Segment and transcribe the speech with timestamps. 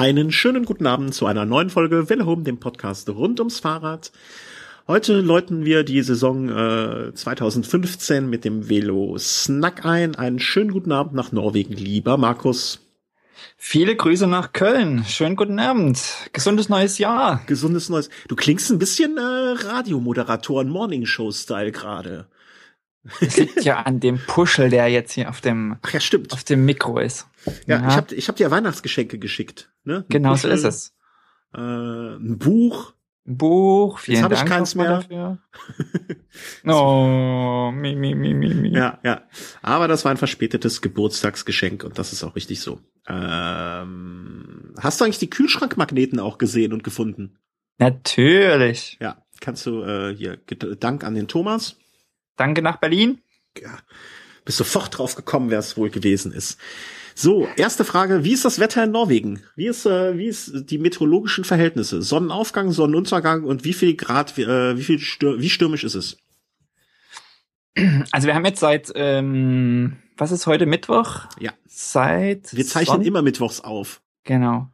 [0.00, 4.12] Einen schönen guten Abend zu einer neuen Folge Welle Home, dem Podcast rund ums Fahrrad.
[4.88, 10.14] Heute läuten wir die Saison äh, 2015 mit dem Velo Snack ein.
[10.14, 12.80] Einen schönen guten Abend nach Norwegen, lieber Markus.
[13.58, 15.04] Viele Grüße nach Köln.
[15.06, 16.00] Schönen guten Abend.
[16.32, 17.42] Gesundes neues Jahr.
[17.46, 18.08] Gesundes neues.
[18.26, 22.26] Du klingst ein bisschen äh, Radiomoderatoren Morning Show Style gerade.
[23.20, 26.32] Das liegt ja an dem Puschel, der jetzt hier auf dem, Ach ja, stimmt.
[26.32, 27.26] auf dem Mikro ist.
[27.66, 27.88] Ja, ja.
[27.88, 29.70] ich habe ich hab dir Weihnachtsgeschenke geschickt.
[29.84, 30.04] Ne?
[30.08, 30.94] genau Puschel, so ist es.
[31.54, 31.60] Äh,
[32.16, 32.94] ein Buch.
[33.26, 34.88] Ein Buch, vielen Jetzt hab Dank ich keins mehr.
[34.88, 35.38] dafür.
[36.66, 38.70] oh, mi, mi, mi, mi, mi.
[38.70, 39.22] Ja, ja.
[39.62, 42.80] Aber das war ein verspätetes Geburtstagsgeschenk und das ist auch richtig so.
[43.06, 47.38] Ähm, hast du eigentlich die Kühlschrankmagneten auch gesehen und gefunden?
[47.78, 48.98] Natürlich.
[49.00, 50.36] Ja, kannst du äh, hier
[50.78, 51.76] Dank an den Thomas.
[52.40, 53.20] Danke nach Berlin.
[53.60, 53.76] Ja,
[54.46, 56.58] bist sofort drauf gekommen, wer es wohl gewesen ist.
[57.14, 59.42] So, erste Frage, wie ist das Wetter in Norwegen?
[59.56, 62.00] Wie ist, äh, wie ist die meteorologischen Verhältnisse?
[62.00, 66.16] Sonnenaufgang, Sonnenuntergang und wie viel Grad, äh, wie viel stür wie stürmisch ist es?
[68.10, 71.26] Also wir haben jetzt seit, ähm, was ist heute Mittwoch?
[71.38, 71.52] Ja.
[71.66, 72.56] Seit.
[72.56, 74.00] Wir zeichnen Son immer Mittwochs auf.
[74.24, 74.70] Genau.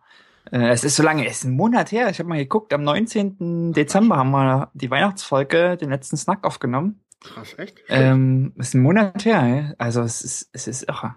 [0.52, 2.10] Äh, es ist so lange, es ist ein Monat her.
[2.10, 3.72] Ich habe mal geguckt, am 19.
[3.72, 7.00] Dezember haben wir die Weihnachtsfolge, den letzten Snack aufgenommen.
[7.20, 7.78] Krass, echt?
[7.88, 11.16] Ähm, ist ein Monat her, also es ist, es ist irre.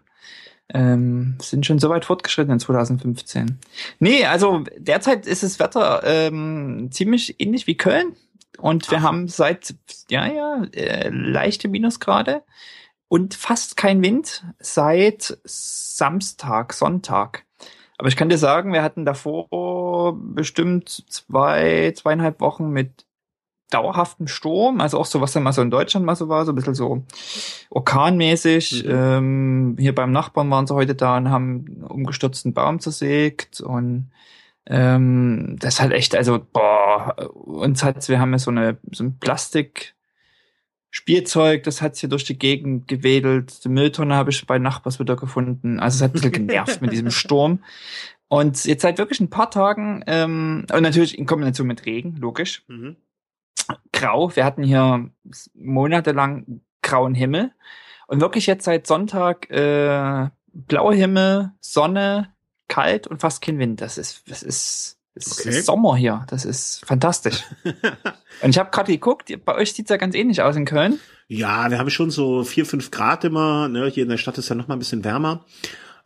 [0.72, 3.59] Ähm, sind schon so weit fortgeschritten in 2015.
[4.00, 8.16] Nee, also derzeit ist das Wetter ähm, ziemlich ähnlich wie Köln.
[8.59, 9.03] Und wir Ach.
[9.03, 9.75] haben seit,
[10.09, 12.44] ja, ja, äh, leichte Minusgrade
[13.08, 17.45] und fast kein Wind seit Samstag, Sonntag.
[17.97, 23.05] Aber ich kann dir sagen, wir hatten davor bestimmt zwei, zweieinhalb Wochen mit
[23.70, 26.52] dauerhaften Sturm, also auch so, was dann mal so in Deutschland mal so war, so
[26.52, 27.03] ein bisschen so
[27.70, 28.84] orkanmäßig.
[28.86, 28.92] Mhm.
[28.92, 34.11] Ähm, hier beim Nachbarn waren sie heute da und haben einen umgestürzten Baum zersägt und
[34.66, 39.20] ähm, das halt echt, also boah, uns hat's, wir haben ja so eine so ein
[39.20, 39.95] Plastik
[40.92, 43.64] Spielzeug, das hat's hier durch die Gegend gewedelt.
[43.64, 45.80] Die Mülltonne habe ich bei Nachbars wieder gefunden.
[45.80, 47.64] Also es hat ein bisschen genervt mit diesem Sturm.
[48.27, 52.64] Und jetzt seit wirklich ein paar Tagen, ähm, und natürlich in Kombination mit Regen, logisch.
[52.67, 52.95] Mhm
[53.91, 54.35] grau.
[54.35, 55.09] Wir hatten hier
[55.53, 57.52] monatelang grauen Himmel.
[58.07, 62.33] Und wirklich jetzt seit Sonntag äh, blauer Himmel, Sonne,
[62.67, 63.81] kalt und fast kein Wind.
[63.81, 65.49] Das ist, das ist, das okay.
[65.49, 66.25] ist Sommer hier.
[66.30, 67.43] Das ist fantastisch.
[68.41, 70.99] und ich habe gerade geguckt, bei euch sieht's ja ganz ähnlich aus in Köln.
[71.27, 73.67] Ja, wir haben schon so vier, fünf Grad immer.
[73.67, 73.87] Ne?
[73.87, 75.45] Hier in der Stadt ist ja noch mal ein bisschen wärmer.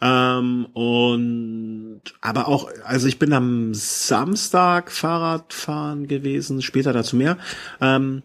[0.03, 7.37] Ähm, und aber auch, also ich bin am Samstag Fahrradfahren gewesen, später dazu mehr.
[7.79, 8.21] Ähm,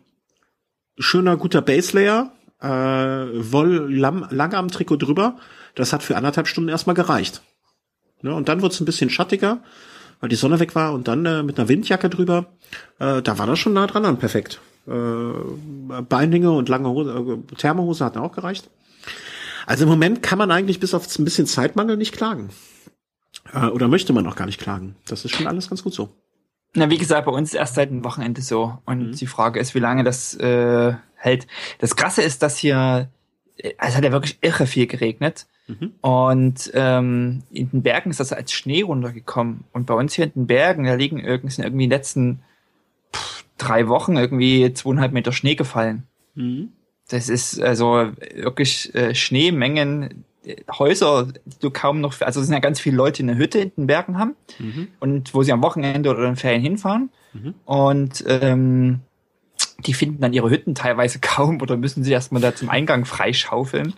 [0.99, 5.37] schöner, guter Baselayer, äh, Woll Langarm-Trikot drüber.
[5.77, 7.43] Das hat für anderthalb Stunden erstmal gereicht.
[8.23, 8.35] Ne?
[8.35, 9.63] Und dann wurde es ein bisschen schattiger,
[10.19, 12.47] weil die Sonne weg war und dann äh, mit einer Windjacke drüber.
[12.99, 14.61] Äh, da war das schon nah dran an perfekt.
[14.89, 18.69] Äh, Beinlinge und lange Hose, äh, Thermohose hatten auch gereicht.
[19.69, 22.49] Also im Moment kann man eigentlich bis auf ein bisschen Zeitmangel nicht klagen.
[23.53, 24.97] Äh, oder möchte man auch gar nicht klagen.
[25.07, 26.09] Das ist schon alles ganz gut so.
[26.73, 28.79] Na, wie gesagt, bei uns ist erst seit einem Wochenende so.
[28.87, 29.13] Und mhm.
[29.13, 31.47] die Frage ist, wie lange das äh, hält.
[31.81, 33.11] Das Krasse ist, dass hier,
[33.59, 35.47] es hat ja wirklich irre viel geregnet.
[35.67, 35.93] Mhm.
[36.01, 39.65] Und ähm, in den Bergen ist das als Schnee runtergekommen.
[39.75, 42.41] Und bei uns hier in den Bergen, da liegen irgendwie, sind irgendwie in den letzten
[43.15, 46.05] pff, drei Wochen irgendwie zweieinhalb Meter Schnee gefallen.
[46.35, 46.73] Mhm.
[47.09, 50.25] Das ist also wirklich äh, Schneemengen,
[50.79, 53.59] Häuser, die du kaum noch, also es sind ja ganz viele Leute in der Hütte
[53.59, 54.89] in den Bergen haben mhm.
[55.01, 57.11] und wo sie am Wochenende oder in Ferien hinfahren.
[57.33, 57.55] Mhm.
[57.65, 59.01] Und ähm,
[59.87, 63.95] die finden dann ihre Hütten teilweise kaum oder müssen sie erstmal da zum Eingang freischaufeln,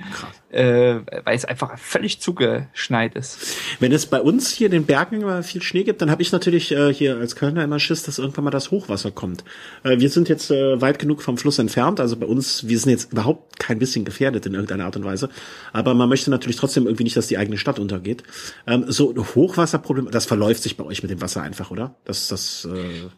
[0.50, 3.56] äh, weil es einfach völlig zugeschneit ist.
[3.80, 6.32] Wenn es bei uns hier in den Bergen immer viel Schnee gibt, dann habe ich
[6.32, 9.42] natürlich äh, hier als Kölner immer Schiss, dass irgendwann mal das Hochwasser kommt.
[9.82, 12.90] Äh, wir sind jetzt äh, weit genug vom Fluss entfernt, also bei uns, wir sind
[12.90, 15.30] jetzt überhaupt kein bisschen gefährdet in irgendeiner Art und Weise,
[15.72, 18.22] aber man möchte natürlich trotzdem irgendwie nicht, dass die eigene Stadt untergeht.
[18.66, 21.94] Ähm, so Hochwasserproblem, das verläuft sich bei euch mit dem Wasser einfach, oder?
[22.04, 23.08] Das, das äh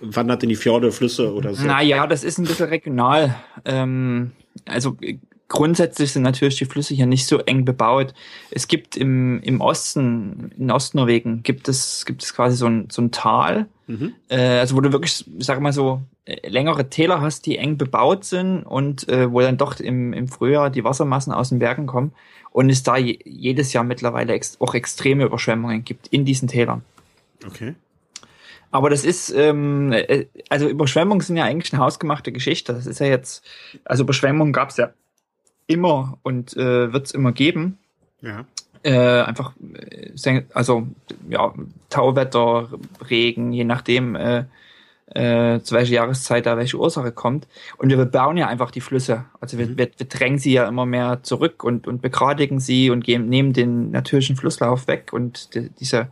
[0.00, 1.66] wandert in die Fjorde, Flüsse oder so?
[1.66, 3.36] Naja, das ist ein bisschen regional.
[3.64, 4.32] Ähm,
[4.66, 4.96] also
[5.50, 8.14] grundsätzlich sind natürlich die Flüsse hier nicht so eng bebaut.
[8.50, 13.02] Es gibt im, im Osten, in Ostnorwegen, gibt es, gibt es quasi so ein, so
[13.02, 14.14] ein Tal, mhm.
[14.28, 17.76] äh, also wo du wirklich, ich sag mal so, äh, längere Täler hast, die eng
[17.76, 21.86] bebaut sind und äh, wo dann doch im, im Frühjahr die Wassermassen aus den Bergen
[21.86, 22.12] kommen
[22.52, 26.82] und es da je, jedes Jahr mittlerweile ex auch extreme Überschwemmungen gibt in diesen Tälern.
[27.44, 27.74] Okay.
[28.70, 32.72] Aber das ist, ähm, äh, also Überschwemmungen sind ja eigentlich eine hausgemachte Geschichte.
[32.72, 33.44] Das ist ja jetzt,
[33.84, 34.90] also Überschwemmungen gab es ja
[35.66, 37.78] immer und äh, wird es immer geben.
[38.22, 38.44] Ja.
[38.82, 39.52] Äh, einfach,
[40.24, 40.86] äh, also
[41.28, 41.52] ja,
[41.90, 42.68] Tauwetter,
[43.08, 44.44] Regen, je nachdem, äh,
[45.14, 47.48] äh, zu welcher Jahreszeit da welche Ursache kommt.
[47.78, 49.26] Und wir bauen ja einfach die Flüsse.
[49.40, 49.78] Also wir, mhm.
[49.78, 53.52] wir, wir drängen sie ja immer mehr zurück und, und begradigen sie und geben, nehmen
[53.52, 56.08] den natürlichen Flusslauf weg und die, diese,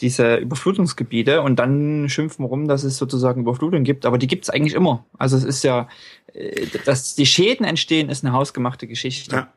[0.00, 4.74] diese Überflutungsgebiete und dann schimpfen rum, dass es sozusagen Überflutung gibt, aber die gibt's eigentlich
[4.74, 5.04] immer.
[5.18, 5.88] Also es ist ja,
[6.32, 9.34] äh, dass die Schäden entstehen, ist eine hausgemachte Geschichte.
[9.34, 9.52] Ja.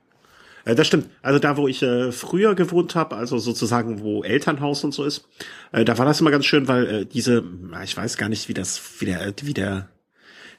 [0.65, 1.09] Äh, das stimmt.
[1.21, 5.27] Also da, wo ich äh, früher gewohnt habe, also sozusagen, wo Elternhaus und so ist,
[5.71, 7.43] äh, da war das immer ganz schön, weil äh, diese,
[7.83, 9.89] ich weiß gar nicht, wie das, wie der, wie der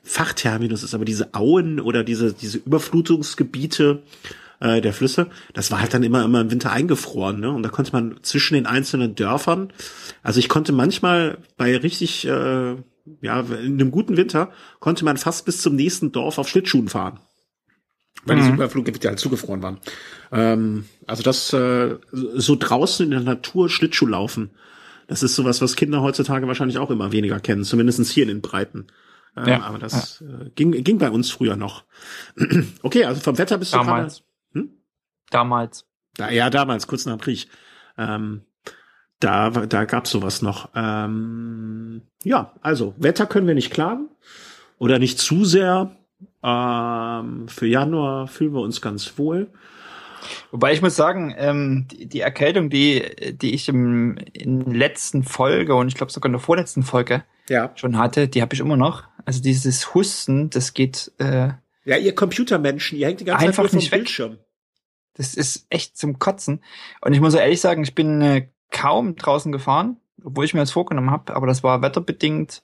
[0.05, 4.03] Fachterminus ist, aber diese Auen oder diese, diese Überflutungsgebiete
[4.63, 7.51] äh, der Flüsse, das war halt dann immer, immer im Winter eingefroren, ne?
[7.51, 9.73] Und da konnte man zwischen den einzelnen Dörfern,
[10.23, 12.77] also ich konnte manchmal bei richtig, äh,
[13.21, 17.19] ja, in einem guten Winter, konnte man fast bis zum nächsten Dorf auf Schlittschuhen fahren
[18.25, 18.41] weil mhm.
[18.41, 19.79] die Superfluggebiete halt zugefroren waren.
[20.31, 24.51] Ähm, also das äh, so draußen in der Natur Schlittschuh laufen,
[25.09, 28.41] das ist sowas, was Kinder heutzutage wahrscheinlich auch immer weniger kennen, zumindestens hier in den
[28.41, 28.87] Breiten.
[29.37, 30.27] Äh, ja, aber das ja.
[30.27, 31.85] äh, ging, ging bei uns früher noch.
[32.83, 34.23] okay, also vom Wetter bist damals.
[35.33, 35.87] Damals.
[36.17, 37.49] Da, ja, damals, kurz nach dem Krieg.
[37.99, 38.43] Ähm,
[39.19, 40.71] da, da gab's sowas noch.
[40.75, 44.09] Ähm, ja, also Wetter können wir nicht klagen
[44.79, 45.97] oder nicht zu sehr.
[46.43, 49.51] Ähm, für Januar fühlen wir uns ganz wohl.
[50.51, 55.25] Wobei ich muss sagen, ähm, die, die, Erkältung, die, die ich im, in der letzten
[55.25, 57.73] Folge und ich glaube sogar in der vorletzten Folge ja.
[57.75, 59.05] schon hatte, die habe ich immer noch.
[59.25, 61.13] Also dieses Husten, das geht.
[61.19, 61.51] Äh,
[61.85, 64.39] ja, ihr Computermenschen, ihr hängt die ganze einfach Zeit nicht Bildschirm.
[65.15, 66.63] Das ist echt zum Kotzen.
[67.01, 70.71] Und ich muss ehrlich sagen, ich bin äh, kaum draußen gefahren, obwohl ich mir das
[70.71, 72.63] vorgenommen habe, aber das war wetterbedingt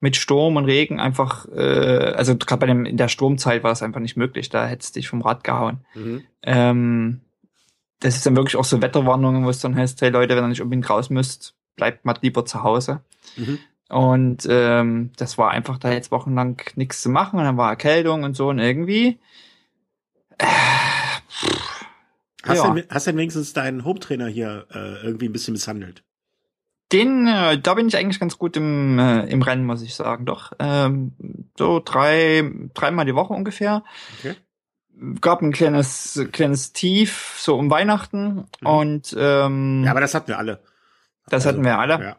[0.00, 3.82] mit Sturm und Regen einfach, äh, also gerade bei dem in der Sturmzeit war es
[3.82, 4.48] einfach nicht möglich.
[4.48, 5.84] Da hättest dich vom Rad gehauen.
[5.94, 6.22] Mhm.
[6.42, 7.20] Ähm,
[8.00, 10.48] das ist dann wirklich auch so Wetterwarnungen, wo es dann heißt, hey Leute, wenn ihr
[10.48, 13.02] nicht unbedingt raus müsst, bleibt mal lieber zu Hause.
[13.36, 13.58] Mhm.
[13.90, 18.22] Und ähm, das war einfach da jetzt wochenlang nichts zu machen und dann war Erkältung
[18.22, 19.18] und so und irgendwie.
[20.38, 20.46] Äh,
[22.44, 22.74] hast, ja.
[22.74, 26.02] denn, hast denn wenigstens deinen Hometrainer hier äh, irgendwie ein bisschen misshandelt?
[26.92, 30.26] Den, äh, da bin ich eigentlich ganz gut im, äh, im Rennen, muss ich sagen,
[30.26, 30.52] doch.
[30.58, 31.12] Ähm,
[31.56, 33.84] so drei, dreimal die Woche ungefähr.
[34.18, 34.34] Okay.
[35.20, 38.46] Gab ein kleines, kleines Tief, so um Weihnachten.
[38.60, 38.66] Mhm.
[38.66, 40.60] Und ähm, Ja, aber das hatten wir alle.
[41.26, 42.02] Das also, hatten wir alle.
[42.02, 42.16] Ja.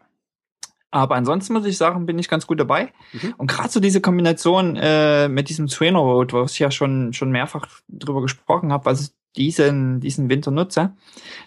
[0.89, 2.93] Aber ansonsten muss ich sagen, bin ich ganz gut dabei.
[3.13, 3.33] Mhm.
[3.37, 7.31] Und gerade so diese Kombination äh, mit diesem Trainer Road, wo ich ja schon schon
[7.31, 10.93] mehrfach drüber gesprochen habe, was ich diesen diesen Winter nutze,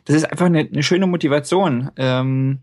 [0.05, 1.91] das ist einfach eine, eine schöne Motivation.
[1.97, 2.61] Ähm,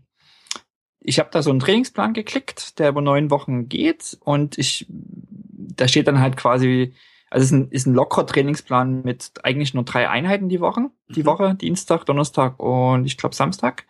[1.04, 5.88] ich habe da so einen Trainingsplan geklickt, der über neun Wochen geht und ich, da
[5.88, 6.94] steht dann halt quasi,
[7.30, 10.90] also es ist ein, ist ein lockerer Trainingsplan mit eigentlich nur drei Einheiten die Woche,
[11.08, 11.26] die mhm.
[11.26, 13.86] Woche, Dienstag, Donnerstag und ich glaube Samstag.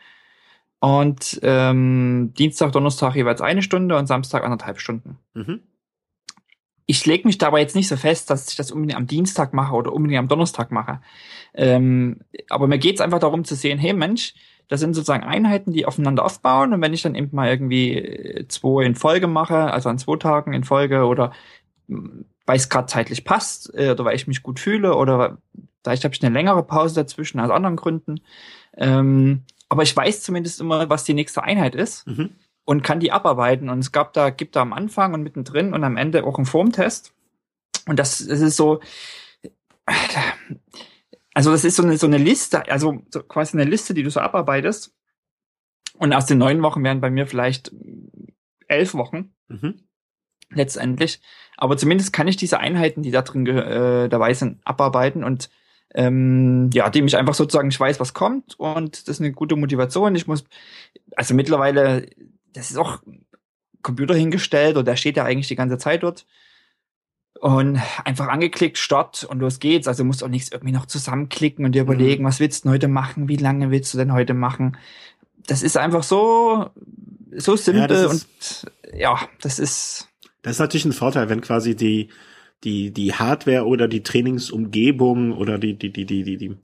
[0.81, 5.19] Und ähm, Dienstag, Donnerstag jeweils eine Stunde und Samstag anderthalb Stunden.
[5.35, 5.61] Mhm.
[6.87, 9.75] Ich lege mich dabei jetzt nicht so fest, dass ich das unbedingt am Dienstag mache
[9.75, 11.01] oder unbedingt am Donnerstag mache.
[11.55, 14.35] Ähm, aber mir geht's einfach darum zu sehen, hey Mensch,
[14.69, 16.73] das sind sozusagen Einheiten, die aufeinander aufbauen.
[16.73, 20.17] Und wenn ich dann eben mal irgendwie äh, zwei in Folge mache, also an zwei
[20.17, 21.33] Tagen in Folge oder
[21.89, 25.39] hm, weil es gerade zeitlich passt äh, oder weil ich mich gut fühle oder
[25.83, 28.21] vielleicht habe ich eine längere Pause dazwischen aus anderen Gründen.
[28.77, 32.31] Ähm, aber ich weiß zumindest immer, was die nächste Einheit ist mhm.
[32.65, 33.69] Und kann die abarbeiten.
[33.69, 36.47] Und es gab da, gibt da am Anfang und mittendrin und am Ende auch einen
[36.47, 37.13] Formtest.
[37.87, 38.81] Und das, das ist so,
[41.35, 44.11] also das ist so eine, so eine Liste, also so quasi eine Liste, die du
[44.11, 44.95] so abarbeitest.
[45.99, 47.73] Und aus den neun Wochen wären bei mir vielleicht
[48.69, 49.33] elf Wochen.
[49.49, 49.81] Mhm.
[50.51, 51.21] Letztendlich.
[51.57, 55.49] Aber zumindest kann ich diese Einheiten, die da drin äh, dabei sind, abarbeiten und
[55.95, 59.57] ähm, ja, dem ich einfach sozusagen, ich weiß, was kommt und das ist eine gute
[59.57, 60.15] Motivation.
[60.15, 60.45] Ich muss,
[61.17, 62.07] also mittlerweile,
[62.53, 63.03] das ist auch
[63.83, 66.27] Computer hingestellt und der steht ja eigentlich die ganze Zeit dort
[67.41, 69.89] und einfach angeklickt, Start und los geht's.
[69.89, 71.91] Also musst auch nichts irgendwie noch zusammenklicken und dir mhm.
[71.91, 72.29] überlegen, mhm.
[72.29, 74.77] was willst du heute machen, wie lange willst du denn heute machen.
[75.47, 76.71] Das ist einfach so,
[77.37, 78.27] so simpel ja, und
[78.95, 80.09] ja, das ist.
[80.43, 82.09] Das ist natürlich ein Vorteil, wenn quasi die,
[82.63, 86.57] die, die Hardware oder die Trainingsumgebung oder die, die, die, die, die, die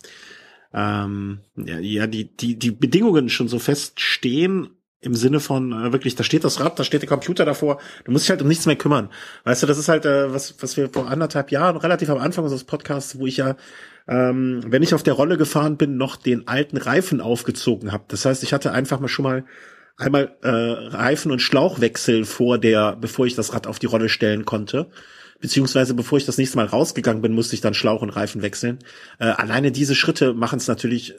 [0.73, 6.25] ähm, ja, die, die, die Bedingungen schon so feststehen im Sinne von äh, wirklich, da
[6.25, 8.77] steht das Rad, da steht der Computer davor, du musst dich halt um nichts mehr
[8.77, 9.11] kümmern.
[9.45, 12.45] Weißt du, das ist halt, äh, was, was wir vor anderthalb Jahren, relativ am Anfang
[12.45, 13.57] unseres Podcasts, wo ich ja,
[14.09, 18.05] ähm, wenn ich auf der Rolle gefahren bin, noch den alten Reifen aufgezogen habe.
[18.09, 19.45] Das heißt, ich hatte einfach mal schon mal
[19.97, 24.45] einmal äh, Reifen und Schlauchwechsel vor der, bevor ich das Rad auf die Rolle stellen
[24.45, 24.91] konnte.
[25.41, 28.81] Beziehungsweise bevor ich das nächste Mal rausgegangen bin, musste ich dann Schlauch und Reifen wechseln.
[29.21, 31.15] Äh, alleine diese Schritte machen es natürlich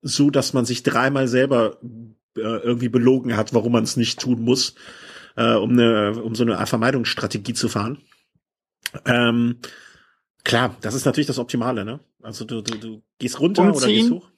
[0.00, 1.78] so, dass man sich dreimal selber
[2.36, 4.74] äh, irgendwie belogen hat, warum man es nicht tun muss,
[5.36, 7.98] äh, um eine, um so eine Vermeidungsstrategie zu fahren.
[9.06, 9.58] Ähm,
[10.44, 12.00] klar, das ist natürlich das Optimale, ne?
[12.22, 13.76] Also du, du, du gehst runter Umziehen.
[13.76, 14.28] oder gehst hoch.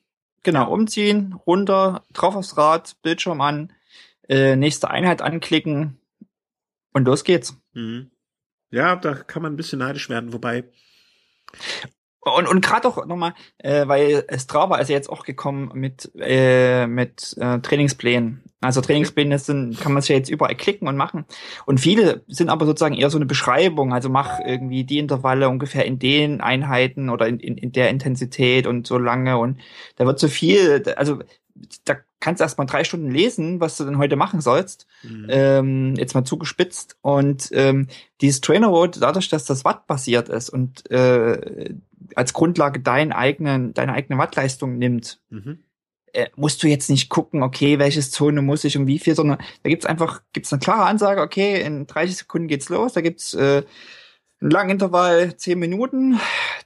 [0.43, 3.73] Genau, umziehen, runter, drauf aufs Rad, Bildschirm an,
[4.29, 5.99] äh, nächste Einheit anklicken
[6.93, 7.57] und los geht's.
[7.73, 8.11] Mhm.
[8.71, 10.65] Ja, da kann man ein bisschen neidisch werden, wobei.
[12.25, 16.87] Und, und gerade auch nochmal, äh, weil Strava ist ja jetzt auch gekommen mit, äh,
[16.87, 18.43] mit äh, Trainingsplänen.
[18.65, 21.27] Also Trainingspläne sind, kann man sich ja jetzt überall klicken und machen.
[21.67, 23.93] Und viele sind aber sozusagen eher so eine Beschreibung.
[23.93, 28.67] Also mach irgendwie die Intervalle ungefähr in den Einheiten oder in, in, in der Intensität
[28.67, 29.37] und so lange.
[29.37, 29.61] Und
[29.97, 31.19] da wird so viel, also
[31.85, 34.87] da kannst du erst mal drei Stunden lesen, was du denn heute machen sollst.
[35.03, 35.27] Mhm.
[35.29, 36.97] Ähm, jetzt mal zugespitzt.
[37.03, 37.89] Und ähm,
[38.21, 41.75] dieses Trainer Road, dadurch, dass das Watt basiert ist und äh,
[42.17, 45.61] als Grundlage deinen eigenen, deine eigene Wattleistung nimmt, mhm.
[46.13, 49.39] äh, musst du jetzt nicht gucken, okay, welches Zone muss ich und wie viel, sondern
[49.63, 53.35] da gibt's einfach, gibt's eine klare Ansage, okay, in 30 Sekunden geht's los, da gibt's
[53.35, 53.63] äh,
[54.45, 56.21] einen langen Intervall, 10 Minuten,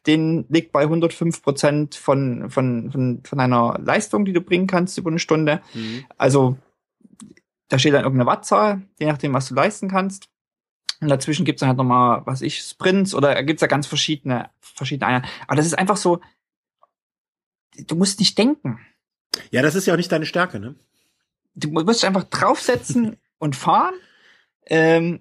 [0.06, 4.99] den liegt bei 105 Prozent von, von, von, von einer Leistung, die du bringen kannst
[4.99, 5.62] über eine Stunde.
[5.75, 6.04] Mhm.
[6.16, 6.58] Also
[7.68, 10.28] da steht dann irgendeine Wattzahl, je nachdem, was du leisten kannst.
[11.00, 15.06] Und dazwischen gibt's dann halt nochmal, was ich, Sprints oder gibt's ja ganz verschiedene, verschiedene
[15.06, 15.28] Einheiten.
[15.47, 16.20] Aber das ist einfach so,
[17.76, 18.80] du musst nicht denken.
[19.52, 20.75] Ja, das ist ja auch nicht deine Stärke, ne?
[21.54, 23.94] Du musst einfach draufsetzen und fahren.
[24.66, 25.20] Ähm,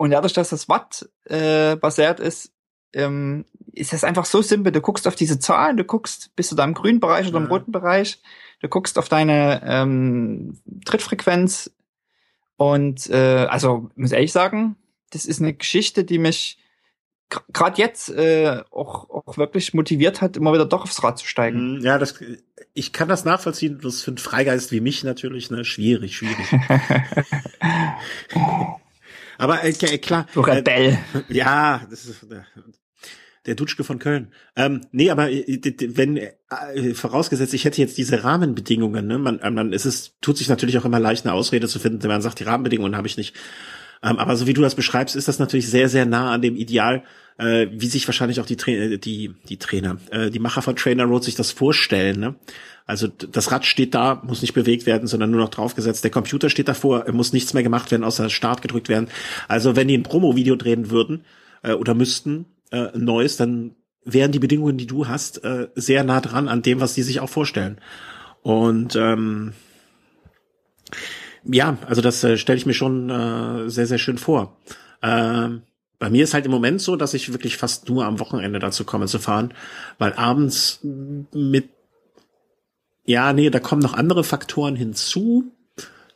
[0.00, 2.54] und dadurch, dass das Watt äh, basiert ist,
[2.94, 4.72] ähm, ist das einfach so simpel.
[4.72, 7.44] Du guckst auf diese Zahlen, du guckst, bist du da im grünen Bereich oder im
[7.44, 7.50] ja.
[7.50, 8.22] roten Bereich,
[8.60, 11.70] du guckst auf deine ähm, Trittfrequenz
[12.56, 14.76] und äh, also muss ehrlich sagen,
[15.10, 16.56] das ist eine Geschichte, die mich
[17.52, 21.74] gerade jetzt äh, auch, auch wirklich motiviert hat, immer wieder doch aufs Rad zu steigen.
[21.74, 22.14] Mhm, ja, das,
[22.72, 23.80] ich kann das nachvollziehen.
[23.82, 26.46] Das ist für einen Freigeist wie mich natürlich ne, schwierig, schwierig.
[29.40, 30.26] Aber äh, klar.
[30.36, 30.98] Rebell.
[31.28, 32.40] Äh, ja, das ist äh,
[33.46, 34.32] der Dutschke von Köln.
[34.54, 35.60] Ähm, nee, aber äh,
[35.96, 40.48] wenn äh, vorausgesetzt, ich hätte jetzt diese Rahmenbedingungen, ne, man, man ist es tut sich
[40.48, 43.16] natürlich auch immer leicht eine Ausrede zu finden, wenn man sagt, die Rahmenbedingungen habe ich
[43.16, 43.34] nicht.
[44.02, 46.56] Ähm, aber so wie du das beschreibst, ist das natürlich sehr, sehr nah an dem
[46.56, 47.02] Ideal,
[47.38, 50.76] äh, wie sich wahrscheinlich auch die, Tra äh, die, die Trainer, äh, die Macher von
[50.76, 52.18] Trainer Road sich das vorstellen.
[52.18, 52.34] Ne?
[52.86, 56.02] Also das Rad steht da, muss nicht bewegt werden, sondern nur noch draufgesetzt.
[56.02, 59.08] Der Computer steht davor, muss nichts mehr gemacht werden, außer Start gedrückt werden.
[59.48, 61.24] Also wenn die ein Promo-Video drehen würden
[61.62, 66.20] äh, oder müssten, äh, neues, dann wären die Bedingungen, die du hast, äh, sehr nah
[66.20, 67.78] dran an dem, was die sich auch vorstellen.
[68.42, 69.52] Und ähm,
[71.44, 74.56] ja, also das äh, stelle ich mir schon äh, sehr, sehr schön vor.
[75.02, 75.62] Ähm,
[75.98, 78.84] bei mir ist halt im Moment so, dass ich wirklich fast nur am Wochenende dazu
[78.84, 79.52] komme zu fahren,
[79.98, 81.68] weil abends mit,
[83.04, 85.52] ja, nee, da kommen noch andere Faktoren hinzu.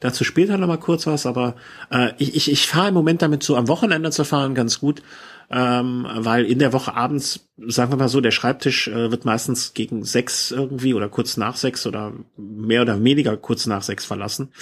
[0.01, 1.55] Dazu später noch mal kurz was, aber
[1.91, 5.03] äh, ich, ich, ich fahre im Moment damit so am Wochenende zu fahren ganz gut,
[5.51, 9.75] ähm, weil in der Woche abends, sagen wir mal so, der Schreibtisch äh, wird meistens
[9.75, 14.53] gegen sechs irgendwie oder kurz nach sechs oder mehr oder weniger kurz nach sechs verlassen.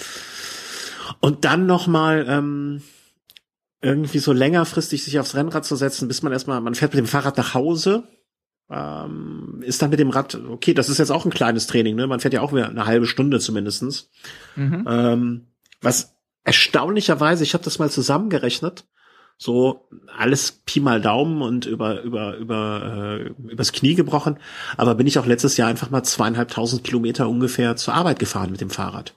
[1.19, 2.81] Und dann noch mal ähm,
[3.81, 7.07] irgendwie so längerfristig sich aufs Rennrad zu setzen, bis man erstmal, man fährt mit dem
[7.07, 8.03] Fahrrad nach Hause,
[8.69, 12.07] ähm, ist dann mit dem Rad, okay, das ist jetzt auch ein kleines Training, ne?
[12.07, 14.09] Man fährt ja auch wieder eine halbe Stunde zumindestens.
[14.55, 14.85] Mhm.
[14.87, 15.47] Ähm,
[15.81, 18.85] was erstaunlicherweise, ich habe das mal zusammengerechnet,
[19.37, 19.87] so
[20.17, 24.37] alles Pi mal Daumen und über über über äh, übers Knie gebrochen,
[24.77, 28.61] aber bin ich auch letztes Jahr einfach mal zweieinhalbtausend Kilometer ungefähr zur Arbeit gefahren mit
[28.61, 29.13] dem Fahrrad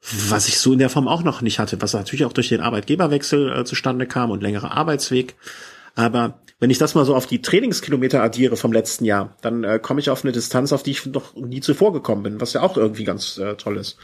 [0.00, 2.60] was ich so in der Form auch noch nicht hatte, was natürlich auch durch den
[2.60, 5.34] Arbeitgeberwechsel äh, zustande kam und längerer Arbeitsweg.
[5.94, 9.78] Aber wenn ich das mal so auf die Trainingskilometer addiere vom letzten Jahr, dann äh,
[9.80, 12.62] komme ich auf eine Distanz, auf die ich noch nie zuvor gekommen bin, was ja
[12.62, 13.96] auch irgendwie ganz äh, toll ist.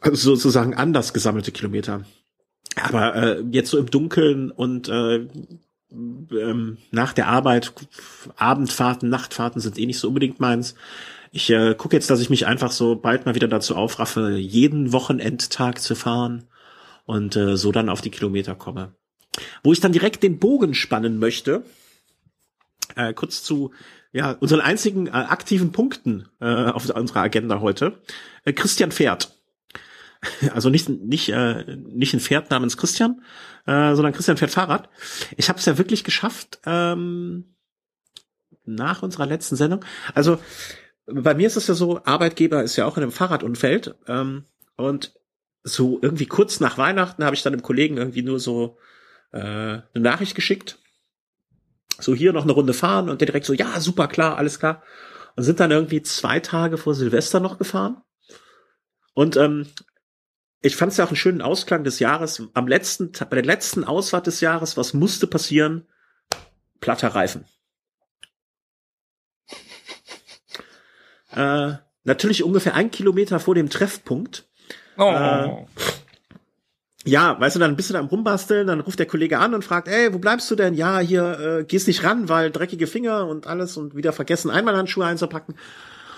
[0.00, 2.04] Also sozusagen anders gesammelte Kilometer.
[2.82, 5.26] Aber äh, jetzt so im Dunkeln und äh,
[5.92, 7.72] ähm, nach der Arbeit,
[8.36, 10.74] Abendfahrten, Nachtfahrten sind eh nicht so unbedingt meins.
[11.30, 14.92] Ich äh, gucke jetzt, dass ich mich einfach so bald mal wieder dazu aufraffe, jeden
[14.92, 16.44] Wochenendtag zu fahren
[17.06, 18.94] und äh, so dann auf die Kilometer komme.
[19.62, 21.64] Wo ich dann direkt den Bogen spannen möchte,
[22.94, 23.72] äh, kurz zu
[24.12, 28.00] ja, unseren einzigen äh, aktiven Punkten äh, auf unserer Agenda heute.
[28.44, 29.36] Äh, Christian Pferd.
[30.52, 33.22] Also nicht nicht äh, nicht ein Pferd namens Christian,
[33.66, 34.88] äh, sondern Christian fährt Fahrrad.
[35.36, 37.56] Ich habe es ja wirklich geschafft ähm,
[38.64, 39.84] nach unserer letzten Sendung.
[40.14, 40.38] Also
[41.06, 44.44] bei mir ist es ja so, Arbeitgeber ist ja auch in einem Fahrradumfeld ähm,
[44.76, 45.14] und
[45.62, 48.78] so irgendwie kurz nach Weihnachten habe ich dann dem Kollegen irgendwie nur so
[49.32, 50.78] äh, eine Nachricht geschickt.
[51.98, 54.82] So hier noch eine Runde fahren und der direkt so, ja, super, klar, alles klar.
[55.36, 58.02] und sind dann irgendwie zwei Tage vor Silvester noch gefahren.
[59.14, 59.66] Und ähm,
[60.64, 62.42] ich fand es ja auch einen schönen Ausklang des Jahres.
[62.54, 65.86] Am letzten, bei der letzten Ausfahrt des Jahres, was musste passieren?
[66.80, 67.44] Platter Reifen.
[71.32, 74.48] äh, natürlich ungefähr ein Kilometer vor dem Treffpunkt.
[74.96, 75.10] Oh.
[75.10, 75.66] Äh,
[77.04, 79.66] ja, weißt du, dann bist du da am Rumbasteln, dann ruft der Kollege an und
[79.66, 80.72] fragt, ey, wo bleibst du denn?
[80.72, 85.04] Ja, hier, äh, gehst nicht ran, weil dreckige Finger und alles und wieder vergessen, Einmalhandschuhe
[85.04, 85.56] einzupacken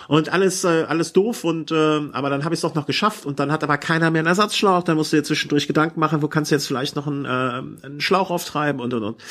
[0.08, 1.75] und alles äh, alles doof und äh,
[2.12, 4.28] aber dann habe ich es doch noch geschafft und dann hat aber keiner mehr einen
[4.28, 7.25] Ersatzschlauch, dann musst du dir zwischendurch Gedanken machen, wo kannst du jetzt vielleicht noch einen,
[7.25, 9.22] äh, einen Schlauch auftreiben und und und.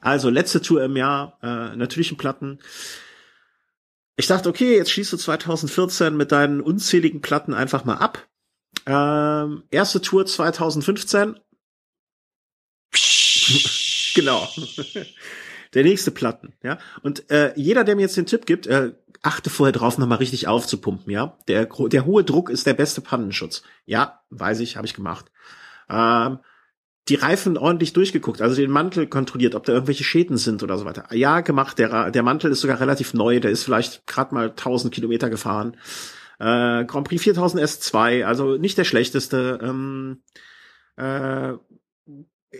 [0.00, 2.58] Also letzte Tour im Jahr, äh, natürlich ein Platten.
[4.16, 8.26] Ich dachte, okay, jetzt schließt du 2014 mit deinen unzähligen Platten einfach mal ab
[8.86, 11.36] ähm, erste Tour 2015.
[14.14, 14.48] genau.
[15.74, 16.78] Der nächste Platten, ja.
[17.02, 20.48] Und äh, jeder, der mir jetzt den Tipp gibt, äh, achte vorher drauf, nochmal richtig
[20.48, 21.36] aufzupumpen, ja.
[21.48, 23.62] Der, der hohe Druck ist der beste Pannenschutz.
[23.86, 25.30] Ja, weiß ich, habe ich gemacht.
[25.88, 26.38] Ähm,
[27.08, 30.86] die Reifen ordentlich durchgeguckt, also den Mantel kontrolliert, ob da irgendwelche Schäden sind oder so
[30.86, 31.04] weiter.
[31.14, 31.78] Ja, gemacht.
[31.78, 35.76] Der, der Mantel ist sogar relativ neu, der ist vielleicht gerade mal 1000 Kilometer gefahren.
[36.38, 39.58] Äh, Grand Prix 4000 S2, also nicht der schlechteste.
[39.62, 40.22] Ähm,
[40.96, 41.52] äh,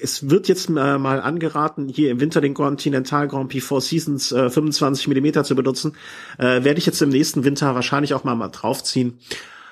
[0.02, 4.50] es wird jetzt mal angeraten, hier im Winter den Continental Grand Prix Four Seasons äh,
[4.50, 5.96] 25 Millimeter zu benutzen.
[6.38, 9.18] Äh, Werde ich jetzt im nächsten Winter wahrscheinlich auch mal, mal draufziehen.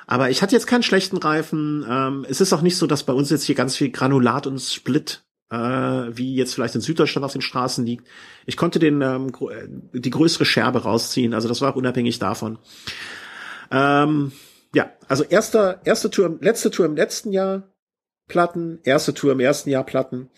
[0.06, 1.86] Aber ich hatte jetzt keinen schlechten Reifen.
[1.88, 4.60] Ähm, es ist auch nicht so, dass bei uns jetzt hier ganz viel Granulat und
[4.60, 8.06] Split äh, wie jetzt vielleicht in Süddeutschland auf den Straßen liegt.
[8.46, 12.58] Ich konnte den ähm, äh, die größere Scherbe rausziehen, also das war unabhängig davon.
[13.70, 14.32] Ähm,
[14.74, 17.71] ja, also erster, erste Tour, letzte Tour im letzten Jahr
[18.32, 20.30] Platten, erste Tour im ersten Jahr Platten.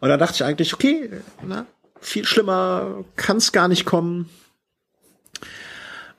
[0.00, 1.08] Und da dachte ich eigentlich, okay,
[1.46, 1.64] na,
[2.00, 4.28] viel schlimmer kann es gar nicht kommen.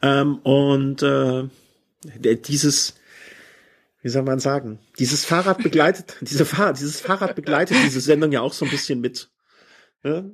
[0.01, 1.49] Ähm, und äh,
[2.15, 2.95] dieses,
[4.01, 8.39] wie soll man sagen, dieses Fahrrad begleitet, diese Fahrrad, dieses Fahrrad begleitet diese Sendung ja
[8.39, 9.29] auch so ein bisschen mit.
[10.03, 10.31] Ne?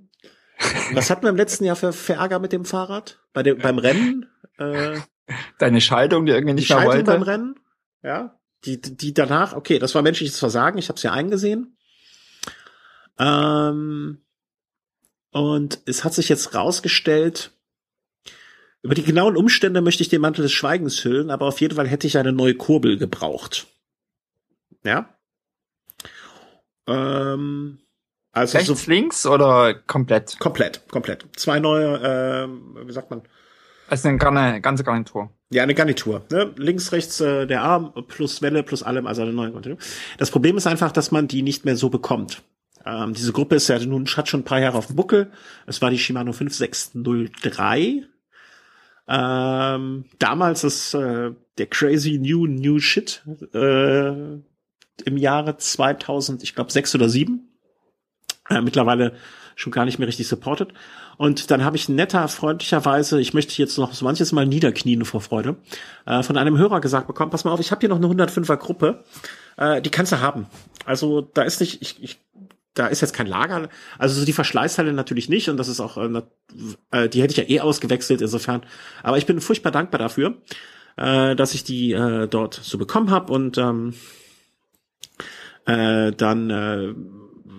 [0.94, 3.20] Was hatten wir im letzten Jahr für, für Ärger mit dem Fahrrad?
[3.34, 4.28] Bei dem, beim Rennen?
[4.60, 5.00] Äh,
[5.58, 7.12] Deine Schaltung, die irgendwie nicht die mehr Schaltung wollte.
[7.12, 7.56] beim Rennen,
[8.04, 11.78] ja, die, die danach, okay, das war menschliches Versagen, ich habe es ja eingesehen.
[13.19, 14.19] Ähm,
[15.32, 17.52] und es hat sich jetzt rausgestellt,
[18.82, 21.88] über die genauen Umstände möchte ich den Mantel des Schweigens hüllen, aber auf jeden Fall
[21.88, 23.67] hätte ich eine neue Kurbel gebraucht.
[24.84, 25.17] Ja.
[26.88, 27.80] Ähm,
[28.34, 30.38] also Rechts, so links oder komplett?
[30.39, 31.26] komplett, komplett.
[31.38, 33.23] Zwei neue, ähm, wie sagt man,
[33.88, 35.30] Also eine ganze, ganze Garnitur.
[35.50, 36.26] Ja, eine Garnitur.
[36.32, 36.52] Ne?
[36.58, 39.78] Links, rechts äh, der Arm plus Welle plus allem, also eine neue Garnitur.
[40.17, 42.41] Das Problem ist einfach, dass man die nicht mehr so bekommt.
[42.86, 45.32] Ähm, diese Gruppe ist ja nun hat schon ein paar Jahre auf dem Buckel.
[45.67, 48.04] Es war die Shimano 5603.
[49.08, 53.22] Ähm, damals ist äh, der crazy new new shit
[53.54, 54.10] äh,
[55.06, 57.50] im Jahre 2000, ich glaube sechs oder sieben.
[58.50, 59.13] Äh, mittlerweile
[59.56, 60.74] schon gar nicht mehr richtig supported.
[61.17, 65.21] Und dann habe ich netter, freundlicherweise, ich möchte jetzt noch so manches Mal niederknien vor
[65.21, 65.56] Freude,
[66.06, 68.58] äh, von einem Hörer gesagt bekommen, pass mal auf, ich habe hier noch eine 105er
[68.58, 69.04] Gruppe,
[69.58, 70.47] äh, die kannst du haben.
[70.86, 72.19] Also da ist nicht, ich, ich
[72.73, 75.97] da ist jetzt kein Lager, also so die Verschleißteile natürlich nicht und das ist auch,
[75.97, 76.21] äh,
[76.91, 78.63] äh, die hätte ich ja eh ausgewechselt insofern.
[79.04, 80.38] Aber ich bin furchtbar dankbar dafür,
[80.97, 83.93] äh, dass ich die äh, dort so bekommen habe und ähm,
[85.65, 86.93] äh, dann äh,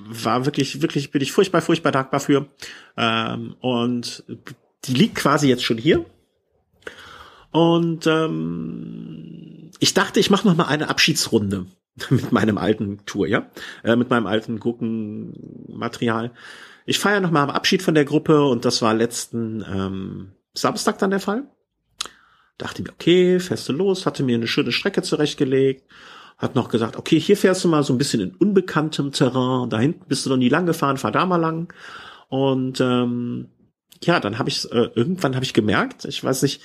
[0.06, 2.46] war wirklich, wirklich, bin ich furchtbar, furchtbar dankbar für.
[2.96, 4.24] Ähm, und
[4.84, 6.04] die liegt quasi jetzt schon hier.
[7.50, 11.66] Und ähm, ich dachte, ich mache noch mal eine Abschiedsrunde
[12.10, 13.50] mit meinem alten Tour, ja,
[13.82, 16.32] äh, mit meinem alten Gurkenmaterial.
[16.86, 20.98] Ich feiere noch mal am Abschied von der Gruppe und das war letzten ähm, Samstag
[20.98, 21.44] dann der Fall.
[22.58, 25.84] Dachte mir, okay, du los, hatte mir eine schöne Strecke zurechtgelegt,
[26.38, 29.78] hat noch gesagt, okay, hier fährst du mal so ein bisschen in unbekanntem Terrain, da
[29.78, 31.72] hinten bist du noch nie lang gefahren, fahr da mal lang.
[32.28, 33.48] Und ähm,
[34.02, 36.60] ja, dann habe ich äh, irgendwann habe ich gemerkt, ich weiß nicht,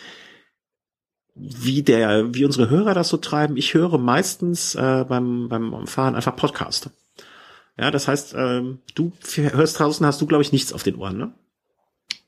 [1.35, 3.55] wie der, wie unsere Hörer das so treiben.
[3.55, 6.89] Ich höre meistens äh, beim beim Fahren einfach Podcast.
[7.77, 11.17] Ja, das heißt, ähm, du hörst draußen, hast du glaube ich nichts auf den Ohren,
[11.17, 11.33] ne?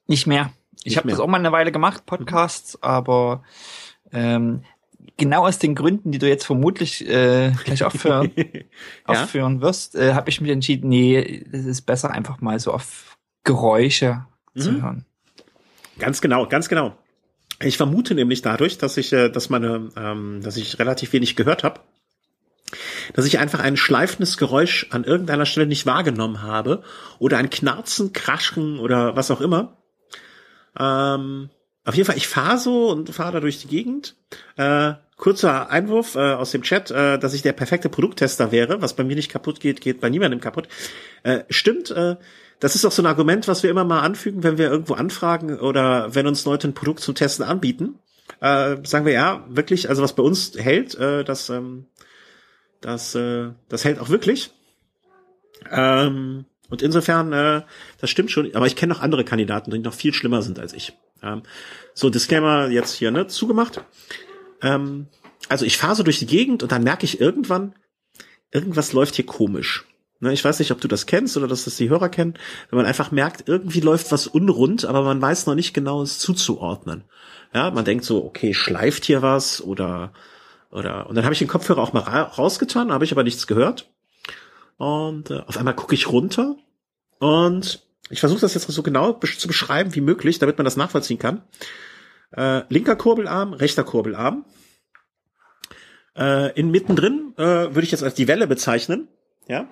[0.08, 0.54] Nicht mehr.
[0.84, 3.44] Ich habe das auch mal eine Weile gemacht, Podcasts, aber
[4.12, 4.64] ähm,
[5.18, 8.44] genau aus den Gründen, die du jetzt vermutlich äh, gleich aufführen, ja?
[9.06, 13.18] aufführen wirst, äh, habe ich mich entschieden, nee, es ist besser einfach mal so auf
[13.44, 14.82] Geräusche zu Mhm.
[14.82, 15.06] hören.
[16.00, 16.98] Ganz genau, ganz genau.
[17.62, 21.64] Ich vermute nämlich dadurch, dass ich, äh, dass meine, ähm, dass ich relativ wenig gehört
[21.64, 21.80] habe,
[23.14, 26.84] dass ich einfach ein schleifendes Geräusch an irgendeiner Stelle nicht wahrgenommen habe
[27.20, 29.78] oder ein Knarzen, Kraschen oder was auch immer.
[30.80, 31.50] Ähm,
[31.84, 34.16] auf jeden Fall, ich fahre so und fahre da durch die Gegend.
[34.56, 38.82] Äh, kurzer Einwurf äh, aus dem Chat, äh, dass ich der perfekte Produkttester wäre.
[38.82, 40.68] Was bei mir nicht kaputt geht, geht bei niemandem kaputt.
[41.24, 42.18] Äh, stimmt, äh,
[42.60, 45.60] das ist auch so ein Argument, was wir immer mal anfügen, wenn wir irgendwo anfragen
[45.60, 47.96] oder wenn uns Leute ein Produkt zum Testen anbieten.
[48.40, 51.86] Äh, sagen wir ja, wirklich, also was bei uns hält, äh, das, ähm,
[52.80, 54.52] das, äh, das hält auch wirklich.
[55.72, 57.64] Ähm, und insofern, äh,
[58.00, 60.74] das stimmt schon, aber ich kenne noch andere Kandidaten, die noch viel schlimmer sind als
[60.74, 60.94] ich.
[61.24, 61.44] Ähm,
[61.94, 63.84] so, Disclaimer jetzt hier, ne, zugemacht.
[64.62, 65.08] Ähm,
[65.50, 67.74] also ich fahre so durch die Gegend und dann merke ich irgendwann,
[68.52, 69.86] irgendwas läuft hier komisch.
[70.20, 72.36] Ne, ich weiß nicht, ob du das kennst oder dass das die Hörer kennen,
[72.70, 76.20] wenn man einfach merkt, irgendwie läuft was unrund, aber man weiß noch nicht genau, es
[76.20, 77.06] zuzuordnen.
[77.54, 80.14] Ja, man denkt so, okay, schleift hier was oder
[80.70, 83.48] oder und dann habe ich den Kopfhörer auch mal ra rausgetan, habe ich aber nichts
[83.48, 83.92] gehört.
[84.78, 86.56] Und äh, auf einmal gucke ich runter
[87.20, 91.20] und ich versuche das jetzt so genau zu beschreiben wie möglich, damit man das nachvollziehen
[91.20, 91.44] kann.
[92.32, 94.46] Äh, linker Kurbelarm, rechter Kurbelarm.
[96.16, 99.08] Äh, in mittendrin äh, würde ich jetzt als die Welle bezeichnen.
[99.48, 99.68] Ja.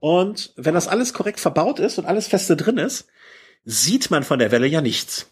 [0.00, 3.08] Und wenn das alles korrekt verbaut ist und alles feste drin ist,
[3.64, 5.30] sieht man von der Welle ja nichts.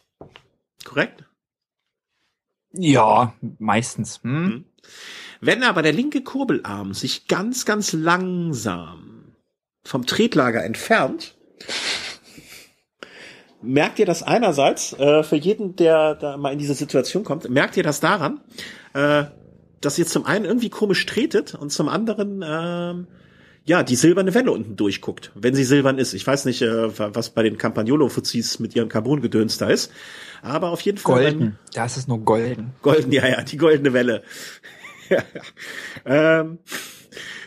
[0.85, 1.24] Korrekt?
[2.72, 4.20] Ja, meistens.
[4.22, 4.46] Hm?
[4.46, 4.64] Hm.
[5.40, 9.35] Wenn aber der linke Kurbelarm sich ganz, ganz langsam
[9.85, 11.37] vom Tretlager entfernt,
[13.66, 17.76] merkt ihr das einerseits, äh, für jeden, der da mal in diese Situation kommt, merkt
[17.76, 18.40] ihr das daran,
[18.94, 19.24] äh,
[19.81, 23.07] dass ihr zum einen irgendwie komisch tretet und zum anderen ähm,
[23.64, 26.14] ja die silberne Welle unten durchguckt, wenn sie silbern ist.
[26.14, 29.92] Ich weiß nicht, äh, was bei den Campagnolo-Fuzis mit ihrem Carbongedöns da ist,
[30.42, 31.22] aber auf jeden Fall.
[31.22, 32.72] Golden, da ist es nur golden.
[32.83, 34.22] Golden, ja, ja, die goldene Welle.
[36.05, 36.59] ähm,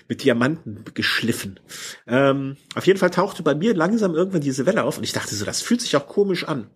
[0.10, 1.60] mit Diamanten geschliffen.
[2.08, 5.36] Ähm, auf jeden Fall tauchte bei mir langsam irgendwann diese Welle auf und ich dachte
[5.36, 6.68] so, das fühlt sich auch komisch an.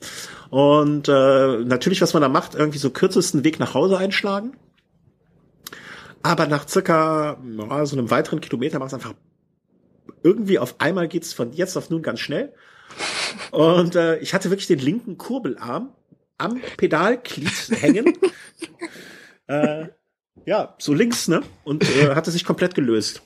[0.52, 4.56] Und äh, natürlich, was man da macht, irgendwie so kürzesten Weg nach Hause einschlagen.
[6.22, 9.15] Aber nach circa ja, so einem weiteren Kilometer macht es einfach
[10.22, 12.54] irgendwie auf einmal geht's von jetzt auf nun ganz schnell.
[13.52, 15.91] Und äh, ich hatte wirklich den linken Kurbelarm
[16.38, 18.13] am Pedalglied hängen.
[19.48, 19.88] äh,
[20.45, 21.43] ja, so links, ne?
[21.63, 23.21] Und äh, hatte sich komplett gelöst.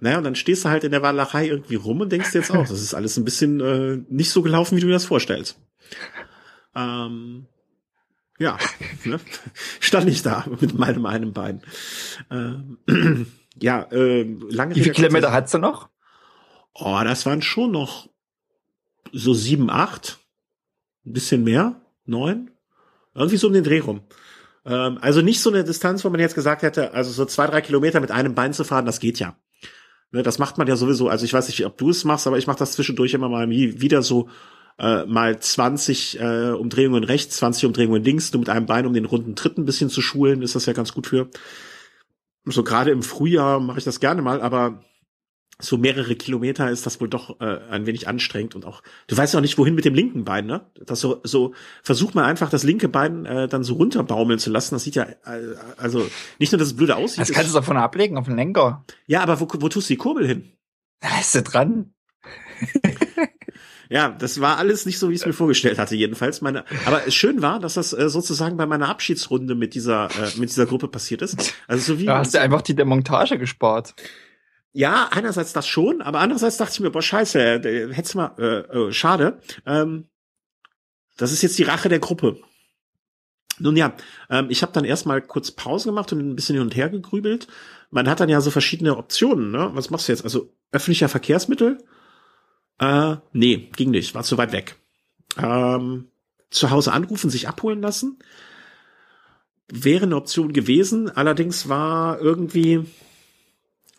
[0.00, 2.50] Naja, und dann stehst du halt in der Walachei irgendwie rum und denkst dir jetzt
[2.50, 5.60] auch, das ist alles ein bisschen äh, nicht so gelaufen, wie du dir das vorstellst.
[6.74, 7.46] Ähm,
[8.38, 8.58] ja,
[9.04, 9.20] ne?
[9.78, 11.62] stand ich da mit meinem einen Bein.
[12.30, 12.78] Ähm,
[13.60, 15.88] ja, äh, lange Wie viele Kilometer hast du noch?
[16.74, 18.08] Oh, das waren schon noch
[19.12, 20.18] so sieben, acht,
[21.04, 22.50] ein bisschen mehr, neun,
[23.14, 24.00] irgendwie so um den Dreh rum.
[24.64, 27.60] Ähm, also nicht so eine Distanz, wo man jetzt gesagt hätte, also so zwei, drei
[27.60, 29.36] Kilometer mit einem Bein zu fahren, das geht ja.
[30.12, 31.08] Ne, das macht man ja sowieso.
[31.08, 33.48] Also ich weiß nicht, ob du es machst, aber ich mache das zwischendurch immer mal
[33.48, 34.28] wieder so
[34.78, 39.06] äh, mal 20 äh, Umdrehungen rechts, 20 Umdrehungen links, nur mit einem Bein, um den
[39.06, 41.28] runden Tritt ein bisschen zu schulen, ist das ja ganz gut für.
[42.44, 44.82] So gerade im Frühjahr mache ich das gerne mal, aber
[45.60, 49.36] so mehrere Kilometer ist das wohl doch äh, ein wenig anstrengend und auch du weißt
[49.36, 50.66] auch nicht wohin mit dem linken Bein ne?
[50.84, 54.74] Das so so versucht man einfach das linke Bein äh, dann so runterbaumeln zu lassen.
[54.74, 56.06] Das sieht ja äh, also
[56.38, 58.84] nicht nur dass es blöde aussieht das kannst du davon ablegen auf den Lenker.
[59.06, 60.52] Ja aber wo, wo tust du die Kurbel hin?
[61.00, 61.92] Da ist sie dran.
[63.88, 66.40] Ja das war alles nicht so wie ich es mir vorgestellt hatte jedenfalls.
[66.40, 70.48] Meine aber schön war dass das äh, sozusagen bei meiner Abschiedsrunde mit dieser äh, mit
[70.48, 71.54] dieser Gruppe passiert ist.
[71.68, 73.94] Also so wie da hast du einfach die Demontage gespart
[74.72, 78.92] ja, einerseits das schon, aber andererseits dachte ich mir, boah, scheiße, hättest mal, äh, äh,
[78.92, 79.40] schade.
[79.66, 80.08] Ähm,
[81.16, 82.38] das ist jetzt die Rache der Gruppe.
[83.58, 83.94] Nun ja,
[84.30, 87.48] ähm, ich habe dann erstmal kurz Pause gemacht und ein bisschen hin und her gegrübelt.
[87.90, 89.70] Man hat dann ja so verschiedene Optionen, ne?
[89.74, 90.24] Was machst du jetzt?
[90.24, 91.78] Also öffentlicher Verkehrsmittel?
[92.78, 94.76] Äh, nee, ging nicht, war zu weit weg.
[95.36, 96.08] Ähm,
[96.50, 98.18] zu Hause anrufen, sich abholen lassen.
[99.70, 102.84] Wäre eine Option gewesen, allerdings war irgendwie,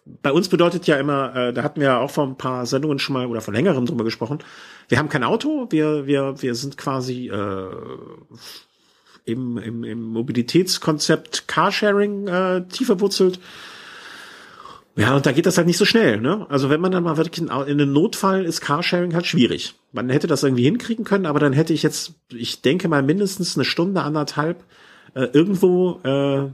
[0.06, 3.00] bei uns bedeutet ja immer, äh, da hatten wir ja auch vor ein paar Sendungen
[3.00, 4.40] schon mal oder vor längerem drüber gesprochen.
[4.90, 7.70] Wir haben kein Auto, wir wir wir sind quasi äh,
[9.26, 13.40] im, im, im Mobilitätskonzept Carsharing äh, tief verwurzelt.
[14.96, 16.46] Ja, und da geht das halt nicht so schnell, ne?
[16.50, 19.74] Also wenn man dann mal wirklich in, in einem Notfall ist Carsharing halt schwierig.
[19.92, 23.56] Man hätte das irgendwie hinkriegen können, aber dann hätte ich jetzt, ich denke mal mindestens
[23.58, 24.64] eine Stunde, anderthalb
[25.16, 26.50] äh, irgendwo äh,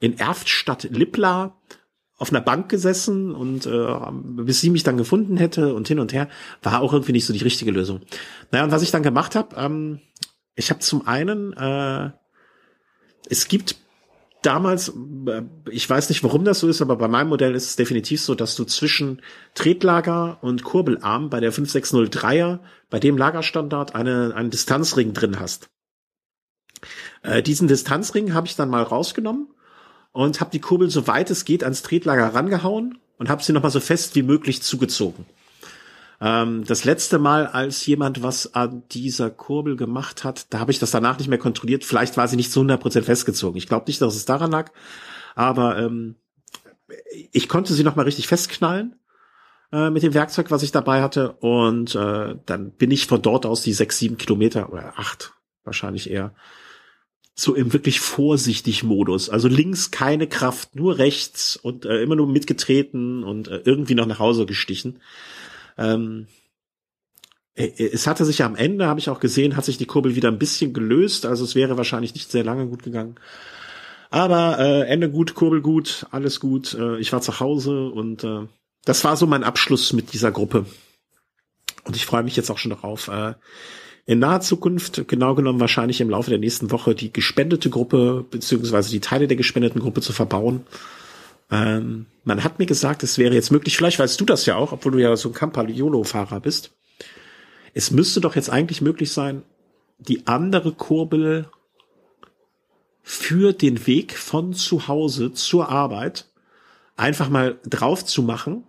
[0.00, 1.54] in Erftstadt Lippla
[2.18, 3.96] auf einer Bank gesessen und äh,
[4.44, 6.28] bis sie mich dann gefunden hätte und hin und her,
[6.62, 8.00] war auch irgendwie nicht so die richtige Lösung.
[8.50, 10.00] Naja, und was ich dann gemacht habe, ähm,
[10.54, 12.10] ich habe zum einen, äh,
[13.28, 13.76] es gibt
[14.42, 14.92] damals,
[15.26, 18.20] äh, ich weiß nicht, warum das so ist, aber bei meinem Modell ist es definitiv
[18.20, 19.22] so, dass du zwischen
[19.54, 25.70] Tretlager und Kurbelarm bei der 5603er, bei dem Lagerstandard, eine, einen Distanzring drin hast.
[27.22, 29.48] Äh, diesen Distanzring habe ich dann mal rausgenommen
[30.12, 33.62] und habe die Kurbel so weit es geht ans Tretlager rangehauen und habe sie noch
[33.62, 35.26] mal so fest wie möglich zugezogen.
[36.20, 40.78] Ähm, das letzte Mal, als jemand was an dieser Kurbel gemacht hat, da habe ich
[40.78, 41.84] das danach nicht mehr kontrolliert.
[41.84, 43.58] Vielleicht war sie nicht zu 100% festgezogen.
[43.58, 44.70] Ich glaube nicht, dass es daran lag,
[45.34, 46.16] aber ähm,
[47.32, 48.96] ich konnte sie noch mal richtig festknallen
[49.72, 51.32] äh, mit dem Werkzeug, was ich dabei hatte.
[51.40, 55.32] Und äh, dann bin ich von dort aus die sechs, sieben Kilometer oder acht
[55.64, 56.34] wahrscheinlich eher
[57.34, 59.30] so im wirklich vorsichtig Modus.
[59.30, 64.06] Also links keine Kraft, nur rechts und äh, immer nur mitgetreten und äh, irgendwie noch
[64.06, 65.00] nach Hause gestichen.
[65.78, 66.26] Ähm,
[67.54, 70.14] äh, äh, es hatte sich am Ende, habe ich auch gesehen, hat sich die Kurbel
[70.14, 71.26] wieder ein bisschen gelöst.
[71.26, 73.16] Also es wäre wahrscheinlich nicht sehr lange gut gegangen.
[74.10, 76.74] Aber äh, Ende gut, Kurbel gut, alles gut.
[76.74, 78.46] Äh, ich war zu Hause und äh,
[78.84, 80.66] das war so mein Abschluss mit dieser Gruppe.
[81.84, 83.34] Und ich freue mich jetzt auch schon darauf, äh,
[84.04, 88.90] in naher Zukunft, genau genommen wahrscheinlich im Laufe der nächsten Woche, die gespendete Gruppe beziehungsweise
[88.90, 90.64] die Teile der gespendeten Gruppe zu verbauen
[91.52, 94.72] ähm, man hat mir gesagt, es wäre jetzt möglich, vielleicht weißt du das ja auch,
[94.72, 96.72] obwohl du ja so ein Campagnolo-Fahrer bist.
[97.74, 99.42] Es müsste doch jetzt eigentlich möglich sein,
[99.98, 101.50] die andere Kurbel
[103.02, 106.26] für den Weg von zu Hause zur Arbeit
[106.96, 108.64] einfach mal drauf zu machen.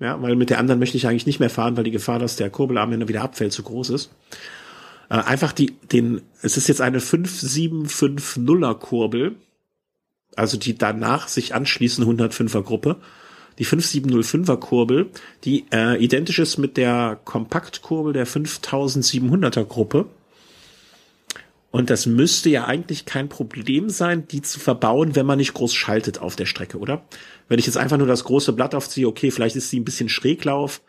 [0.00, 2.36] Ja, weil mit der anderen möchte ich eigentlich nicht mehr fahren, weil die Gefahr, dass
[2.36, 4.10] der Kurbelarm wieder abfällt, zu groß ist.
[5.10, 9.34] Äh, einfach die, den, es ist jetzt eine 5750er Kurbel,
[10.36, 12.96] also die danach sich anschließende 105er Gruppe,
[13.58, 15.10] die 5705er Kurbel,
[15.44, 20.06] die äh, identisch ist mit der Kompaktkurbel der 5700er Gruppe.
[21.70, 25.74] Und das müsste ja eigentlich kein Problem sein, die zu verbauen, wenn man nicht groß
[25.74, 27.04] schaltet auf der Strecke, oder?
[27.48, 30.08] Wenn ich jetzt einfach nur das große Blatt aufziehe, okay, vielleicht ist sie ein bisschen
[30.08, 30.80] Schräglauf,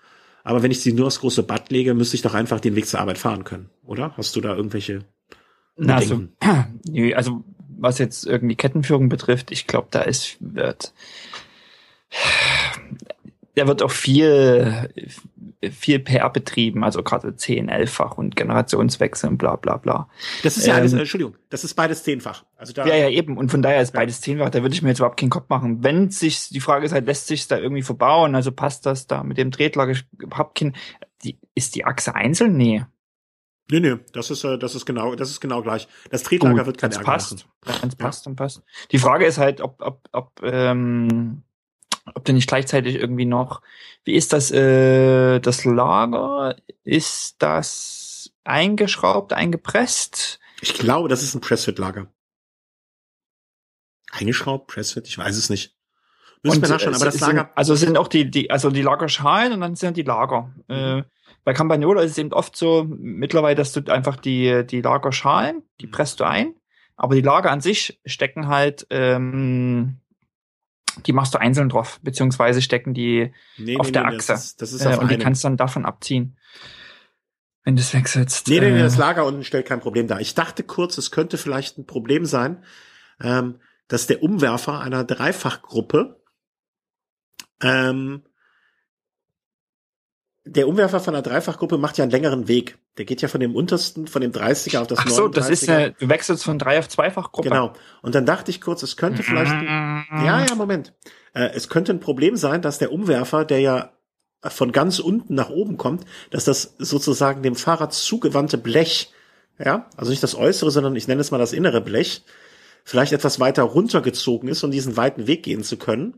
[0.43, 2.87] aber wenn ich sie nur aufs große Blatt lege, müsste ich doch einfach den Weg
[2.87, 4.15] zur Arbeit fahren können, oder?
[4.15, 5.03] Hast du da irgendwelche
[5.75, 6.23] Na, also,
[7.13, 7.43] also
[7.77, 10.93] was jetzt irgendwie Kettenführung betrifft, ich glaube, da ist wird
[13.55, 14.89] da wird auch viel
[15.71, 20.09] viel PR betrieben, also gerade 10, 11-fach und Generationswechsel und bla bla bla.
[20.43, 22.45] Das ist ja alles, ähm, Entschuldigung, das ist beides zehnfach.
[22.55, 23.37] Also da, ja, ja, eben.
[23.37, 23.99] Und von daher ist ja.
[23.99, 25.83] beides zehnfach, da würde ich mir jetzt überhaupt keinen Kopf machen.
[25.83, 29.23] Wenn sich, die Frage ist halt, lässt sich da irgendwie verbauen, also passt das da
[29.23, 30.75] mit dem Tretlager überhaupt kein,
[31.23, 32.55] die, ist die Achse einzeln?
[32.55, 32.85] Nee.
[33.71, 35.87] Nee, nee, das ist, äh, das ist genau, das ist genau gleich.
[36.09, 37.47] Das Tretlager Gut, wird kein Ärger passt.
[37.63, 38.63] Wenn es passt, dann passt.
[38.91, 41.43] Die Frage ist halt, ob, ob, ob, ähm,
[42.05, 43.61] ob du nicht gleichzeitig irgendwie noch,
[44.03, 46.55] wie ist das, äh, das Lager?
[46.83, 50.39] Ist das eingeschraubt, eingepresst?
[50.61, 52.07] Ich glaube, das ist ein Pressfit-Lager.
[54.11, 55.75] Eingeschraubt, Pressfit, ich weiß es nicht.
[56.41, 57.41] Müssen wir nachschauen, aber das Lager.
[57.41, 60.53] Sind, also sind auch die, die, also die Lagerschalen und dann sind die Lager.
[60.67, 60.75] Mhm.
[60.75, 61.03] Äh,
[61.43, 65.87] bei Campagnola ist es eben oft so mittlerweile, dass du einfach die, die Lagerschalen, die
[65.87, 65.91] mhm.
[65.91, 66.55] presst du ein,
[66.95, 69.97] aber die Lager an sich stecken halt, ähm,
[71.05, 74.33] die machst du einzeln drauf, beziehungsweise stecken die nee, auf nee, der nee, Achse.
[74.33, 76.37] Das ist, das ist äh, und die kannst dann davon abziehen.
[77.63, 78.47] Wenn du es wechselst.
[78.47, 80.19] Nee, nee, nee, das äh, Lager unten stellt kein Problem dar.
[80.19, 82.63] Ich dachte kurz, es könnte vielleicht ein Problem sein,
[83.21, 86.19] ähm, dass der Umwerfer einer Dreifachgruppe
[87.61, 88.23] ähm,
[90.45, 92.79] der Umwerfer von der Dreifachgruppe macht ja einen längeren Weg.
[92.99, 95.69] Der geht ja von dem untersten, von dem 30er auf das Ach so, das ist
[95.69, 97.47] eine, du wechselst von Drei auf Zweifachgruppe.
[97.47, 97.71] Genau.
[98.01, 100.93] Und dann dachte ich kurz, es könnte vielleicht, ein, ja, ja, Moment.
[101.33, 103.93] Äh, es könnte ein Problem sein, dass der Umwerfer, der ja
[104.43, 109.13] von ganz unten nach oben kommt, dass das sozusagen dem Fahrrad zugewandte Blech,
[109.57, 112.23] ja, also nicht das äußere, sondern ich nenne es mal das innere Blech,
[112.83, 116.15] vielleicht etwas weiter runtergezogen ist, um diesen weiten Weg gehen zu können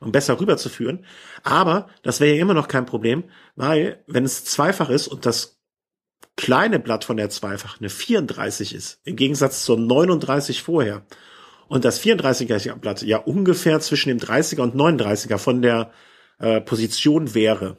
[0.00, 1.04] um besser rüberzuführen.
[1.42, 5.59] Aber das wäre ja immer noch kein Problem, weil wenn es zweifach ist und das
[6.36, 11.04] kleine Blatt von der Zweifach eine 34 ist, im Gegensatz zur 39 vorher,
[11.68, 15.92] und das 34er Blatt ja ungefähr zwischen dem 30er und 39er von der
[16.38, 17.76] äh, Position wäre,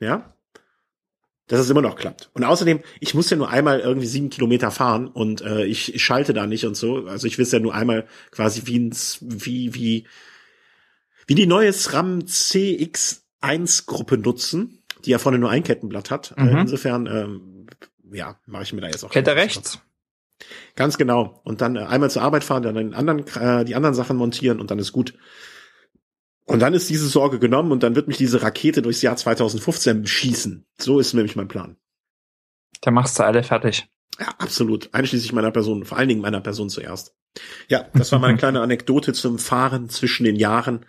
[0.00, 0.34] ja,
[1.46, 2.30] dass es immer noch klappt.
[2.32, 6.02] Und außerdem, ich muss ja nur einmal irgendwie sieben Kilometer fahren und äh, ich, ich
[6.02, 7.06] schalte da nicht und so.
[7.06, 10.06] Also ich will es ja nur einmal quasi wie, ins, wie, wie
[11.26, 16.34] wie die neue SRAM CX1 Gruppe nutzen, die ja vorne nur ein Kettenblatt hat.
[16.36, 16.58] Mhm.
[16.58, 17.55] insofern, ähm,
[18.12, 19.10] ja, mache ich mir da jetzt auch.
[19.10, 19.80] Kette rechts.
[20.74, 21.40] Ganz genau.
[21.44, 24.60] Und dann äh, einmal zur Arbeit fahren, dann den anderen, äh, die anderen Sachen montieren
[24.60, 25.14] und dann ist gut.
[26.44, 30.06] Und dann ist diese Sorge genommen und dann wird mich diese Rakete durchs Jahr 2015
[30.06, 30.66] schießen.
[30.78, 31.76] So ist nämlich mein Plan.
[32.82, 33.88] Dann machst du alle fertig.
[34.20, 34.94] Ja, absolut.
[34.94, 37.14] Einschließlich meiner Person, vor allen Dingen meiner Person zuerst.
[37.68, 40.86] Ja, das war meine kleine Anekdote zum Fahren zwischen den Jahren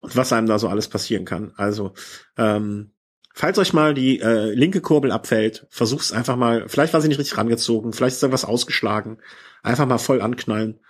[0.00, 1.52] und was einem da so alles passieren kann.
[1.56, 1.94] Also,
[2.36, 2.91] ähm,
[3.34, 7.18] falls euch mal die äh, linke Kurbel abfällt, versuch's einfach mal, vielleicht war sie nicht
[7.18, 9.18] richtig rangezogen, vielleicht ist irgendwas ausgeschlagen,
[9.62, 10.80] einfach mal voll anknallen.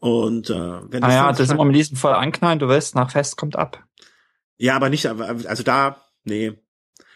[0.00, 2.94] Und äh, wenn das, ah ja, das ist immer mit diesem voll anknallen, du weißt,
[2.94, 3.84] nach fest kommt ab.
[4.56, 6.52] Ja, aber nicht, also da, nee.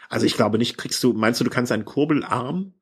[0.08, 2.74] Also ich glaube nicht, kriegst du, meinst du, du kannst einen Kurbelarm,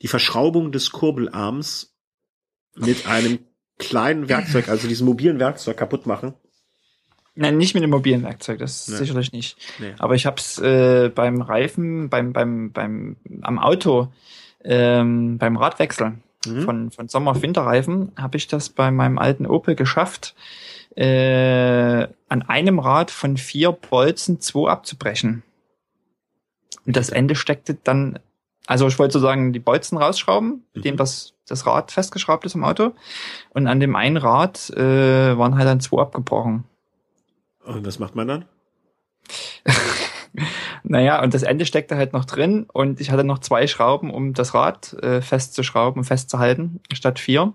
[0.00, 1.96] die Verschraubung des Kurbelarms
[2.74, 3.40] mit einem
[3.78, 6.34] kleinen Werkzeug, also diesem mobilen Werkzeug kaputt machen?
[7.34, 8.96] Nein, nicht mit dem mobilen Werkzeug, das nee.
[8.96, 9.56] sicherlich nicht.
[9.78, 9.94] Nee.
[9.98, 14.12] Aber ich habe es äh, beim Reifen, beim beim beim am Auto,
[14.64, 16.14] ähm, beim Radwechsel
[16.46, 16.62] mhm.
[16.62, 20.34] von von Sommer auf Winterreifen habe ich das bei meinem alten Opel geschafft,
[20.94, 25.42] äh, an einem Rad von vier Bolzen zwei abzubrechen.
[26.84, 28.18] Und das Ende steckte dann,
[28.66, 30.82] also ich wollte sozusagen die Bolzen rausschrauben, mhm.
[30.82, 32.92] dem das das Rad festgeschraubt ist im Auto,
[33.50, 36.64] und an dem einen Rad äh, waren halt dann zwei abgebrochen.
[37.64, 38.44] Und was macht man dann?
[40.82, 44.34] naja, und das Ende steckte halt noch drin und ich hatte noch zwei Schrauben, um
[44.34, 47.52] das Rad äh, festzuschrauben und festzuhalten, statt vier.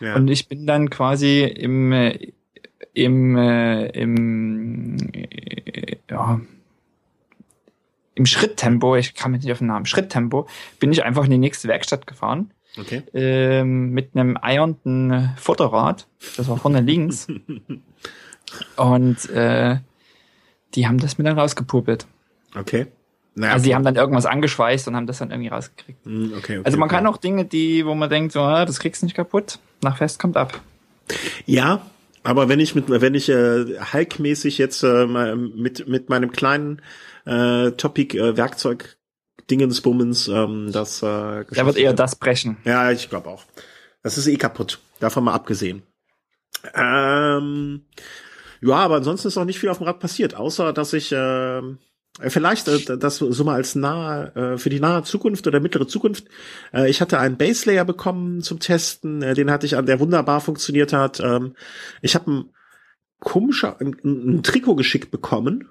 [0.00, 0.14] Ja.
[0.14, 2.32] Und ich bin dann quasi im, äh,
[2.94, 6.40] im, äh, im, äh, ja,
[8.14, 10.46] im Schritttempo, ich kam jetzt nicht auf den Namen, Schritttempo,
[10.80, 12.52] bin ich einfach in die nächste Werkstatt gefahren.
[12.76, 13.02] Okay.
[13.12, 16.06] Ähm, mit einem eiernden Futterrad.
[16.36, 17.26] Das war vorne links.
[18.76, 19.78] Und äh,
[20.74, 22.06] die haben das mir dann rausgepupelt.
[22.54, 22.86] Okay.
[23.34, 26.04] Naja, also die haben dann irgendwas angeschweißt und haben das dann irgendwie rausgekriegt.
[26.04, 26.96] Hm, okay, okay, also man okay.
[26.96, 29.96] kann auch Dinge, die, wo man denkt, so, ah, das kriegst du nicht kaputt, nach
[29.96, 30.60] Fest kommt ab.
[31.46, 31.82] Ja,
[32.24, 36.82] aber wenn ich mit, wenn ich äh, Hulk-mäßig jetzt äh, mit mit meinem kleinen
[37.24, 38.96] äh, Topic äh, Werkzeug
[39.50, 42.58] Dingensbummens, ähm, das äh, Da wird eher das brechen.
[42.64, 43.44] Ja, ich glaube auch.
[44.02, 44.80] Das ist eh kaputt.
[45.00, 45.82] Davon mal abgesehen.
[46.74, 47.82] Ähm,
[48.60, 51.62] ja, aber ansonsten ist auch nicht viel auf dem Rad passiert, außer dass ich äh,
[52.18, 56.26] vielleicht äh, das so mal als nahe äh, für die nahe Zukunft oder mittlere Zukunft.
[56.72, 60.40] Äh, ich hatte einen Baselayer bekommen zum Testen, äh, den hatte ich an, der wunderbar
[60.40, 61.20] funktioniert hat.
[61.20, 61.54] Ähm,
[62.02, 62.50] ich habe ein
[63.20, 65.68] komischer ein, ein Trikot geschickt bekommen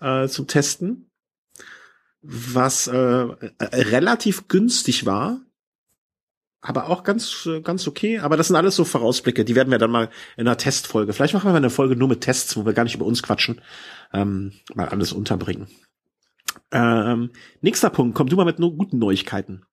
[0.00, 1.10] äh, zum Testen,
[2.22, 5.40] was äh, relativ günstig war
[6.60, 8.18] aber auch ganz, ganz okay.
[8.18, 9.44] Aber das sind alles so Vorausblicke.
[9.44, 11.12] Die werden wir dann mal in einer Testfolge.
[11.12, 13.22] Vielleicht machen wir mal eine Folge nur mit Tests, wo wir gar nicht über uns
[13.22, 13.60] quatschen,
[14.12, 15.68] ähm, mal alles unterbringen.
[16.72, 18.16] Ähm, nächster Punkt.
[18.16, 19.64] Komm du mal mit nur guten Neuigkeiten.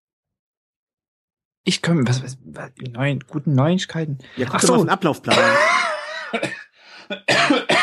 [1.65, 4.19] Ich komme, was, was, was neuen, guten Neuigkeiten?
[4.35, 4.77] Ja, guck Ach so.
[4.77, 5.37] den Ablaufplan.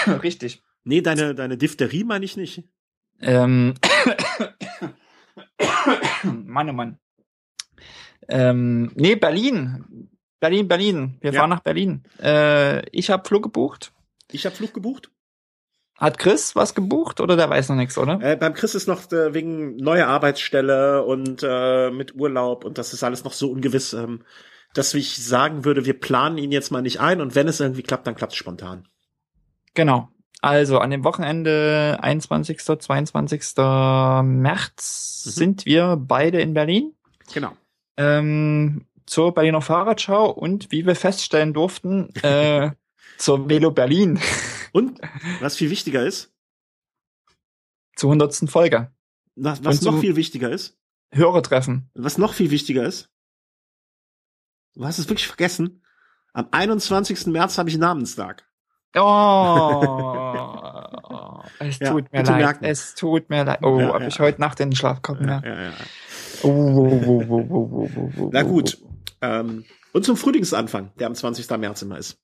[0.22, 0.62] Richtig.
[0.84, 2.64] Nee, deine, deine Diphtherie meine ich nicht.
[3.20, 3.74] Ähm.
[6.22, 6.98] Mann, oh Mann.
[8.30, 10.08] Ähm, nee, Berlin.
[10.38, 11.18] Berlin, Berlin.
[11.20, 11.40] Wir ja.
[11.40, 12.04] fahren nach Berlin.
[12.22, 13.92] Äh, ich habe Flug gebucht.
[14.30, 15.10] Ich habe Flug gebucht.
[15.98, 18.18] Hat Chris was gebucht oder der weiß noch nichts, oder?
[18.22, 22.94] Äh, beim Chris ist noch äh, wegen neuer Arbeitsstelle und äh, mit Urlaub und das
[22.94, 24.22] ist alles noch so ungewiss, ähm,
[24.72, 27.82] dass ich sagen würde, wir planen ihn jetzt mal nicht ein und wenn es irgendwie
[27.82, 28.88] klappt, dann klappt es spontan.
[29.74, 30.08] Genau.
[30.40, 32.58] Also an dem Wochenende 21.
[32.58, 33.42] 22.
[33.58, 35.30] März mhm.
[35.30, 36.94] sind wir beide in Berlin.
[37.34, 37.52] Genau
[38.00, 42.70] ähm, zur Berliner Fahrradschau und wie wir feststellen durften, äh,
[43.18, 44.18] zur Velo Berlin.
[44.72, 45.00] Und
[45.40, 46.32] was viel wichtiger ist?
[47.96, 48.90] Zur hundertsten Folge.
[49.36, 50.78] Was, was noch viel wichtiger ist?
[51.12, 51.90] Hörertreffen.
[51.94, 53.10] Was noch viel wichtiger ist?
[54.74, 55.82] Du hast es wirklich vergessen.
[56.32, 57.26] Am 21.
[57.26, 58.46] März habe ich Namenstag.
[58.96, 59.82] Oh,
[61.58, 62.38] es ja, tut mir leid.
[62.38, 62.64] Merken.
[62.64, 63.62] Es tut mir leid.
[63.62, 64.06] Oh, ja, ob ja.
[64.06, 65.26] ich heute Nacht in den Schlaf komme.
[65.26, 65.72] Ja, ja, ja.
[68.32, 68.78] Na gut.
[69.20, 71.50] Ähm, und zum Frühlingsanfang, der am 20.
[71.58, 72.18] März immer ist.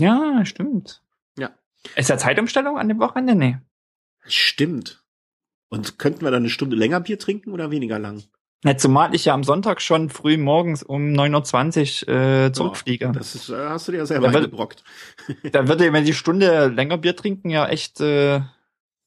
[0.00, 1.02] Ja, stimmt.
[1.38, 1.50] Ja.
[1.96, 3.34] Ist ja Zeitumstellung an dem Wochenende?
[3.34, 3.58] Nee.
[4.26, 5.02] Stimmt.
[5.68, 8.22] Und könnten wir dann eine Stunde länger Bier trinken oder weniger lang?
[8.64, 12.14] Na, zumal ich ja am Sonntag schon früh morgens um 9.20 Uhr
[12.46, 13.08] äh, zurückfliege.
[13.08, 14.82] Oh, das ist, äh, hast du dir ja selber da eingebrockt.
[15.52, 18.40] da würde, wenn die Stunde länger Bier trinken, ja echt äh,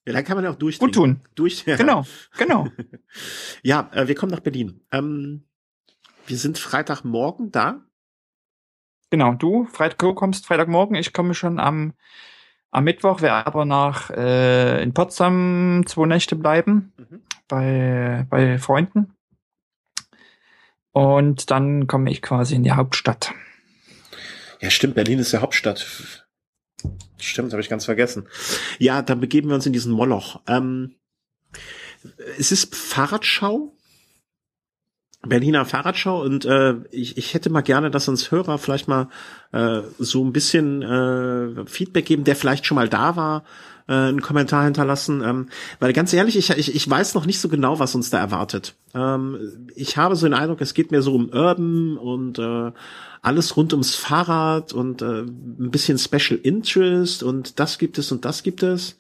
[0.06, 0.80] ja, dann kann man auch durch.
[0.80, 1.22] Gut tun.
[1.36, 1.76] Durch, ja.
[1.76, 2.06] Genau,
[2.38, 2.68] genau.
[3.64, 4.82] ja, äh, wir kommen nach Berlin.
[4.92, 5.44] Ähm,
[6.26, 7.82] wir sind Freitagmorgen da.
[9.12, 11.94] Genau, du, Freitag, du kommst Freitagmorgen, ich komme schon am,
[12.72, 17.22] am Mittwoch, werde aber nach äh, in Potsdam zwei Nächte bleiben mhm.
[17.48, 19.14] bei, bei Freunden.
[20.94, 23.34] Und dann komme ich quasi in die Hauptstadt.
[24.62, 26.21] Ja, stimmt, Berlin ist ja Hauptstadt
[27.18, 28.28] Stimmt, habe ich ganz vergessen.
[28.80, 30.42] Ja, dann begeben wir uns in diesen Moloch.
[30.48, 30.96] Ähm,
[32.38, 33.76] es ist Fahrradschau.
[35.24, 39.08] Berliner Fahrradschau und äh, ich, ich hätte mal gerne, dass uns Hörer vielleicht mal
[39.52, 43.44] äh, so ein bisschen äh, Feedback geben, der vielleicht schon mal da war
[43.88, 45.22] äh, einen Kommentar hinterlassen.
[45.24, 45.48] Ähm,
[45.80, 48.76] weil ganz ehrlich, ich, ich, ich weiß noch nicht so genau, was uns da erwartet.
[48.94, 52.72] Ähm, ich habe so den Eindruck, es geht mehr so um Urban und äh,
[53.22, 58.26] alles rund ums Fahrrad und äh, ein bisschen Special Interest und das gibt es und
[58.26, 58.98] das gibt es.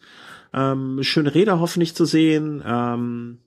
[0.53, 2.61] Ähm, schöne Räder hoffentlich zu sehen.
[2.65, 3.39] Ähm,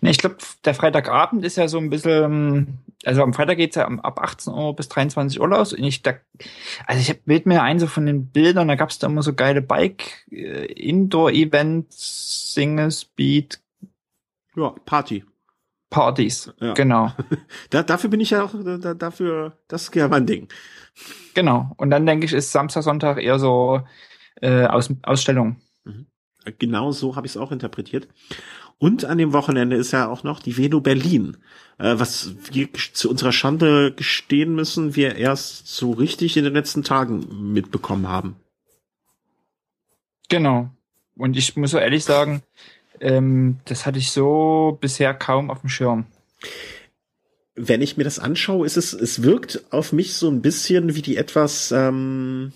[0.00, 3.86] Ne, ich glaube, der Freitagabend ist ja so ein bisschen, also am Freitag geht's ja
[3.86, 5.72] ab 18 Uhr bis 23 Uhr los.
[5.72, 6.14] Und ich da,
[6.86, 9.62] also ich bild mir ein so von den Bildern, da gab's da immer so geile
[9.62, 13.60] Bike, äh, Indoor-Events, Single Speed.
[14.56, 15.24] Ja, Party.
[15.90, 16.74] Partys, ja.
[16.74, 17.12] genau.
[17.70, 20.48] da, dafür bin ich ja auch, da, dafür, das ist ja mein Ding.
[21.34, 21.72] Genau.
[21.76, 23.82] Und dann denke ich, ist Samstag, Sonntag eher so
[24.40, 25.56] äh, Aus, Ausstellung.
[25.84, 26.06] Mhm.
[26.58, 28.08] Genau so habe ich es auch interpretiert.
[28.78, 31.36] Und an dem Wochenende ist ja auch noch die Velo Berlin,
[31.78, 36.84] äh, was wir zu unserer Schande gestehen müssen, wir erst so richtig in den letzten
[36.84, 38.36] Tagen mitbekommen haben.
[40.28, 40.70] Genau.
[41.16, 42.42] Und ich muss so ehrlich sagen,
[43.00, 46.06] ähm, das hatte ich so bisher kaum auf dem Schirm.
[47.56, 51.02] Wenn ich mir das anschaue, ist es, es wirkt auf mich so ein bisschen wie
[51.02, 52.52] die etwas ähm,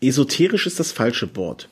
[0.00, 1.68] esoterisch ist das falsche Wort.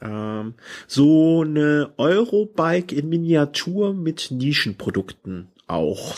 [0.00, 0.54] Ähm,
[0.86, 6.14] so eine Eurobike in Miniatur mit Nischenprodukten auch.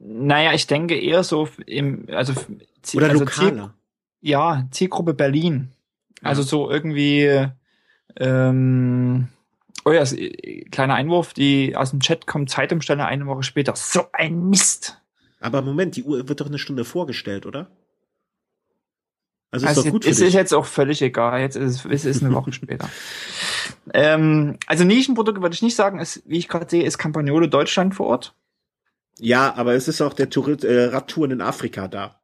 [0.00, 2.32] Naja, ich denke eher so im, also,
[2.94, 3.24] Oder also.
[3.26, 3.70] Ziel,
[4.20, 5.70] ja, Zielgruppe Berlin.
[6.22, 6.48] Also ja.
[6.48, 7.46] so irgendwie,
[8.16, 9.28] ähm,
[9.84, 10.04] oh ja,
[10.70, 13.74] kleiner Einwurf, die aus dem Chat kommt Zeitumstellung eine Woche später.
[13.76, 15.00] So ein Mist.
[15.40, 17.70] Aber Moment, die Uhr wird doch eine Stunde vorgestellt, oder?
[19.50, 20.28] Also, ist also doch gut für es dich.
[20.28, 21.40] ist jetzt auch völlig egal.
[21.40, 22.88] Jetzt ist es, ist eine Woche später.
[23.94, 26.00] Ähm, also Nischenprodukte würde ich nicht sagen.
[26.00, 28.34] Ist, wie ich gerade sehe, ist Campagnolo Deutschland vor Ort.
[29.18, 32.18] Ja, aber es ist auch der Tour äh, Radtouren in Afrika da.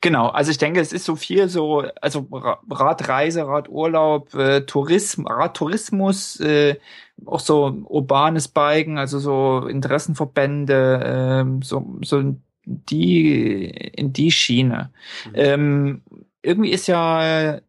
[0.00, 2.26] Genau, also ich denke, es ist so viel so, also
[2.70, 6.76] Radreise, Radurlaub, äh, Tourismus, Radtourismus, äh,
[7.24, 12.34] auch so urbanes Biken, also so Interessenverbände, äh, so, so
[12.64, 14.90] die in die Schiene.
[15.26, 15.32] Mhm.
[15.34, 16.02] Ähm,
[16.42, 17.60] irgendwie ist ja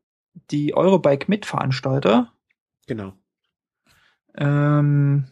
[0.52, 2.32] die Eurobike Mitveranstalter.
[2.88, 3.14] Genau.
[4.36, 5.28] Ähm,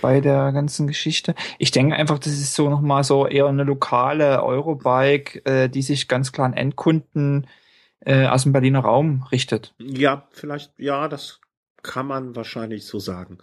[0.00, 1.34] bei der ganzen Geschichte.
[1.58, 6.08] Ich denke einfach, das ist so nochmal so eher eine lokale Eurobike, äh, die sich
[6.08, 7.46] ganz klar an Endkunden
[8.00, 9.74] äh, aus dem Berliner Raum richtet.
[9.78, 11.40] Ja, vielleicht, ja, das
[11.82, 13.38] kann man wahrscheinlich so sagen.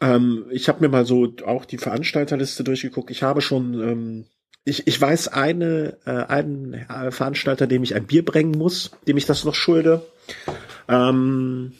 [0.00, 3.10] Ähm, ich habe mir mal so auch die Veranstalterliste durchgeguckt.
[3.10, 4.26] Ich habe schon ähm,
[4.64, 9.26] ich, ich weiß eine, äh, einen Veranstalter, dem ich ein Bier bringen muss, dem ich
[9.26, 10.02] das noch schulde.
[10.88, 11.72] Ähm,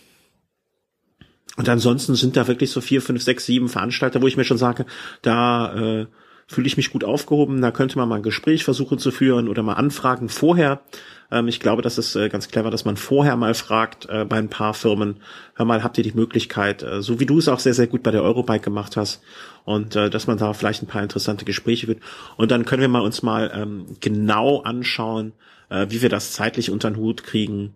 [1.57, 4.59] und ansonsten sind da wirklich so vier, fünf, sechs, sieben Veranstalter, wo ich mir schon
[4.59, 4.87] sage,
[5.23, 6.07] da äh,
[6.47, 9.63] fühle ich mich gut aufgehoben, da könnte man mal ein Gespräch versuchen zu führen oder
[9.63, 10.83] mal anfragen vorher.
[11.31, 14.37] Ähm, ich glaube, das ist äh, ganz clever, dass man vorher mal fragt äh, bei
[14.37, 15.17] ein paar Firmen,
[15.55, 18.03] hör mal, habt ihr die Möglichkeit, äh, so wie du es auch sehr, sehr gut
[18.03, 19.23] bei der Eurobike gemacht hast,
[19.65, 22.01] und dass man da vielleicht ein paar interessante Gespräche wird.
[22.37, 25.33] Und dann können wir mal uns mal ähm, genau anschauen,
[25.71, 27.73] wie wir das zeitlich unter den Hut kriegen,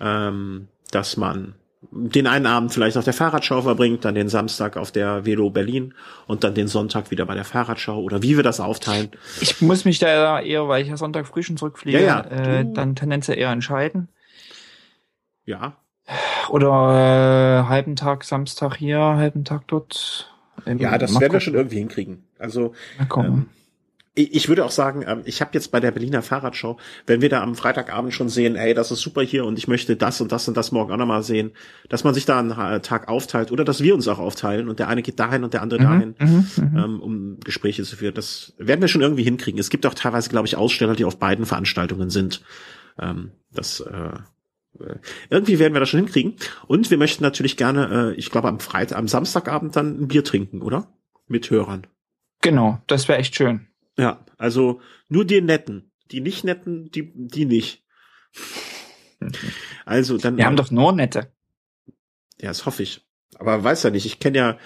[0.00, 1.54] ähm, dass man
[1.90, 5.94] den einen Abend vielleicht auf der Fahrradschau verbringt, dann den Samstag auf der Velo Berlin
[6.26, 9.10] und dann den Sonntag wieder bei der Fahrradschau oder wie wir das aufteilen.
[9.40, 12.60] Ich muss mich da eher, weil ich ja Sonntag früh schon zurückfliege, ja, ja.
[12.60, 14.08] Äh, dann tendenziell eher entscheiden.
[15.44, 15.76] Ja.
[16.48, 20.32] Oder äh, halben Tag Samstag hier, halben Tag dort.
[20.66, 22.24] Ähm, ja, das werden wir schon irgendwie hinkriegen.
[22.38, 23.46] Also ähm,
[24.18, 27.42] ich würde auch sagen, ähm, ich habe jetzt bei der Berliner Fahrradschau, wenn wir da
[27.42, 30.48] am Freitagabend schon sehen, ey, das ist super hier und ich möchte das und das
[30.48, 31.52] und das morgen auch nochmal sehen,
[31.88, 34.78] dass man sich da einen äh, Tag aufteilt oder dass wir uns auch aufteilen und
[34.78, 37.96] der eine geht dahin und der andere mhm, dahin, mhm, mhm, ähm, um Gespräche zu
[37.96, 38.14] führen.
[38.14, 39.60] Das werden wir schon irgendwie hinkriegen.
[39.60, 42.42] Es gibt auch teilweise, glaube ich, Aussteller, die auf beiden Veranstaltungen sind.
[42.98, 44.18] Ähm, das äh,
[44.80, 44.96] äh,
[45.30, 46.36] irgendwie werden wir das schon hinkriegen.
[46.66, 50.24] Und wir möchten natürlich gerne, äh, ich glaube, am Freitag, am Samstagabend dann ein Bier
[50.24, 50.88] trinken, oder?
[51.26, 51.86] Mit Hörern.
[52.40, 53.67] Genau, das wäre echt schön.
[53.98, 55.90] Ja, also nur die Netten.
[56.10, 57.84] Die nicht Netten, die, die nicht.
[59.84, 60.36] Also dann.
[60.36, 61.32] Wir haben doch nur Nette.
[62.40, 63.04] Ja, das hoffe ich.
[63.36, 64.06] Aber weiß ja nicht.
[64.06, 64.58] Ich kenne ja,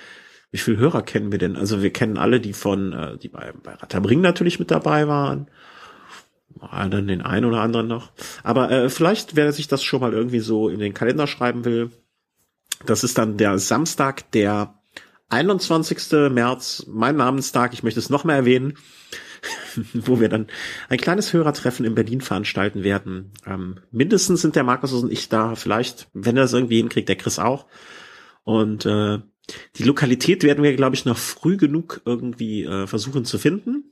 [0.50, 1.56] wie viele Hörer kennen wir denn?
[1.56, 5.50] Also wir kennen alle, die von, äh, die bei, bei Ratterbring natürlich mit dabei waren.
[6.60, 8.12] Dann den einen oder anderen noch.
[8.42, 11.90] Aber äh, vielleicht, wer sich das schon mal irgendwie so in den Kalender schreiben will,
[12.84, 14.81] das ist dann der Samstag, der
[15.32, 16.30] 21.
[16.30, 18.74] März, mein Namenstag, ich möchte es noch mehr erwähnen,
[19.94, 20.48] wo wir dann
[20.90, 23.32] ein kleines Hörertreffen in Berlin veranstalten werden.
[23.46, 27.16] Ähm, mindestens sind der Markus und ich da, vielleicht, wenn er es irgendwie hinkriegt, der
[27.16, 27.66] Chris auch.
[28.44, 29.20] Und äh,
[29.76, 33.84] die Lokalität werden wir, glaube ich, noch früh genug irgendwie äh, versuchen zu finden.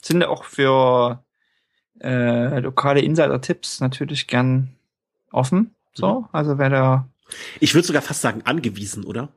[0.00, 1.24] Sind auch für
[2.00, 4.76] äh, lokale Insider-Tipps natürlich gern
[5.32, 5.74] offen.
[5.92, 6.26] So, mhm.
[6.30, 7.08] also wer da.
[7.58, 9.30] Ich würde sogar fast sagen angewiesen, oder?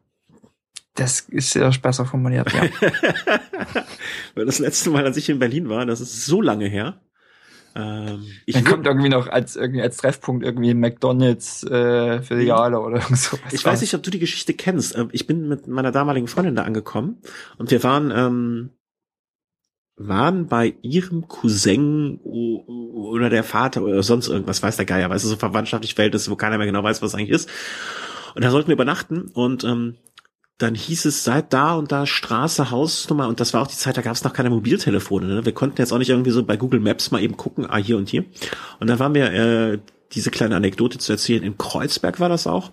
[0.96, 2.64] Das ist sehr besser formuliert, ja.
[4.36, 7.02] Weil das letzte Mal, als ich in Berlin war, das ist so lange her.
[7.76, 13.02] Ähm, ich Dann kommt irgendwie noch als irgendwie als Treffpunkt irgendwie McDonalds äh, Filiale oder
[13.16, 13.40] so.
[13.52, 14.96] Ich weiß nicht, ob du die Geschichte kennst.
[14.96, 17.22] Ähm, ich bin mit meiner damaligen Freundin da angekommen
[17.58, 18.70] und wir waren ähm,
[19.96, 25.30] waren bei ihrem Cousin oder der Vater oder sonst irgendwas, weiß der Geier, weißt du,
[25.30, 27.50] so verwandtschaftlich Verhältnisse, wo keiner mehr genau weiß, was es eigentlich ist.
[28.36, 29.98] Und da sollten wir übernachten und ähm,
[30.64, 33.98] dann hieß es, seit da und da Straße, Hausnummer und das war auch die Zeit,
[33.98, 35.28] da gab es noch keine Mobiltelefone.
[35.28, 35.46] Ne?
[35.46, 37.98] Wir konnten jetzt auch nicht irgendwie so bei Google Maps mal eben gucken, ah, hier
[37.98, 38.26] und hier.
[38.80, 39.80] Und dann waren wir, äh,
[40.14, 42.72] diese kleine Anekdote zu erzählen, in Kreuzberg war das auch.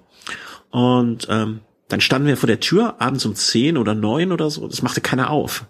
[0.70, 4.66] Und ähm, dann standen wir vor der Tür, abends um zehn oder neun oder so,
[4.68, 5.66] das machte keiner auf.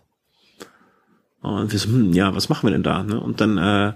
[1.40, 3.02] Und wir so, hm, ja, was machen wir denn da?
[3.02, 3.18] Ne?
[3.18, 3.92] Und dann äh,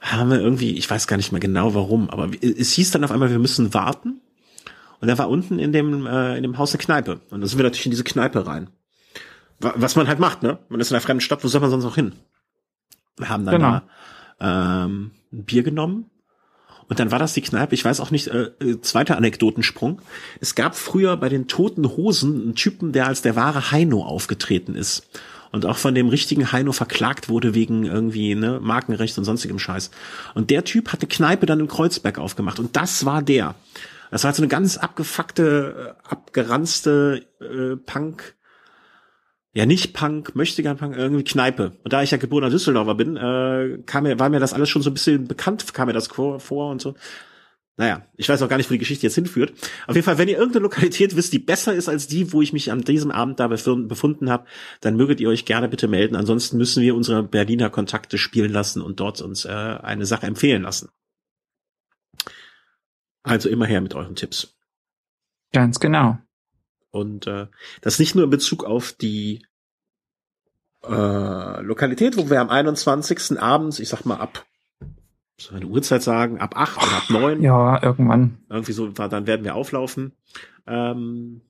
[0.00, 3.10] haben wir irgendwie, ich weiß gar nicht mehr genau warum, aber es hieß dann auf
[3.10, 4.20] einmal, wir müssen warten.
[5.00, 7.20] Und da war unten in dem, äh, in dem Haus eine Kneipe.
[7.30, 8.68] Und da sind wir natürlich in diese Kneipe rein.
[9.58, 10.58] Was man halt macht, ne?
[10.70, 12.12] Man ist in einer fremden Stadt, wo soll man sonst noch hin?
[13.18, 13.80] Wir haben dann genau.
[14.38, 16.06] da, ähm, ein Bier genommen.
[16.88, 20.00] Und dann war das die Kneipe, ich weiß auch nicht, äh, äh, zweiter Anekdotensprung.
[20.40, 24.74] Es gab früher bei den Toten Hosen einen Typen, der als der wahre Heino aufgetreten
[24.74, 25.06] ist
[25.52, 29.90] und auch von dem richtigen Heino verklagt wurde wegen irgendwie ne, Markenrecht und sonstigem Scheiß.
[30.34, 33.54] Und der Typ hat eine Kneipe dann in Kreuzberg aufgemacht und das war der.
[34.10, 38.36] Das war halt so eine ganz abgefuckte, äh, abgeranzte äh, Punk,
[39.52, 41.72] ja nicht Punk, möchte gern Punk, irgendwie Kneipe.
[41.82, 44.82] Und da ich ja geborener Düsseldorfer bin, äh, kam mir, war mir das alles schon
[44.82, 46.94] so ein bisschen bekannt, kam mir das vor und so.
[47.80, 49.54] Naja, ich weiß auch gar nicht, wo die Geschichte jetzt hinführt.
[49.86, 52.52] Auf jeden Fall, wenn ihr irgendeine Lokalität wisst, die besser ist als die, wo ich
[52.52, 54.44] mich an diesem Abend da befunden habe,
[54.82, 56.14] dann möget ihr euch gerne bitte melden.
[56.14, 60.60] Ansonsten müssen wir unsere Berliner Kontakte spielen lassen und dort uns äh, eine Sache empfehlen
[60.60, 60.90] lassen.
[63.22, 64.56] Also immer her mit euren Tipps.
[65.52, 66.18] Ganz genau.
[66.90, 67.46] Und äh,
[67.82, 69.44] das nicht nur in Bezug auf die
[70.84, 73.40] äh, Lokalität, wo wir am 21.
[73.40, 74.46] abends, ich sag mal ab
[75.42, 77.42] soll eine Uhrzeit sagen, ab acht oder ab neun.
[77.42, 78.38] Ja, irgendwann.
[78.48, 80.12] Irgendwie so, dann werden wir auflaufen.
[80.66, 81.40] Ähm,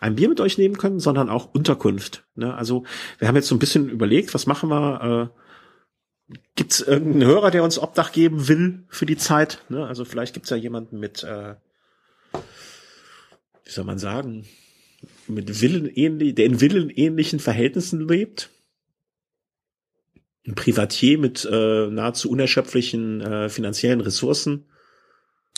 [0.00, 2.26] ein Bier mit euch nehmen können, sondern auch Unterkunft.
[2.34, 2.54] Ne?
[2.54, 2.84] Also
[3.18, 5.30] wir haben jetzt so ein bisschen überlegt, was machen wir?
[5.32, 5.40] Äh,
[6.54, 9.64] gibt es irgendeinen Hörer, der uns Obdach geben will für die Zeit?
[9.68, 9.86] Ne?
[9.86, 11.54] Also vielleicht gibt es ja jemanden mit, äh,
[12.32, 14.46] wie soll man sagen,
[15.28, 18.50] mit Willen ähnlich, der in Willen ähnlichen Verhältnissen lebt
[20.46, 24.66] ein Privatier mit äh, nahezu unerschöpflichen äh, finanziellen Ressourcen.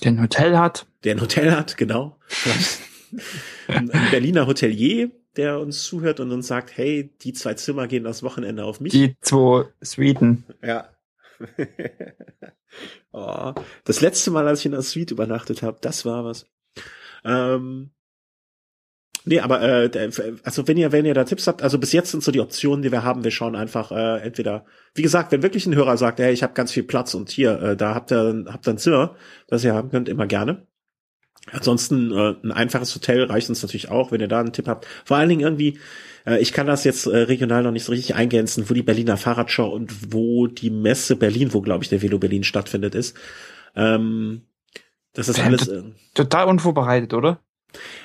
[0.03, 0.87] Der ein Hotel hat.
[1.05, 2.19] Der ein Hotel hat, genau.
[3.69, 8.05] ein, ein Berliner Hotelier, der uns zuhört und uns sagt, hey, die zwei Zimmer gehen
[8.05, 8.93] das Wochenende auf mich.
[8.93, 10.45] Die zwei Suiten.
[10.63, 10.91] Ja.
[13.13, 16.47] oh, das letzte Mal, als ich in der Suite übernachtet habe, das war was.
[17.25, 17.91] Ähm,
[19.25, 20.11] Nee, aber äh,
[20.43, 22.83] also wenn ihr wenn ihr da Tipps habt, also bis jetzt sind so die Optionen,
[22.83, 24.65] die wir haben, wir schauen einfach äh, entweder,
[24.95, 27.61] wie gesagt, wenn wirklich ein Hörer sagt, hey, ich habe ganz viel Platz und hier,
[27.61, 29.17] äh, da habt ihr habt ihr ein Zimmer,
[29.47, 30.67] das ihr haben könnt, immer gerne.
[31.53, 34.87] Ansonsten äh, ein einfaches Hotel reicht uns natürlich auch, wenn ihr da einen Tipp habt.
[35.05, 35.79] Vor allen Dingen irgendwie,
[36.27, 39.17] äh, ich kann das jetzt äh, regional noch nicht so richtig eingrenzen, wo die Berliner
[39.17, 43.17] Fahrradschau und wo die Messe Berlin, wo glaube ich der Velo Berlin stattfindet, ist.
[43.75, 44.43] Ähm,
[45.13, 45.83] das ist alles äh,
[46.15, 47.41] total unvorbereitet, oder?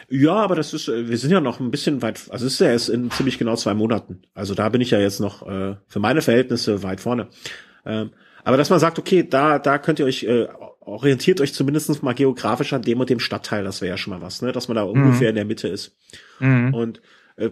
[0.10, 2.60] Ja, aber das ist, äh, wir sind ja noch ein bisschen weit, also es ist
[2.60, 4.22] ja erst in ziemlich genau zwei Monaten.
[4.34, 7.28] Also da bin ich ja jetzt noch äh, für meine Verhältnisse weit vorne.
[7.86, 8.12] Ähm,
[8.44, 10.48] aber dass man sagt, okay, da, da könnt ihr euch, äh,
[10.86, 14.22] orientiert euch zumindest mal geografisch an dem und dem Stadtteil, das wäre ja schon mal
[14.22, 14.52] was, ne?
[14.52, 14.92] Dass man da mhm.
[14.92, 15.96] ungefähr in der Mitte ist.
[16.40, 16.74] Mhm.
[16.74, 17.02] Und
[17.36, 17.50] äh,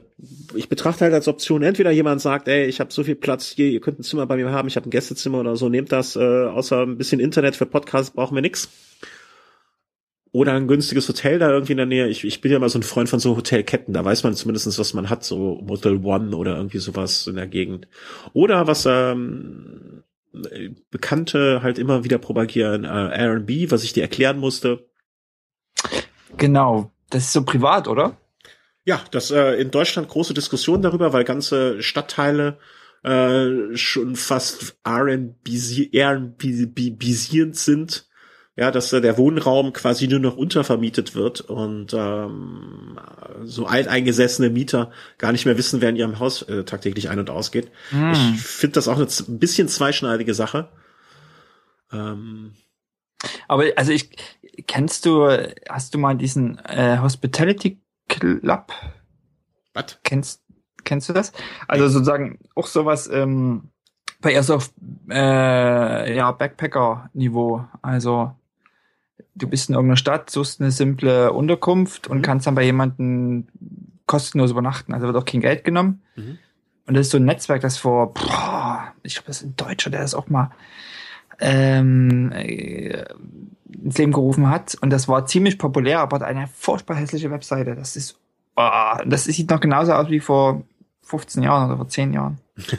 [0.53, 3.67] ich betrachte halt als Option, entweder jemand sagt, ey, ich habe so viel Platz hier,
[3.67, 6.15] ihr könnt ein Zimmer bei mir haben, ich habe ein Gästezimmer oder so, nehmt das,
[6.15, 8.69] äh, außer ein bisschen Internet für Podcasts brauchen wir nix
[10.33, 12.07] oder ein günstiges Hotel da irgendwie in der Nähe.
[12.07, 13.93] Ich, ich bin ja mal so ein Freund von so Hotelketten.
[13.93, 17.47] Da weiß man zumindestens, was man hat, so Motel One oder irgendwie sowas in der
[17.47, 17.87] Gegend.
[18.31, 20.00] Oder was ähm,
[20.89, 24.89] Bekannte halt immer wieder propagieren, äh, Airbnb, was ich dir erklären musste.
[26.37, 28.17] Genau, das ist so privat, oder?
[28.83, 32.57] Ja, das äh, in Deutschland große Diskussion darüber, weil ganze Stadtteile
[33.03, 34.77] äh, schon fast
[35.93, 38.09] Airbnb-basierend sind
[38.55, 42.99] ja, dass äh, der Wohnraum quasi nur noch untervermietet wird und ähm,
[43.43, 47.29] so alteingesessene Mieter gar nicht mehr wissen, wer in ihrem Haus äh, tagtäglich ein- und
[47.29, 47.71] ausgeht.
[47.89, 48.33] Hm.
[48.35, 50.69] Ich finde das auch eine ein bisschen zweischneidige Sache.
[51.91, 52.53] Ähm,
[53.47, 54.09] Aber also ich
[54.67, 55.27] kennst du,
[55.69, 58.73] hast du mal diesen äh, Hospitality Club?
[59.73, 59.99] Was?
[60.03, 60.43] Kennst
[60.83, 61.31] kennst du das?
[61.67, 63.09] Also sozusagen auch sowas.
[63.11, 63.69] Ähm,
[64.19, 64.73] Bei eher so auf
[65.09, 67.65] äh, ja, Backpacker-Niveau.
[67.81, 68.35] Also
[69.35, 72.21] du bist in irgendeiner Stadt, suchst eine simple Unterkunft und Mhm.
[72.21, 73.47] kannst dann bei jemandem
[74.05, 74.93] kostenlos übernachten.
[74.93, 76.01] Also wird auch kein Geld genommen.
[76.15, 76.37] Mhm.
[76.87, 79.89] Und das ist so ein Netzwerk, das vor, boah, ich glaube, das ist ein Deutscher,
[79.89, 80.51] der das auch mal
[81.39, 83.05] ähm, äh,
[83.83, 84.75] ins Leben gerufen hat.
[84.81, 87.75] Und das war ziemlich populär, aber hat eine furchtbar hässliche Webseite.
[87.75, 88.17] Das ist,
[88.57, 90.63] oh, das sieht noch genauso aus wie vor
[91.03, 92.37] 15 Jahren oder vor 10 Jahren.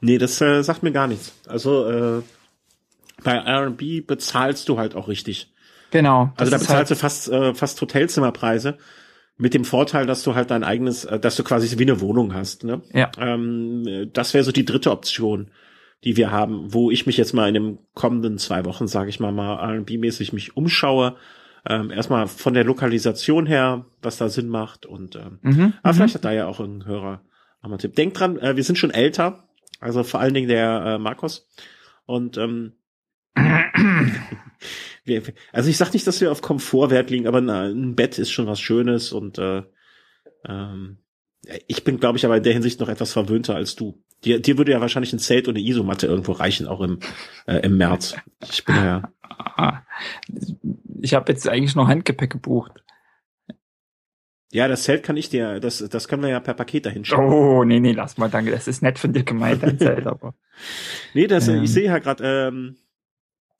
[0.00, 1.34] Nee, das äh, sagt mir gar nichts.
[1.46, 2.22] Also äh,
[3.22, 5.52] bei R&B bezahlst du halt auch richtig.
[5.90, 6.32] Genau.
[6.36, 8.78] Also da ist bezahlst halt, du fast äh, fast Hotelzimmerpreise
[9.38, 12.34] mit dem Vorteil, dass du halt dein eigenes, äh, dass du quasi wie eine Wohnung
[12.34, 12.64] hast.
[12.64, 12.82] Ne?
[12.92, 13.10] Ja.
[13.18, 15.50] Ähm, das wäre so die dritte Option,
[16.04, 19.20] die wir haben, wo ich mich jetzt mal in den kommenden zwei Wochen, sage ich
[19.20, 21.16] mal, mal R&B-mäßig mich umschaue.
[21.66, 25.96] Ähm, erstmal von der Lokalisation her, was da Sinn macht und ähm, Mhm, aber mhm.
[25.96, 27.22] vielleicht hat da ja auch ein Hörer
[27.62, 27.96] noch mal einen Tipp.
[27.96, 29.48] Denkt dran, äh, wir sind schon älter,
[29.80, 31.48] also vor allen Dingen der äh, Markus
[32.06, 32.74] und ähm,
[35.52, 38.30] also ich sag nicht, dass wir auf Komfort Wert legen, aber na, ein Bett ist
[38.30, 39.62] schon was Schönes und äh,
[40.46, 40.98] ähm,
[41.66, 44.02] ich bin, glaube ich, aber in der Hinsicht noch etwas verwöhnter als du.
[44.24, 46.98] Dir, dir würde ja wahrscheinlich ein Zelt und eine Isomatte irgendwo reichen, auch im,
[47.46, 48.16] äh, im März.
[48.50, 49.12] Ich bin ja,
[51.00, 52.82] Ich habe jetzt eigentlich nur Handgepäck gebucht.
[54.50, 57.20] ja, das Zelt kann ich dir, das, das können wir ja per Paket dahin schicken.
[57.22, 58.50] Oh, nee, nee, lass mal, danke.
[58.50, 60.34] Das ist nett von dir gemeint, dein Zelt, aber.
[61.14, 61.62] Nee, das, Ähm.
[61.62, 62.76] ich sehe ja gerade, ähm,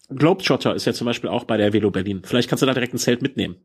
[0.08, 2.22] Globetrotter ist ja zum Beispiel auch bei der Velo Berlin.
[2.24, 3.56] Vielleicht kannst du da direkt ein Zelt mitnehmen.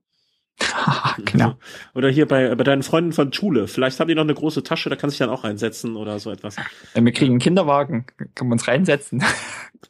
[1.25, 1.57] genau.
[1.95, 3.67] Oder hier bei, bei deinen Freunden von Schule.
[3.67, 6.19] Vielleicht haben die noch eine große Tasche, da kannst du dich dann auch reinsetzen oder
[6.19, 6.55] so etwas.
[6.93, 9.23] Wir kriegen einen Kinderwagen, können wir uns reinsetzen.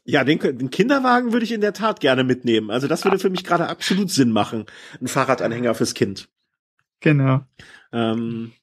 [0.06, 2.72] Ja, den, den Kinderwagen würde ich in der Tat gerne mitnehmen.
[2.72, 4.66] Also das würde für mich gerade absolut Sinn machen.
[5.00, 6.30] Ein Fahrradanhänger fürs Kind.
[7.00, 7.42] Genau.
[7.94, 8.54] Ähm,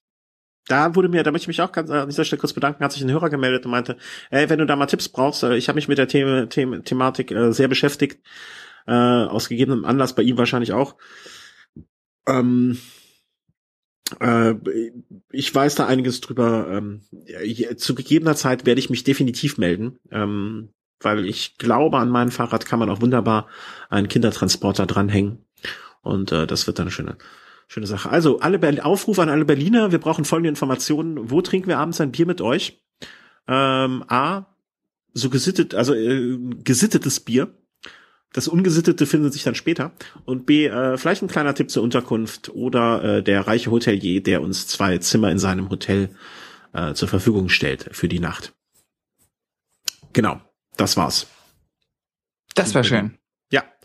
[0.70, 2.92] da wurde mir, da möchte ich mich auch ganz an dieser Stelle kurz bedanken, hat
[2.92, 3.96] sich ein Hörer gemeldet und meinte,
[4.30, 6.80] ey, wenn du da mal Tipps brauchst, äh, ich habe mich mit der The The
[6.82, 8.20] Thematik äh, sehr beschäftigt,
[8.86, 10.96] äh, aus gegebenem Anlass bei ihm wahrscheinlich auch.
[12.26, 12.78] Ähm,
[14.20, 14.54] äh,
[15.30, 16.68] ich weiß da einiges drüber.
[16.70, 17.02] Ähm,
[17.76, 22.66] zu gegebener Zeit werde ich mich definitiv melden, ähm, weil ich glaube, an meinem Fahrrad
[22.66, 23.48] kann man auch wunderbar
[23.88, 25.44] einen Kindertransporter dranhängen.
[26.02, 27.16] Und äh, das wird dann eine
[27.70, 28.10] schöne, Sache.
[28.10, 31.30] Also, alle Ber Aufruf an alle Berliner, wir brauchen folgende Informationen.
[31.30, 32.82] Wo trinken wir abends ein Bier mit euch?
[33.46, 34.46] Ähm, A,
[35.12, 37.54] so gesittet, also äh, gesittetes Bier.
[38.32, 39.92] Das Ungesittete findet sich dann später.
[40.24, 44.42] Und B, äh, vielleicht ein kleiner Tipp zur Unterkunft oder äh, der reiche Hotelier, der
[44.42, 46.10] uns zwei Zimmer in seinem Hotel
[46.72, 48.52] äh, zur Verfügung stellt für die Nacht.
[50.12, 50.40] Genau,
[50.76, 51.26] das war's.
[52.54, 53.19] Das wäre schön.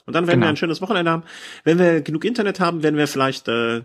[0.05, 0.47] Und dann werden Genau.
[0.47, 1.23] wir ein schönes Wochenende haben.
[1.63, 3.77] Wenn wir genug Internet haben, werden wir vielleicht äh,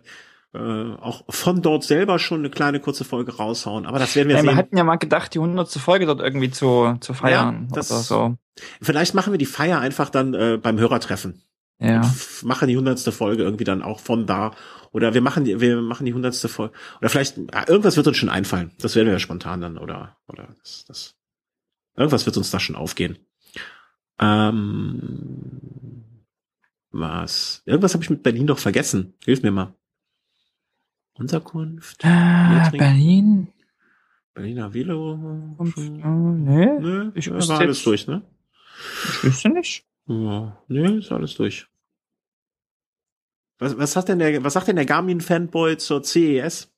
[0.52, 3.86] äh, auch von dort selber schon eine kleine kurze Folge raushauen.
[3.86, 4.56] Aber das werden wir Ja, wir sehen.
[4.58, 5.70] hatten ja mal gedacht, die 100.
[5.78, 8.36] Folge dort irgendwie zu, zu feiern Ja, das- oder so.
[8.82, 11.42] Vielleicht machen wir die Feier einfach dann äh, beim Hörertreffen.
[11.78, 12.02] Ja.
[12.42, 14.50] Machen die hundertste Folge irgendwie dann auch von da.
[14.92, 16.74] Oder wir machen die, wir machen die hundertste Folge.
[17.00, 18.72] Oder vielleicht, ja, irgendwas wird uns schon einfallen.
[18.80, 21.14] Das werden wir ja spontan dann, oder, oder das, das.
[21.96, 23.16] Irgendwas wird uns da schon aufgehen.
[24.20, 26.04] Ähm,
[26.90, 27.62] was?
[27.66, 29.14] Irgendwas habe ich mit Berlin doch vergessen.
[29.24, 29.74] Hilf mir mal.
[31.14, 32.00] Unterkunft?
[32.00, 32.78] Trinken.
[32.78, 33.48] Berlin?
[34.34, 35.56] Berliner Velo?
[35.74, 38.22] Schon- nee, Nö, ich wüsste war alles durch, ne?
[39.12, 39.84] ich wüsste nicht.
[40.06, 41.66] Ja, nee, ist alles durch.
[43.58, 46.72] Was, was, hat denn der, was sagt denn der Garmin-Fanboy zur CES?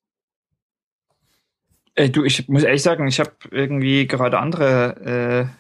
[1.95, 5.51] Äh, du, ich muss ehrlich sagen, ich habe irgendwie gerade andere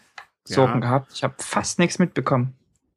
[0.46, 0.80] äh, Sorgen Ja.
[0.80, 1.12] gehabt.
[1.14, 2.54] Ich habe fast nichts mitbekommen,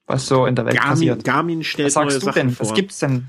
[0.08, 1.24] was so in der Welt Garmin, passiert.
[1.24, 2.50] Garmin stellt Was sagst neue du Sachen denn?
[2.52, 2.66] vor.
[2.68, 3.28] Was gibt's denn?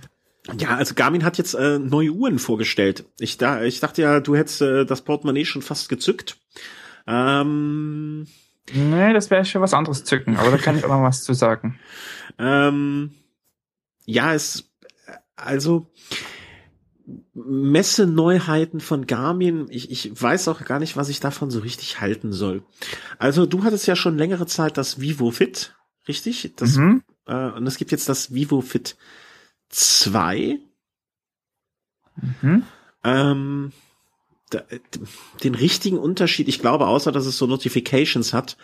[0.59, 3.05] Ja, also Garmin hat jetzt äh, neue Uhren vorgestellt.
[3.19, 6.39] Ich, da, ich dachte ja, du hättest äh, das Portemonnaie schon fast gezückt.
[7.07, 8.27] Ähm,
[8.73, 11.35] Nee, das wäre schon was anderes zücken, aber da kann ich auch noch was zu
[11.35, 11.79] sagen.
[12.39, 13.15] ähm,
[14.05, 14.71] ja, es,
[15.37, 15.93] also
[17.35, 22.33] Messe-Neuheiten von Garmin, ich, ich weiß auch gar nicht, was ich davon so richtig halten
[22.33, 22.65] soll.
[23.19, 25.77] Also du hattest ja schon längere Zeit das Vivo Fit,
[26.09, 26.53] richtig?
[26.57, 27.03] Das, mhm.
[27.27, 28.97] äh, und es gibt jetzt das Vivo Fit
[29.71, 30.59] 2.
[32.43, 32.63] Mhm.
[33.05, 33.73] Ähm,
[34.51, 34.63] da,
[35.43, 38.57] den richtigen Unterschied, ich glaube, außer dass es so Notifications hat,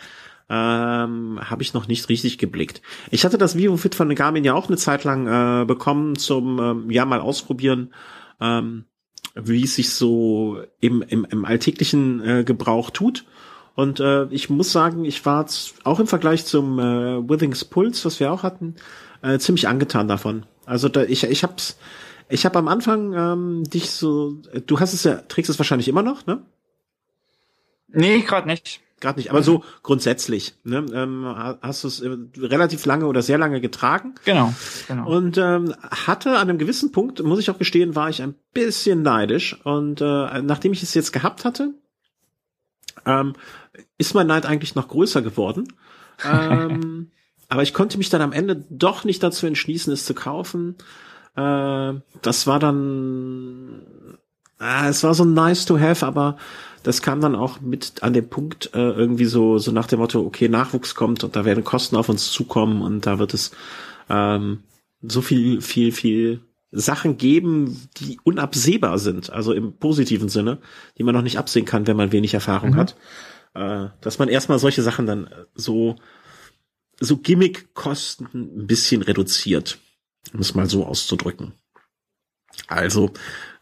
[0.49, 2.81] ähm, habe ich noch nicht richtig geblickt.
[3.11, 6.59] Ich hatte das Vivo Fit von Garmin ja auch eine Zeit lang äh, bekommen zum
[6.59, 7.93] ähm, ja mal ausprobieren,
[8.41, 8.85] ähm,
[9.35, 13.25] wie es sich so im, im, im alltäglichen äh, Gebrauch tut.
[13.75, 15.47] Und äh, ich muss sagen, ich war
[15.83, 18.75] auch im Vergleich zum äh, Withings Pulse, was wir auch hatten,
[19.21, 20.45] äh, ziemlich angetan davon.
[20.65, 21.77] Also da, ich, ich hab's,
[22.29, 26.03] ich habe am Anfang ähm, dich so, du hast es ja, trägst es wahrscheinlich immer
[26.03, 26.43] noch, ne?
[27.87, 28.81] Nee, gerade nicht.
[28.99, 29.29] gerade nicht.
[29.29, 31.25] Aber so grundsätzlich, ne, ähm,
[31.61, 34.15] hast du es äh, relativ lange oder sehr lange getragen.
[34.25, 34.53] Genau,
[34.87, 35.07] genau.
[35.07, 39.03] Und ähm, hatte an einem gewissen Punkt, muss ich auch gestehen, war ich ein bisschen
[39.03, 39.59] neidisch.
[39.63, 41.73] Und äh, nachdem ich es jetzt gehabt hatte,
[43.05, 43.33] ähm,
[44.07, 45.67] ist mein Neid eigentlich noch größer geworden.
[46.29, 47.11] ähm,
[47.49, 50.75] aber ich konnte mich dann am Ende doch nicht dazu entschließen, es zu kaufen.
[51.35, 53.81] Äh, das war dann,
[54.59, 56.37] äh, es war so nice to have, aber
[56.83, 60.19] das kam dann auch mit an dem Punkt äh, irgendwie so so nach dem Motto,
[60.19, 63.51] okay, Nachwuchs kommt und da werden Kosten auf uns zukommen und da wird es
[64.09, 64.59] ähm,
[65.01, 66.41] so viel viel viel
[66.71, 70.57] Sachen geben, die unabsehbar sind, also im positiven Sinne,
[70.97, 72.75] die man noch nicht absehen kann, wenn man wenig Erfahrung mhm.
[72.77, 72.95] hat,
[73.53, 75.95] äh, dass man erstmal solche Sachen dann so
[76.99, 79.79] so Gimmick-Kosten ein bisschen reduziert,
[80.33, 81.53] um es mal so auszudrücken.
[82.67, 83.11] Also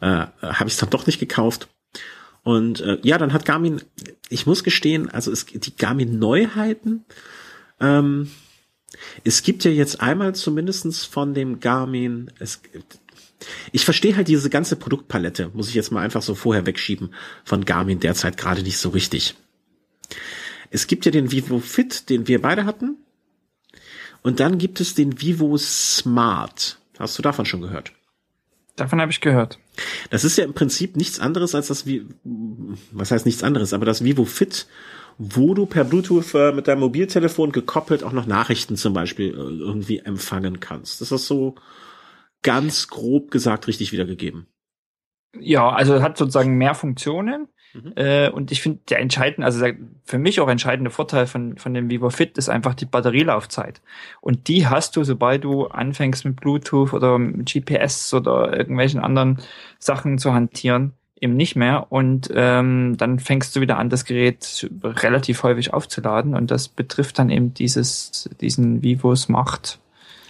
[0.02, 1.70] äh, habe ich es dann doch nicht gekauft
[2.44, 3.82] und äh, ja, dann hat Garmin,
[4.30, 7.06] ich muss gestehen, also es die Garmin Neuheiten.
[7.80, 8.32] Ähm,
[9.24, 12.62] es gibt ja jetzt einmal zumindestens von dem Garmin, es,
[13.72, 17.14] ich verstehe halt diese ganze Produktpalette, muss ich jetzt mal einfach so vorher wegschieben,
[17.44, 19.36] von Garmin derzeit gerade nicht so richtig.
[20.70, 22.98] Es gibt ja den Vivo Fit, den wir beide hatten.
[24.24, 26.80] Und dann gibt es den Vivo Smart.
[26.98, 27.92] Hast du davon schon gehört?
[28.76, 29.60] Davon habe ich gehört.
[30.10, 32.06] Das ist ja im Prinzip nichts anderes als das wie
[32.92, 34.68] was heißt nichts anderes, aber das Vivo Fit,
[35.18, 39.38] wo du per Bluetooth äh, mit deinem Mobiltelefon gekoppelt auch noch Nachrichten zum Beispiel äh,
[39.38, 41.02] irgendwie empfangen kannst.
[41.02, 41.56] Das ist so
[42.44, 44.48] ganz grob gesagt richtig wiedergegeben.
[45.40, 47.48] Ja, also hat sozusagen mehr Funktionen.
[47.74, 47.94] Mhm.
[47.96, 51.74] Äh, und ich finde, der entscheidende, also der, für mich auch entscheidende Vorteil von, von
[51.74, 53.82] dem Vivo Fit ist einfach die Batterielaufzeit.
[54.20, 59.40] Und die hast du, sobald du anfängst mit Bluetooth oder mit GPS oder irgendwelchen anderen
[59.80, 61.92] Sachen zu hantieren, eben nicht mehr.
[61.92, 66.36] Und ähm, dann fängst du wieder an, das Gerät relativ häufig aufzuladen.
[66.36, 69.80] Und das betrifft dann eben dieses, diesen Vivo Smart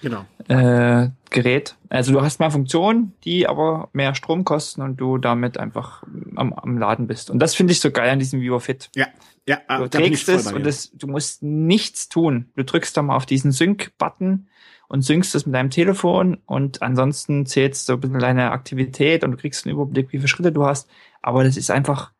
[0.02, 0.26] genau.
[0.48, 1.76] äh, Gerät.
[1.90, 6.04] Also du hast mehr Funktionen, die aber mehr Strom kosten und du damit einfach
[6.36, 7.30] am, am Laden bist.
[7.30, 8.90] Und das finde ich so geil an diesem Vivo Fit.
[8.96, 9.08] Ja,
[9.48, 9.62] ja.
[9.68, 12.50] Ah, du trägst es und das, du musst nichts tun.
[12.56, 14.48] Du drückst da mal auf diesen Sync-Button
[14.88, 19.32] und synkst es mit deinem Telefon und ansonsten zählst du ein bisschen deine Aktivität und
[19.32, 20.90] du kriegst einen Überblick, wie viele Schritte du hast.
[21.22, 22.12] Aber das ist einfach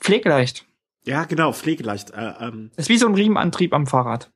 [0.00, 0.64] pflegeleicht.
[1.04, 2.10] Ja, genau, pflegeleicht.
[2.10, 2.70] Äh, ähm.
[2.76, 4.30] Das ist wie so ein Riemenantrieb am Fahrrad.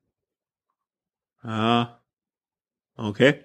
[1.43, 2.00] Ah,
[3.01, 3.45] Okay.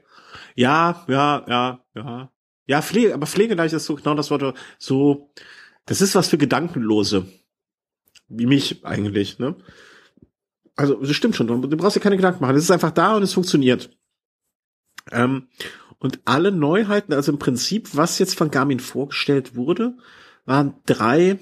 [0.55, 2.31] Ja, ja, ja, ja.
[2.67, 5.31] Ja, Pflege, aber pflegeleicht ist so genau das Wort, so,
[5.85, 7.27] das ist was für Gedankenlose.
[8.27, 9.55] Wie mich eigentlich, ne?
[10.75, 12.55] Also, das stimmt schon, du brauchst dir keine Gedanken machen.
[12.55, 13.95] Es ist einfach da und es funktioniert.
[15.11, 15.47] Ähm,
[15.99, 19.95] und alle Neuheiten, also im Prinzip, was jetzt von Garmin vorgestellt wurde,
[20.45, 21.39] waren drei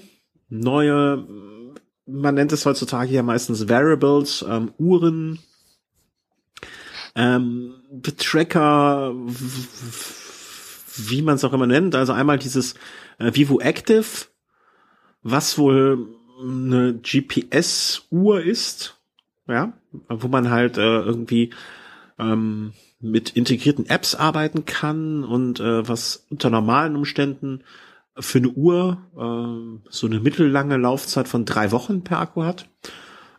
[0.48, 1.26] neue,
[2.06, 5.40] man nennt es heutzutage ja meistens Variables, ähm, Uhren,
[7.14, 9.14] ähm, Tracker,
[10.96, 11.94] wie man es auch immer nennt.
[11.94, 12.74] Also einmal dieses
[13.18, 14.26] äh, Vivo Active,
[15.22, 16.08] was wohl
[16.40, 18.98] eine GPS-Uhr ist,
[19.46, 19.72] ja,
[20.08, 21.50] wo man halt äh, irgendwie
[22.18, 27.62] ähm, mit integrierten Apps arbeiten kann und äh, was unter normalen Umständen
[28.18, 32.68] für eine Uhr äh, so eine mittellange Laufzeit von drei Wochen per Akku hat.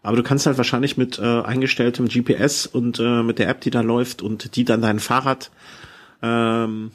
[0.05, 3.71] Aber du kannst halt wahrscheinlich mit äh, eingestelltem GPS und äh, mit der App, die
[3.71, 5.49] da läuft und die dann dein Fahrrad,
[6.21, 6.91] ähm,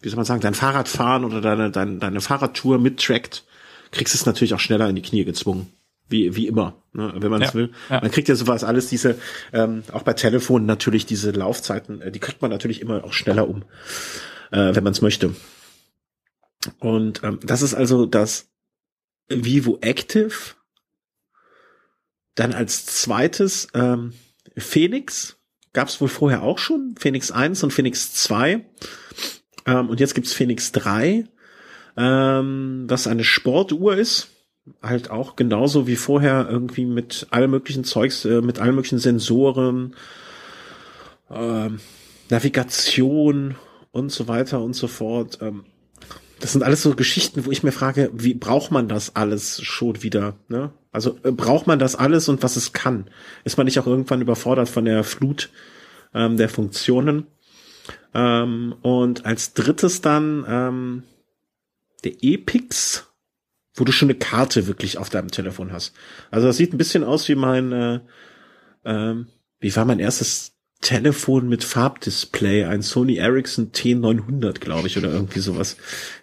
[0.00, 3.44] wie soll man sagen, dein Fahrradfahren oder deine, deine, deine Fahrradtour mittrackt,
[3.92, 5.72] kriegst es natürlich auch schneller in die Knie gezwungen.
[6.08, 7.70] Wie, wie immer, ne, wenn man es ja, will.
[7.90, 8.00] Ja.
[8.00, 9.20] Man kriegt ja sowas alles, diese,
[9.52, 13.48] ähm, auch bei Telefonen natürlich diese Laufzeiten, äh, die kriegt man natürlich immer auch schneller
[13.48, 13.62] um,
[14.50, 15.36] äh, wenn man es möchte.
[16.80, 18.48] Und ähm, das ist also das
[19.28, 20.57] Vivo Active
[22.38, 24.12] dann als zweites ähm,
[24.56, 25.36] Phoenix.
[25.72, 26.94] Gab es wohl vorher auch schon.
[26.98, 28.64] Phoenix 1 und Phoenix 2.
[29.66, 31.24] Ähm, und jetzt gibt's Phoenix 3,
[31.96, 34.28] ähm, was eine Sportuhr ist.
[34.82, 39.96] Halt auch genauso wie vorher irgendwie mit allem möglichen Zeugs, äh, mit allen möglichen Sensoren,
[41.30, 41.70] äh,
[42.30, 43.56] Navigation
[43.90, 45.38] und so weiter und so fort.
[45.40, 45.64] Ähm,
[46.40, 50.02] das sind alles so Geschichten, wo ich mir frage, wie braucht man das alles schon
[50.02, 50.36] wieder?
[50.48, 50.72] Ne?
[50.92, 53.10] Also äh, braucht man das alles und was es kann?
[53.44, 55.50] Ist man nicht auch irgendwann überfordert von der Flut
[56.14, 57.26] ähm, der Funktionen?
[58.14, 61.02] Ähm, und als drittes dann ähm,
[62.04, 63.06] der Epix,
[63.74, 65.94] wo du schon eine Karte wirklich auf deinem Telefon hast.
[66.30, 68.00] Also das sieht ein bisschen aus wie mein, äh,
[68.84, 69.26] ähm,
[69.60, 75.40] wie war mein erstes Telefon mit Farbdisplay, ein Sony Ericsson T900, glaube ich, oder irgendwie
[75.40, 75.76] sowas.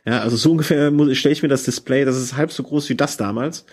[0.06, 2.96] Ja, also so ungefähr stelle ich mir das Display, das ist halb so groß wie
[2.96, 3.66] das damals.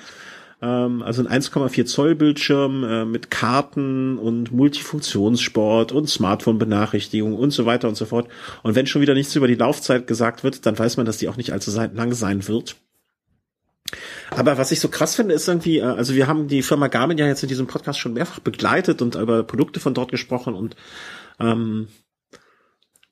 [0.63, 7.67] Ähm, also ein 1,4 Zoll Bildschirm äh, mit Karten und Multifunktionssport und Smartphone-Benachrichtigung und so
[7.67, 8.29] weiter und so fort.
[8.63, 11.29] Und wenn schon wieder nichts über die Laufzeit gesagt wird, dann weiß man, dass die
[11.29, 12.77] auch nicht allzu lang sein wird.
[14.31, 17.19] Aber was ich so krass finde, ist irgendwie, äh, also wir haben die Firma Garmin
[17.19, 20.77] ja jetzt in diesem Podcast schon mehrfach begleitet und über Produkte von dort gesprochen und
[21.39, 21.89] ähm,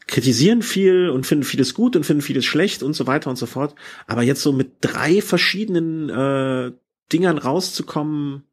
[0.06, 3.46] kritisieren viel und finden vieles gut und finden vieles schlecht und so weiter und so
[3.46, 3.74] fort.
[4.06, 6.72] Aber jetzt so mit drei verschiedenen äh,
[7.12, 8.44] Dingern rauszukommen,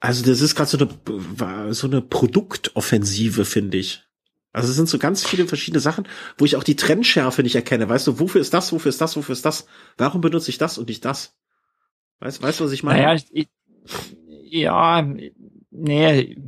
[0.00, 4.03] also das ist gerade so eine so eine Produktoffensive, finde ich.
[4.54, 6.06] Also es sind so ganz viele verschiedene Sachen,
[6.38, 7.88] wo ich auch die Trendschärfe nicht erkenne.
[7.88, 9.66] Weißt du, wofür ist das, wofür ist das, wofür ist das?
[9.98, 11.36] Warum benutze ich das und nicht das?
[12.20, 13.02] Weißt, weißt du, was ich meine?
[13.02, 13.48] Naja, ich,
[14.44, 15.06] ja,
[15.72, 16.38] nee.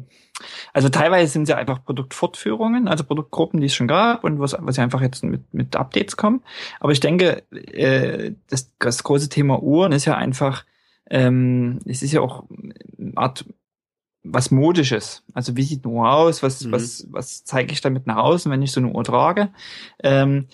[0.72, 4.78] Also teilweise sind sie einfach Produktfortführungen, also Produktgruppen, die es schon gab und was, was
[4.78, 6.44] einfach jetzt mit, mit Updates kommen.
[6.78, 10.64] Aber ich denke, äh, das, das große Thema Uhren ist ja einfach,
[11.10, 12.44] ähm, es ist ja auch
[12.98, 13.46] eine Art
[14.32, 15.22] was Modisches.
[15.32, 16.42] Also wie sieht eine Uhr aus?
[16.42, 16.72] Was, mhm.
[16.72, 19.50] was, was zeige ich damit nach außen, wenn ich so eine Uhr trage?
[20.02, 20.46] Ähm,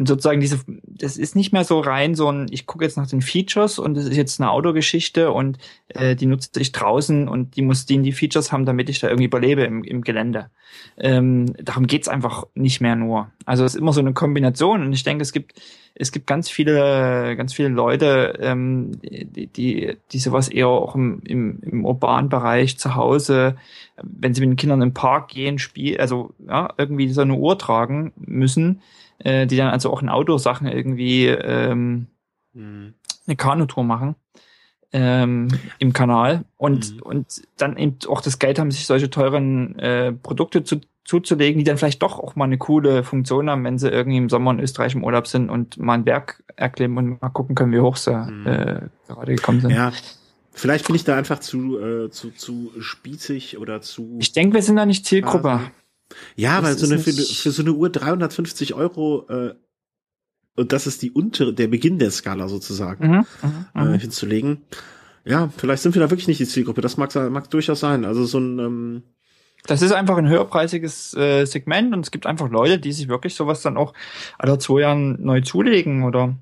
[0.00, 3.06] und sozusagen diese, das ist nicht mehr so rein so ein, ich gucke jetzt nach
[3.06, 7.54] den Features und das ist jetzt eine Autogeschichte und äh, die nutze ich draußen und
[7.56, 10.48] die muss die, die Features haben, damit ich da irgendwie überlebe im, im Gelände.
[10.96, 13.30] Ähm, darum geht's einfach nicht mehr nur.
[13.44, 15.60] Also es ist immer so eine Kombination und ich denke, es gibt
[15.94, 21.20] es gibt ganz viele, ganz viele Leute, ähm, die, die, die sowas eher auch im,
[21.26, 23.56] im, im urbanen Bereich zu Hause,
[24.02, 27.58] wenn sie mit den Kindern im Park gehen, spiel, also ja, irgendwie so eine Uhr
[27.58, 28.80] tragen müssen,
[29.20, 32.06] äh, die dann also auch in Outdoor-Sachen irgendwie ähm,
[32.52, 32.94] mhm.
[33.26, 34.16] eine Kanutour machen
[34.92, 35.48] ähm,
[35.78, 37.02] im Kanal und mhm.
[37.02, 41.64] und dann eben auch das Geld haben, sich solche teuren äh, Produkte zu zuzulegen, die
[41.64, 44.60] dann vielleicht doch auch mal eine coole Funktion haben, wenn sie irgendwie im Sommer in
[44.60, 47.96] Österreich im Urlaub sind und mal ein Berg erklimmen und mal gucken können, wie hoch
[47.96, 48.46] sie mhm.
[48.46, 49.70] äh, gerade gekommen sind.
[49.70, 49.92] Ja.
[50.52, 54.18] Vielleicht bin ich da einfach zu, äh, zu, zu spießig oder zu.
[54.20, 55.60] Ich denke, wir sind da nicht Zielgruppe.
[56.36, 59.54] Ja, weil so eine, für, für so eine Uhr 350 Euro äh,
[60.56, 63.98] und das ist die untere, der Beginn der Skala sozusagen mhm, mhm, äh, mhm.
[63.98, 64.62] hinzulegen.
[65.24, 66.80] Ja, vielleicht sind wir da wirklich nicht die Zielgruppe.
[66.80, 68.04] Das mag, mag durchaus sein.
[68.04, 69.02] Also so ein ähm,
[69.66, 73.34] das ist einfach ein höherpreisiges äh, Segment und es gibt einfach Leute, die sich wirklich
[73.34, 73.92] sowas dann auch
[74.38, 76.36] alle zwei Jahren neu zulegen oder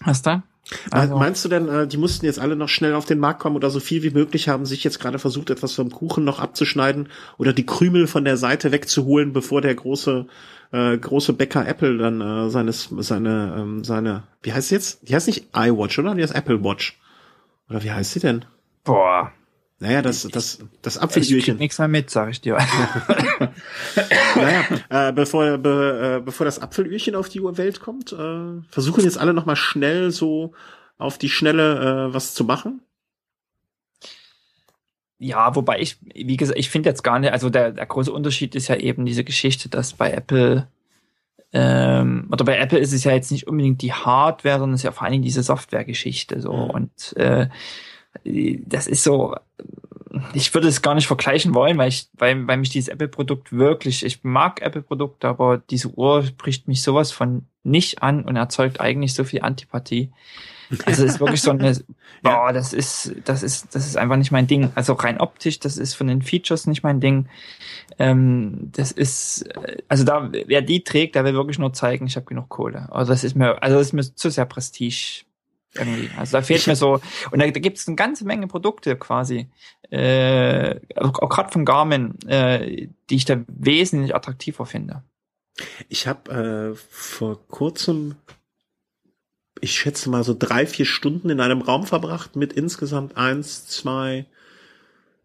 [0.00, 0.44] was da?
[0.90, 1.18] Also.
[1.18, 3.70] Meinst du denn, äh, die mussten jetzt alle noch schnell auf den Markt kommen oder
[3.70, 7.52] so viel wie möglich haben sich jetzt gerade versucht, etwas vom Kuchen noch abzuschneiden oder
[7.52, 10.26] die Krümel von der Seite wegzuholen, bevor der große
[10.72, 15.08] äh, große Bäcker Apple dann äh, seines seine ähm, seine wie heißt sie jetzt?
[15.08, 16.14] Die heißt nicht iWatch, oder?
[16.14, 16.98] Die heißt Apple Watch.
[17.68, 18.44] Oder wie heißt sie denn?
[18.84, 19.32] Boah,
[19.80, 21.54] naja, das, das, das Apfelührchen.
[21.54, 22.56] Ich nichts mehr mit, sag ich dir.
[24.36, 29.18] naja, äh, bevor, be, äh, bevor das Apfelührchen auf die Welt kommt, äh, versuchen jetzt
[29.18, 30.52] alle nochmal schnell so
[30.96, 32.80] auf die Schnelle äh, was zu machen.
[35.18, 38.54] Ja, wobei ich, wie gesagt, ich finde jetzt gar nicht, also der, der große Unterschied
[38.54, 40.68] ist ja eben diese Geschichte, dass bei Apple
[41.52, 44.84] ähm, oder bei Apple ist es ja jetzt nicht unbedingt die Hardware, sondern es ist
[44.84, 46.52] ja vor allen Dingen diese Software-Geschichte so.
[46.52, 46.70] Mhm.
[46.70, 47.48] Und äh,
[48.24, 49.34] das ist so,
[50.32, 54.04] ich würde es gar nicht vergleichen wollen, weil ich, weil, weil mich dieses Apple-Produkt wirklich,
[54.04, 59.14] ich mag Apple-Produkte, aber diese Uhr spricht mich sowas von nicht an und erzeugt eigentlich
[59.14, 60.12] so viel Antipathie.
[60.86, 61.76] Also es ist wirklich so eine,
[62.22, 64.70] boah, das ist, das ist, das ist einfach nicht mein Ding.
[64.74, 67.28] Also rein optisch, das ist von den Features nicht mein Ding.
[67.98, 69.48] Ähm, das ist,
[69.88, 72.88] also da, wer die trägt, der will wirklich nur zeigen, ich habe genug Kohle.
[72.92, 75.24] Also das ist mir, also das ist mir zu sehr Prestige
[75.76, 76.10] irgendwie.
[76.16, 77.00] Also da fehlt mir so,
[77.30, 79.48] und da, da gibt es eine ganze Menge Produkte quasi,
[79.90, 85.02] äh, auch, gerade von Garmin, äh, die ich da wesentlich attraktiver finde.
[85.88, 88.16] Ich habe äh, vor kurzem,
[89.60, 94.26] ich schätze mal so drei, vier Stunden in einem Raum verbracht mit insgesamt eins, zwei,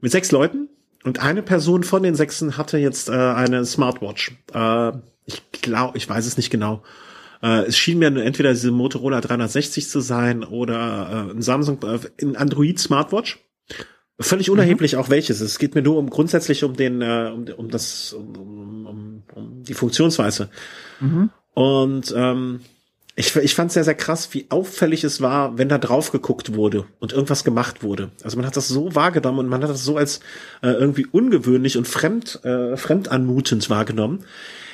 [0.02, 0.70] mit sechs Leuten.
[1.04, 4.34] Und eine Person von den sechsen hatte jetzt äh, eine Smartwatch.
[4.54, 4.92] Äh,
[5.26, 6.84] ich glaube, ich weiß es nicht genau.
[7.42, 12.00] Äh, es schien mir entweder diese Motorola 360 zu sein oder äh, ein Samsung, äh,
[12.24, 13.40] ein Android Smartwatch.
[14.20, 14.54] Völlig mhm.
[14.54, 15.00] unerheblich mhm.
[15.00, 15.40] auch welches.
[15.40, 19.64] Es geht mir nur um grundsätzlich um den, äh, um, um das, um, um, um
[19.64, 20.50] die Funktionsweise.
[21.00, 21.30] Mhm.
[21.54, 22.62] Und ähm,
[23.16, 26.86] ich, ich fand sehr, sehr krass, wie auffällig es war, wenn da drauf geguckt wurde
[27.00, 28.12] und irgendwas gemacht wurde.
[28.24, 30.22] Also man hat das so wahrgenommen und man hat das so als
[30.62, 34.24] äh, irgendwie ungewöhnlich und fremd, äh, fremdanmutend wahrgenommen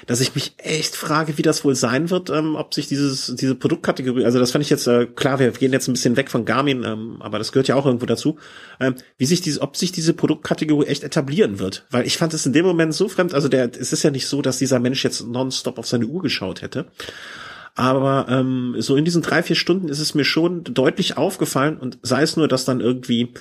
[0.07, 3.55] dass ich mich echt frage, wie das wohl sein wird, ähm, ob sich dieses diese
[3.55, 6.45] Produktkategorie, also das fand ich jetzt äh, klar, wir gehen jetzt ein bisschen weg von
[6.45, 8.37] Garmin, ähm, aber das gehört ja auch irgendwo dazu,
[8.79, 12.45] ähm, wie sich diese, ob sich diese Produktkategorie echt etablieren wird, weil ich fand es
[12.45, 15.03] in dem Moment so fremd, also der, es ist ja nicht so, dass dieser Mensch
[15.03, 16.85] jetzt nonstop auf seine Uhr geschaut hätte.
[17.77, 21.97] Aber ähm, so in diesen drei, vier Stunden ist es mir schon deutlich aufgefallen und
[22.03, 23.33] sei es nur, dass dann irgendwie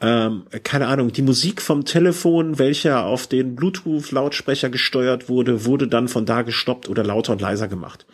[0.00, 6.06] ähm, keine Ahnung, die Musik vom Telefon, welcher auf den Bluetooth-Lautsprecher gesteuert wurde, wurde dann
[6.08, 8.06] von da gestoppt oder lauter und leiser gemacht.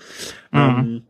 [0.50, 0.58] Mhm.
[0.58, 1.02] Ähm,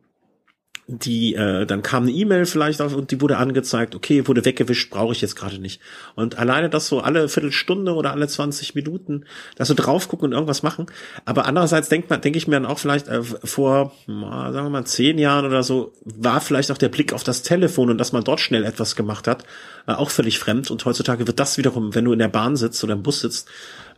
[0.86, 4.90] die äh, dann kam eine E-Mail vielleicht auf und die wurde angezeigt, okay, wurde weggewischt,
[4.90, 5.80] brauche ich jetzt gerade nicht.
[6.14, 9.24] Und alleine das so alle Viertelstunde oder alle 20 Minuten,
[9.56, 10.86] dass so drauf gucken und irgendwas machen.
[11.24, 14.84] Aber andererseits denkt man, denke ich mir dann auch vielleicht äh, vor, sagen wir mal,
[14.84, 18.24] zehn Jahren oder so, war vielleicht auch der Blick auf das Telefon und dass man
[18.24, 19.44] dort schnell etwas gemacht hat,
[19.86, 20.70] äh, auch völlig fremd.
[20.70, 23.48] Und heutzutage wird das wiederum, wenn du in der Bahn sitzt oder im Bus sitzt,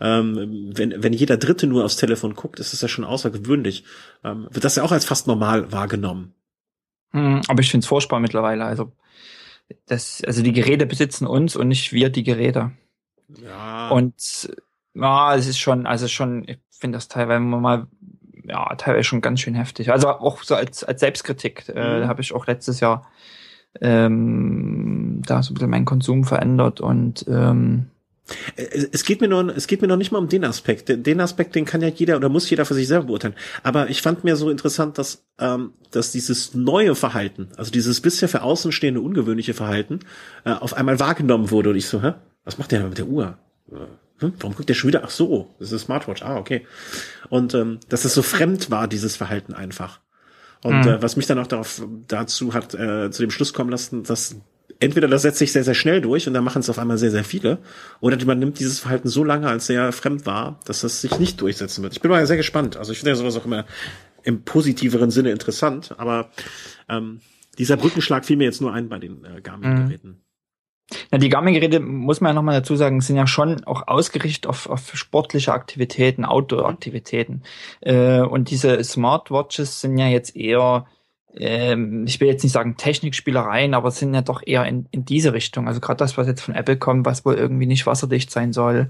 [0.00, 3.84] ähm, wenn, wenn jeder Dritte nur aufs Telefon guckt, ist das ja schon außergewöhnlich,
[4.22, 6.34] ähm, wird das ja auch als fast normal wahrgenommen.
[7.16, 8.66] Hm, aber ich finde es furchtbar mittlerweile.
[8.66, 8.92] Also,
[9.86, 12.72] das, also die Geräte besitzen uns und nicht wir die Geräte.
[13.42, 13.88] Ja.
[13.88, 14.50] Und
[14.94, 17.86] ja, es ist schon, also schon, ich finde das teilweise mal,
[18.44, 19.90] ja, teilweise schon ganz schön heftig.
[19.90, 22.06] Also auch so als, als Selbstkritik, äh, mhm.
[22.06, 23.10] habe ich auch letztes Jahr
[23.80, 27.90] ähm, da so ein bisschen meinen Konsum verändert und ähm,
[28.56, 30.88] es geht mir nur, es geht mir noch nicht mal um den Aspekt.
[30.88, 33.34] Den Aspekt, den kann ja jeder oder muss jeder für sich selber beurteilen.
[33.62, 38.28] Aber ich fand mir so interessant, dass, ähm, dass dieses neue Verhalten, also dieses bisher
[38.28, 40.00] für Außenstehende ungewöhnliche Verhalten,
[40.44, 41.70] äh, auf einmal wahrgenommen wurde.
[41.70, 42.14] Und ich so, hä?
[42.44, 43.38] Was macht der mit der Uhr?
[43.70, 43.76] Äh,
[44.18, 44.32] hm?
[44.38, 45.02] Warum guckt der schon wieder?
[45.04, 46.22] Ach so, das ist eine Smartwatch.
[46.22, 46.66] Ah, okay.
[47.28, 50.00] Und ähm, dass es so fremd war, dieses Verhalten einfach.
[50.62, 50.88] Und mhm.
[50.88, 54.36] äh, was mich dann auch darauf dazu hat äh, zu dem Schluss kommen lassen, dass
[54.80, 57.10] entweder das setzt sich sehr, sehr schnell durch und dann machen es auf einmal sehr,
[57.10, 57.58] sehr viele,
[58.00, 61.40] oder man nimmt dieses Verhalten so lange als sehr fremd wahr, dass das sich nicht
[61.40, 61.94] durchsetzen wird.
[61.94, 62.76] Ich bin mal sehr gespannt.
[62.76, 63.64] Also ich finde ja sowas auch immer
[64.22, 66.30] im positiveren Sinne interessant, aber
[66.88, 67.20] ähm,
[67.58, 70.08] dieser Brückenschlag fiel mir jetzt nur ein bei den äh, Garmin-Geräten.
[70.08, 70.20] Mhm.
[71.10, 74.68] Ja, die Garmin-Geräte, muss man ja nochmal dazu sagen, sind ja schon auch ausgerichtet auf,
[74.68, 77.42] auf sportliche Aktivitäten, Outdoor-Aktivitäten.
[77.80, 80.86] Äh, und diese Smartwatches sind ja jetzt eher
[81.36, 85.04] ähm, ich will jetzt nicht sagen Technikspielereien, aber es sind ja doch eher in, in
[85.04, 85.68] diese Richtung.
[85.68, 88.88] Also gerade das, was jetzt von Apple kommt, was wohl irgendwie nicht wasserdicht sein soll.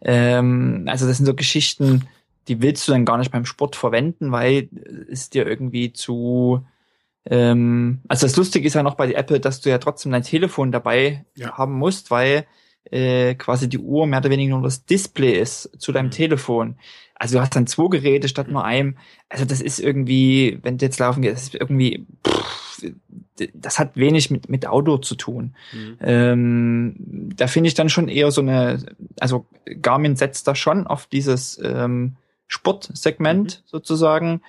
[0.00, 2.08] Ähm, also das sind so Geschichten,
[2.46, 4.68] die willst du dann gar nicht beim Sport verwenden, weil
[5.10, 6.64] es dir irgendwie zu
[7.30, 10.72] ähm, also das Lustige ist ja noch bei Apple, dass du ja trotzdem dein Telefon
[10.72, 11.56] dabei ja.
[11.58, 12.46] haben musst, weil
[12.90, 16.12] äh, quasi die Uhr mehr oder weniger nur das Display ist zu deinem mhm.
[16.12, 16.78] Telefon.
[17.18, 18.96] Also du hast dann zwei Geräte statt nur einem.
[19.28, 22.58] Also das ist irgendwie, wenn du jetzt laufen gehst, das ist irgendwie, pff,
[23.54, 25.54] das hat wenig mit, mit Auto zu tun.
[25.72, 25.98] Mhm.
[26.00, 26.94] Ähm,
[27.36, 28.84] da finde ich dann schon eher so eine,
[29.20, 29.46] also
[29.80, 32.16] Garmin setzt da schon auf dieses ähm,
[32.46, 33.68] Sportsegment mhm.
[33.68, 34.42] sozusagen.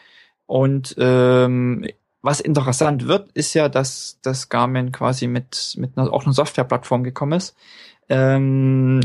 [0.45, 1.87] Und ähm,
[2.21, 7.03] was interessant wird, ist ja, dass das Garmin quasi mit, mit einer, auch einer Softwareplattform
[7.03, 7.55] gekommen ist,
[8.09, 9.01] ähm,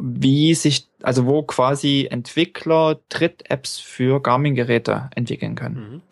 [0.00, 5.76] wie sich, also wo quasi Entwickler Tritt-Apps für Garmin-Geräte entwickeln können.
[5.76, 6.02] Mhm.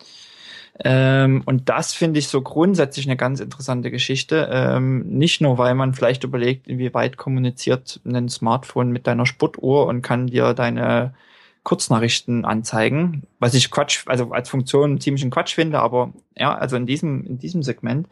[0.83, 4.47] Ähm, und das finde ich so grundsätzlich eine ganz interessante Geschichte.
[4.51, 10.03] Ähm, nicht nur, weil man vielleicht überlegt, inwieweit kommuniziert ein Smartphone mit deiner Sportuhr und
[10.03, 11.15] kann dir deine
[11.63, 16.77] Kurznachrichten anzeigen, was ich Quatsch, also als Funktion ziemlich ein Quatsch finde, aber ja, also
[16.77, 18.07] in diesem, in diesem Segment.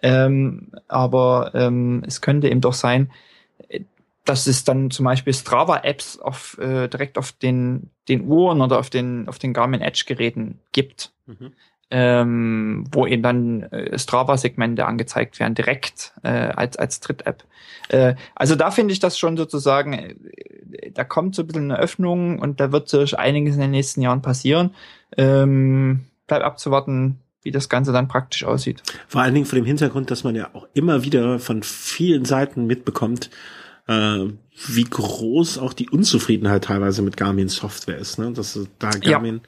[0.00, 3.10] Ähm, aber ähm, es könnte eben doch sein,
[4.24, 8.90] dass es dann zum Beispiel Strava-Apps auf, äh, direkt auf den, den Uhren oder auf
[8.90, 11.12] den, auf den Garmin Edge-Geräten gibt.
[11.26, 11.52] Mhm.
[11.92, 17.42] Ähm, wo eben dann äh, Strava-Segmente angezeigt werden, direkt äh, als, als Tritt-App.
[17.88, 20.14] Äh, also da finde ich das schon sozusagen, äh,
[20.92, 24.02] da kommt so ein bisschen eine Öffnung und da wird sich einiges in den nächsten
[24.02, 24.76] Jahren passieren.
[25.16, 28.82] Ähm, bleibt abzuwarten, wie das Ganze dann praktisch aussieht.
[29.08, 32.66] Vor allen Dingen vor dem Hintergrund, dass man ja auch immer wieder von vielen Seiten
[32.66, 33.30] mitbekommt,
[33.86, 34.26] äh,
[34.66, 38.18] wie groß auch die Unzufriedenheit teilweise mit Garmin Software ist.
[38.18, 38.32] Ne?
[38.32, 39.40] Dass da Garmin,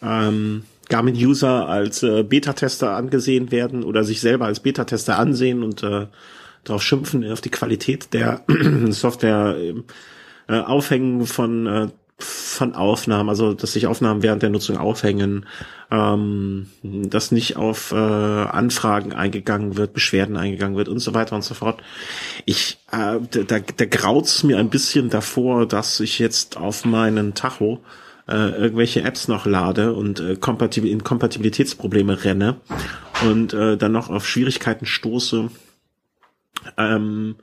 [0.00, 0.28] ja.
[0.28, 6.06] ähm, Garmin-User als äh, Beta-Tester angesehen werden oder sich selber als Beta-Tester ansehen und äh,
[6.64, 8.44] darauf schimpfen, auf die Qualität der
[8.90, 9.56] Software
[10.48, 15.44] äh, aufhängen von äh, von Aufnahmen, also dass sich Aufnahmen während der Nutzung aufhängen,
[15.90, 21.44] ähm, dass nicht auf äh, Anfragen eingegangen wird, Beschwerden eingegangen wird und so weiter und
[21.44, 21.82] so fort.
[22.46, 27.82] Ich, äh, da, da graut's mir ein bisschen davor, dass ich jetzt auf meinen Tacho
[28.28, 32.56] äh, irgendwelche Apps noch lade und äh, Kompatibil in Kompatibilitätsprobleme renne
[33.28, 35.50] und äh, dann noch auf Schwierigkeiten stoße.
[36.78, 37.36] Ähm,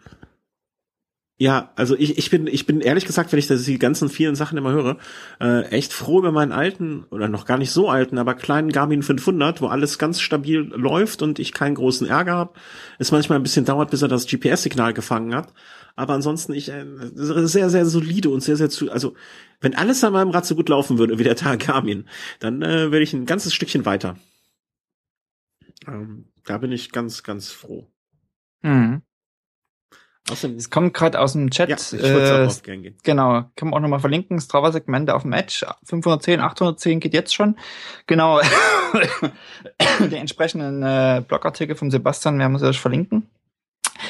[1.38, 4.36] ja, also ich, ich bin ich bin ehrlich gesagt, wenn ich das, die ganzen vielen
[4.36, 4.97] Sachen immer höre,
[5.41, 9.01] äh, echt froh über meinen alten oder noch gar nicht so alten, aber kleinen Garmin
[9.01, 12.53] 500, wo alles ganz stabil läuft und ich keinen großen Ärger habe.
[12.99, 15.53] Es manchmal ein bisschen dauert, bis er das GPS-Signal gefangen hat,
[15.95, 19.15] aber ansonsten ich äh, sehr sehr solide und sehr sehr zu also
[19.59, 22.05] wenn alles an meinem Rad so gut laufen würde wie der Tag Garmin,
[22.39, 24.17] dann äh, wäre ich ein ganzes Stückchen weiter.
[25.88, 27.89] Ähm, da bin ich ganz, ganz froh.
[28.61, 29.01] Mhm.
[30.32, 31.69] Es kommt gerade aus dem Chat.
[31.69, 32.97] ja, ich würde äh, gern gehen.
[33.03, 34.39] Genau, kann man auch nochmal verlinken.
[34.39, 35.65] Strava-Segmente auf dem Edge.
[35.84, 37.57] 510, 810 geht jetzt schon.
[38.07, 38.39] Genau.
[39.99, 43.28] Den entsprechenden äh, Blogartikel vom Sebastian werden wir euch verlinken.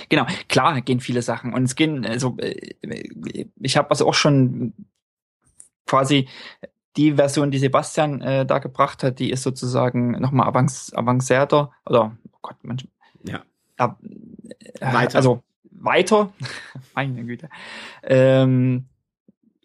[0.09, 1.53] Genau, klar gehen viele Sachen.
[1.53, 2.73] Und es gehen, also äh,
[3.59, 4.73] ich habe also auch schon
[5.87, 6.27] quasi
[6.95, 12.15] die Version, die Sebastian äh, da gebracht hat, die ist sozusagen nochmal avanc avancierter oder
[12.31, 12.91] oh Gott, manchmal
[13.27, 13.43] Ja.
[14.79, 15.15] äh, Weiter.
[15.17, 15.41] Also
[15.79, 16.33] weiter.
[16.95, 17.49] Meine Güte.
[18.03, 18.85] Ähm,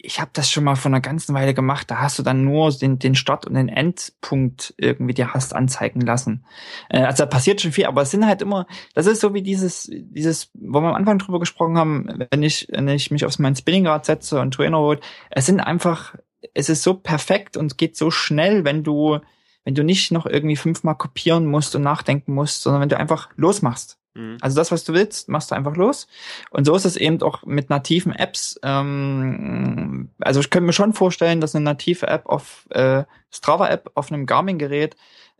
[0.00, 1.90] ich habe das schon mal vor einer ganzen Weile gemacht.
[1.90, 6.00] Da hast du dann nur den, den Start und den Endpunkt irgendwie dir hast anzeigen
[6.00, 6.44] lassen.
[6.88, 9.42] Äh, also da passiert schon viel, aber es sind halt immer, das ist so wie
[9.42, 13.38] dieses, dieses, wo wir am Anfang drüber gesprochen haben, wenn ich, wenn ich mich auf
[13.38, 15.00] mein Spinningrad setze und Trainer Road,
[15.30, 16.14] es sind einfach,
[16.54, 19.18] es ist so perfekt und geht so schnell, wenn du,
[19.64, 23.30] wenn du nicht noch irgendwie fünfmal kopieren musst und nachdenken musst, sondern wenn du einfach
[23.36, 23.97] losmachst.
[24.18, 24.38] Mhm.
[24.40, 26.08] Also das, was du willst, machst du einfach los.
[26.50, 28.58] Und so ist es eben auch mit nativen Apps.
[28.62, 34.10] Ähm, also ich könnte mir schon vorstellen, dass eine native App auf äh, Strava-App auf
[34.10, 34.96] einem Garmin-Gerät,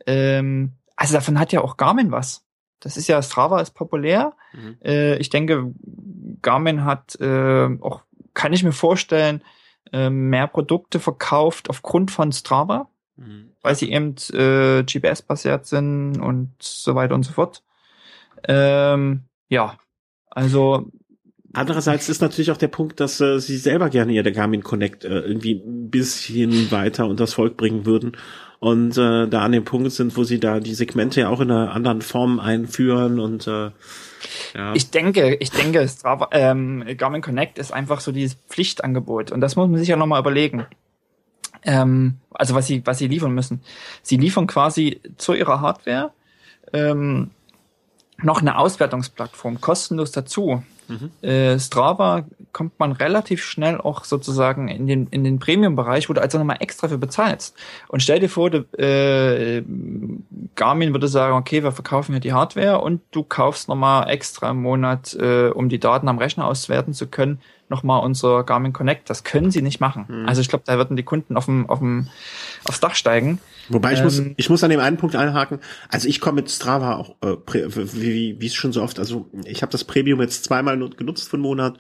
[0.07, 2.45] ähm, also davon hat ja auch Garmin was.
[2.81, 4.35] Das ist ja, Strava ist populär.
[4.53, 4.77] Mhm.
[4.85, 5.73] Äh, ich denke,
[6.43, 8.03] Garmin hat äh, auch,
[8.35, 9.43] kann ich mir vorstellen,
[9.93, 13.51] äh, mehr Produkte verkauft aufgrund von Strava Mhm.
[13.63, 17.65] weil sie eben äh, GPS-basiert sind und so weiter und so fort.
[18.47, 19.79] Ähm, ja,
[20.31, 20.91] also
[21.55, 25.21] Andererseits ist natürlich auch der Punkt, dass äh, sie selber gerne ihre Garmin Connect äh,
[25.21, 28.17] irgendwie ein bisschen weiter unters Volk bringen würden
[28.61, 31.51] und äh, da an dem Punkt sind, wo sie da die Segmente ja auch in
[31.51, 33.71] einer anderen Form einführen und äh,
[34.55, 34.75] ja.
[34.75, 39.57] ich denke, ich denke, Strava, ähm, Garmin Connect ist einfach so dieses Pflichtangebot und das
[39.57, 40.67] muss man sich ja nochmal überlegen.
[41.63, 43.63] Ähm, also was sie, was sie liefern müssen.
[44.03, 46.13] Sie liefern quasi zu ihrer Hardware
[46.73, 47.31] ähm,
[48.23, 50.63] noch eine Auswertungsplattform kostenlos dazu.
[50.89, 51.11] Mhm.
[51.23, 56.23] Äh, Strava kommt man relativ schnell auch sozusagen in den, in den Premium-Bereich, wo du
[56.23, 57.57] also nochmal extra für bezahlst.
[57.89, 59.63] Und stell dir vor, du, äh,
[60.55, 64.63] Garmin würde sagen, okay, wir verkaufen hier die Hardware und du kaufst nochmal extra im
[64.63, 67.41] Monat, äh, um die Daten am Rechner auswerten zu können,
[67.71, 69.09] nochmal unser Garmin Connect.
[69.11, 70.07] Das können sie nicht machen.
[70.09, 70.29] Mhm.
[70.29, 72.09] Also ich glaube, da würden die Kunden auf dem, auf dem,
[72.65, 73.39] aufs Dach steigen.
[73.69, 75.61] Wobei ich muss, Ähm, ich muss an dem einen Punkt einhaken.
[75.89, 79.31] Also ich komme mit Strava auch, äh, wie, wie, wie es schon so oft, also
[79.45, 81.79] ich habe das Premium jetzt zweimal genutzt für einen Monat.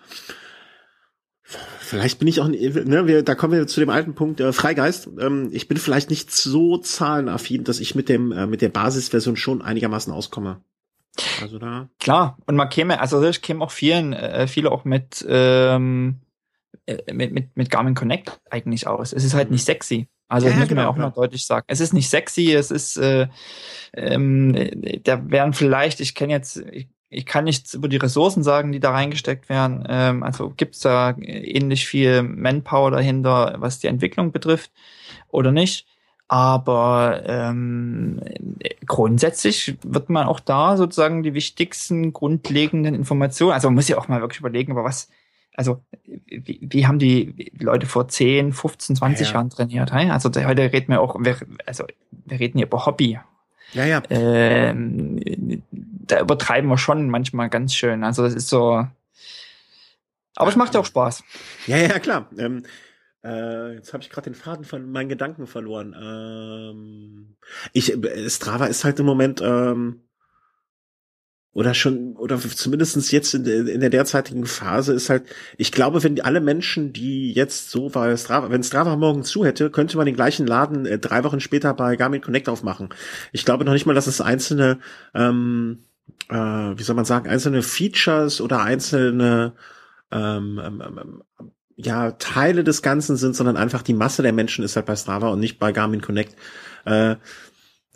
[1.42, 5.08] Vielleicht bin ich auch, ne, wir, da kommen wir zu dem alten Punkt, äh, Freigeist.
[5.18, 9.36] Ähm, ich bin vielleicht nicht so zahlenaffin, dass ich mit dem, äh, mit der Basisversion
[9.36, 10.60] schon einigermaßen auskomme.
[11.42, 11.88] Also da.
[12.00, 16.20] Klar, und man käme, also ich käme auch vielen, äh, viele auch mit, ähm,
[16.86, 19.12] äh, mit, mit, mit Garmin Connect eigentlich aus.
[19.12, 19.54] Es ist halt Mhm.
[19.54, 20.08] nicht sexy.
[20.28, 21.24] Also Ja, das muss man genau, auch mal klar.
[21.24, 21.64] deutlich sagen.
[21.68, 23.28] Es ist nicht sexy, es ist, äh,
[23.94, 28.42] ähm, äh, da wären vielleicht, ich kenne jetzt, ich, ich kann nichts über die Ressourcen
[28.42, 29.84] sagen, die da reingesteckt werden.
[29.88, 34.70] Ähm, also gibt's da ähnlich viel Manpower dahinter, was die Entwicklung betrifft
[35.28, 35.86] oder nicht.
[36.28, 38.20] Aber ähm,
[38.86, 44.08] grundsätzlich wird man auch da sozusagen die wichtigsten grundlegenden Informationen, also man muss ja auch
[44.08, 45.08] mal wirklich überlegen, aber was,
[45.54, 45.82] also
[46.26, 49.34] wie, wie haben die Leute vor 10, 15, 20 Ja, ja.
[49.34, 49.92] Jahren trainiert?
[49.92, 50.10] Hey?
[50.10, 53.18] Also heute reden wir auch, wir, also wir reden hier über Hobby.
[53.72, 54.02] Ja, ja.
[54.10, 58.04] Ähm, da übertreiben wir schon manchmal ganz schön.
[58.04, 58.86] Also das ist so.
[60.36, 61.24] Aber es macht ja auch Spaß.
[61.66, 62.28] Ja, ja, klar.
[62.38, 62.64] Ähm,
[63.24, 65.94] äh, jetzt habe ich gerade den Faden von meinen Gedanken verloren.
[66.00, 67.36] Ähm,
[67.72, 70.02] ich, äh, Strava ist halt im Moment ähm,
[71.52, 75.24] oder schon oder zumindestens jetzt in, in der derzeitigen Phase ist halt,
[75.56, 79.70] ich glaube, wenn alle Menschen, die jetzt so bei Strava, wenn Strava morgen zu hätte,
[79.70, 82.90] könnte man den gleichen Laden äh, drei Wochen später bei Garmin Connect aufmachen.
[83.32, 84.78] Ich glaube noch nicht mal, dass es einzelne,
[85.14, 85.80] ähm,
[86.28, 89.54] äh, wie soll man sagen, einzelne Features oder einzelne
[90.12, 91.22] ähm, ähm, ähm,
[91.80, 95.28] ja, Teile des Ganzen sind, sondern einfach die Masse der Menschen ist halt bei Strava
[95.28, 96.34] und nicht bei Garmin Connect.
[96.84, 97.14] Äh,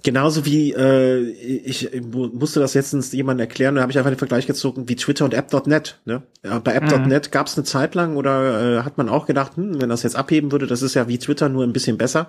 [0.05, 4.19] genauso wie äh, ich, mu- musste das letztens jemand erklären, da habe ich einfach den
[4.19, 5.99] Vergleich gezogen wie Twitter und App.net.
[6.05, 6.23] Ne?
[6.45, 9.81] Ja, bei App.net gab es eine Zeit lang oder äh, hat man auch gedacht, hm,
[9.81, 12.29] wenn das jetzt abheben würde, das ist ja wie Twitter nur ein bisschen besser.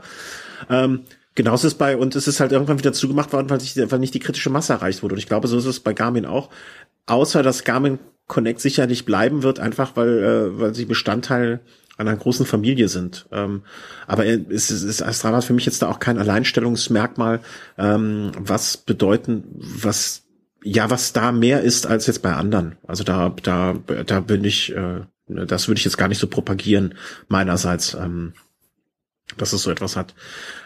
[0.71, 1.01] Ähm,
[1.35, 4.13] Genauso ist bei, und es ist halt irgendwann wieder zugemacht worden, weil, sich, weil nicht
[4.13, 5.13] die kritische Masse erreicht wurde.
[5.15, 6.49] Und ich glaube, so ist es bei Garmin auch.
[7.07, 11.61] Außer, dass Garmin Connect sicherlich bleiben wird, einfach weil, äh, weil sie Bestandteil
[11.97, 13.27] einer großen Familie sind.
[13.31, 13.63] Ähm,
[14.07, 17.41] aber es ist, ist Strava für mich jetzt da auch kein Alleinstellungsmerkmal,
[17.77, 20.23] ähm, was bedeuten, was,
[20.63, 22.77] ja, was da mehr ist als jetzt bei anderen.
[22.87, 26.95] Also da, da, da bin ich, äh, das würde ich jetzt gar nicht so propagieren,
[27.27, 27.93] meinerseits.
[27.93, 28.33] Ähm,
[29.37, 30.13] dass es so etwas hat.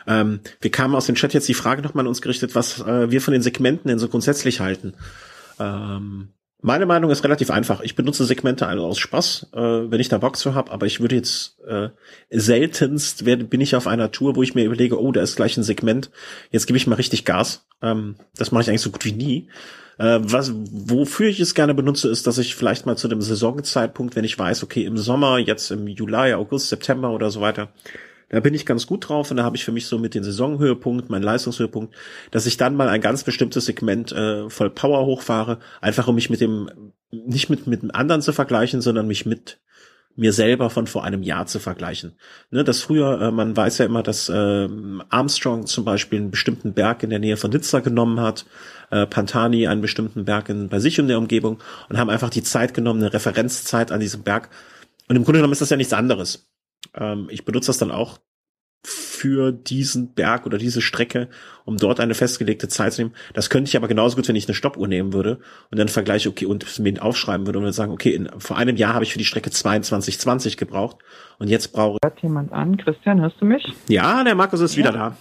[0.07, 3.11] Ähm, wir kamen aus dem Chat jetzt die Frage nochmal an uns gerichtet, was äh,
[3.11, 4.93] wir von den Segmenten denn so grundsätzlich halten.
[5.59, 6.29] Ähm,
[6.61, 7.81] meine Meinung ist relativ einfach.
[7.81, 10.99] Ich benutze Segmente also aus Spaß, äh, wenn ich da Bock zu habe, aber ich
[10.99, 11.89] würde jetzt äh,
[12.31, 15.55] seltenst werde, bin ich auf einer Tour, wo ich mir überlege, oh, da ist gleich
[15.57, 16.09] ein Segment,
[16.49, 17.67] jetzt gebe ich mal richtig Gas.
[17.83, 19.49] Ähm, das mache ich eigentlich so gut wie nie.
[19.99, 24.15] Äh, was, wofür ich es gerne benutze, ist, dass ich vielleicht mal zu dem Saisonzeitpunkt,
[24.15, 27.69] wenn ich weiß, okay, im Sommer, jetzt im Juli, August, September oder so weiter,
[28.29, 30.23] da bin ich ganz gut drauf und da habe ich für mich so mit den
[30.23, 31.95] Saisonhöhepunkt, meinen Leistungshöhepunkt,
[32.31, 36.29] dass ich dann mal ein ganz bestimmtes Segment äh, voll Power hochfahre, einfach um mich
[36.29, 36.69] mit dem,
[37.11, 39.59] nicht mit, mit einem anderen zu vergleichen, sondern mich mit
[40.17, 42.15] mir selber von vor einem Jahr zu vergleichen.
[42.49, 44.67] Ne, das früher, äh, man weiß ja immer, dass äh,
[45.09, 48.45] Armstrong zum Beispiel einen bestimmten Berg in der Nähe von Nizza genommen hat,
[48.89, 52.43] äh, Pantani einen bestimmten Berg in, bei sich in der Umgebung und haben einfach die
[52.43, 54.49] Zeit genommen, eine Referenzzeit an diesem Berg.
[55.07, 56.49] Und im Grunde genommen ist das ja nichts anderes.
[56.97, 58.19] Ähm, ich benutze das dann auch
[58.83, 61.29] für diesen Berg oder diese Strecke,
[61.65, 63.15] um dort eine festgelegte Zeit zu nehmen.
[63.33, 65.39] Das könnte ich aber genauso gut, wenn ich eine Stoppuhr nehmen würde
[65.71, 68.77] und dann vergleiche, okay, und mir aufschreiben würde und dann sagen, okay, in, vor einem
[68.77, 70.97] Jahr habe ich für die Strecke 2220 gebraucht
[71.39, 72.77] und jetzt brauche Hört jemand an?
[72.77, 73.65] Christian, hörst du mich?
[73.89, 74.79] Ja, der Markus ist Ja.
[74.83, 75.17] wieder da.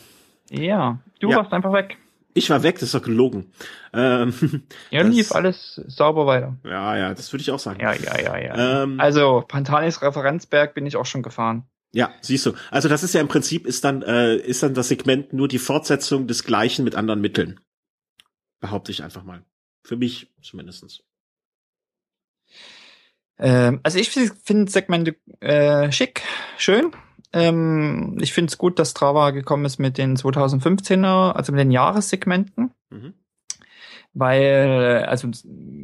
[0.50, 1.38] Ja, du Ja.
[1.38, 1.96] warst einfach weg.
[2.36, 3.50] Ich war weg, das ist doch gelogen.
[3.92, 4.32] Ähm,
[4.90, 6.56] Ja, Das- lief alles sauber weiter.
[6.64, 7.80] ja, ja, das würde ich auch sagen.
[7.80, 8.82] Ja, ja, ja, ja.
[8.82, 11.64] Ähm, Also, Pantanis Referenzberg bin ich auch schon gefahren.
[11.92, 12.52] Ja, siehst du.
[12.70, 15.58] Also das ist ja im Prinzip ist dann äh, ist dann das Segment nur die
[15.58, 17.58] Fortsetzung des Gleichen mit anderen Mitteln.
[18.60, 19.42] Behaupte ich einfach mal.
[19.82, 21.02] Für mich zumindestens.
[23.38, 26.22] Ähm, also ich finde Segmente äh, schick,
[26.58, 26.92] schön.
[27.36, 31.70] Ähm, ich finde es gut, dass Strava gekommen ist mit den 2015er, also mit den
[31.70, 32.70] Jahressegmenten.
[32.90, 33.14] Mhm.
[34.14, 35.28] weil also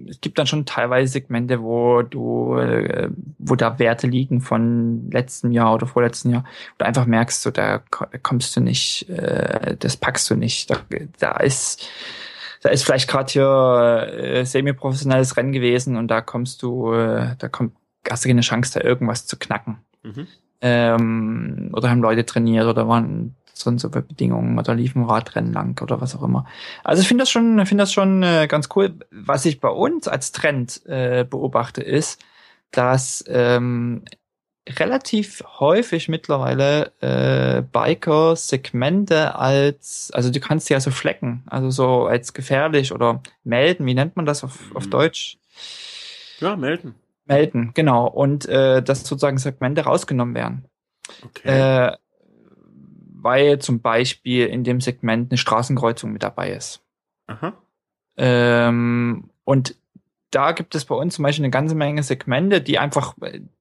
[0.08, 5.52] es gibt dann schon teilweise Segmente, wo du, äh, wo da Werte liegen von letztem
[5.52, 9.08] Jahr oder vorletzten Jahr, wo du einfach merkst, so da ko- da kommst du nicht,
[9.10, 10.70] äh, das packst du nicht.
[10.70, 10.76] Da,
[11.18, 11.86] da ist
[12.62, 17.48] da ist vielleicht gerade hier äh, semi-professionelles Rennen gewesen und da kommst du, äh, da
[17.48, 17.74] kommt,
[18.08, 19.78] hast du keine Chance, da irgendwas zu knacken.
[20.04, 20.26] Mhm.
[20.62, 25.80] Ähm, oder haben Leute trainiert oder waren sonst so für Bedingungen oder liefen Radrennen lang
[25.82, 26.46] oder was auch immer.
[26.84, 28.94] Also ich finde das schon, ich finde das schon äh, ganz cool.
[29.10, 32.24] Was ich bei uns als Trend äh, beobachte, ist,
[32.70, 34.04] dass ähm,
[34.68, 41.70] relativ häufig mittlerweile äh, Biker Segmente als, also du kannst sie ja so flecken, also
[41.70, 44.90] so als gefährlich oder melden, wie nennt man das auf, auf Mhm.
[44.90, 45.38] Deutsch?
[46.40, 46.94] Ja, melden.
[47.24, 48.06] Melden, genau.
[48.06, 50.64] Und äh, dass sozusagen Segmente rausgenommen werden.
[51.24, 51.48] Okay.
[51.48, 51.96] Äh,
[53.22, 56.82] weil zum Beispiel in dem Segment eine Straßenkreuzung mit dabei ist.
[57.28, 57.52] Aha.
[58.16, 59.76] Ähm, und
[60.32, 63.14] da gibt es bei uns zum Beispiel eine ganze Menge Segmente, die einfach,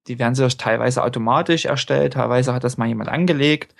[0.07, 3.75] die werden sich teilweise automatisch erstellt, teilweise hat das mal jemand angelegt.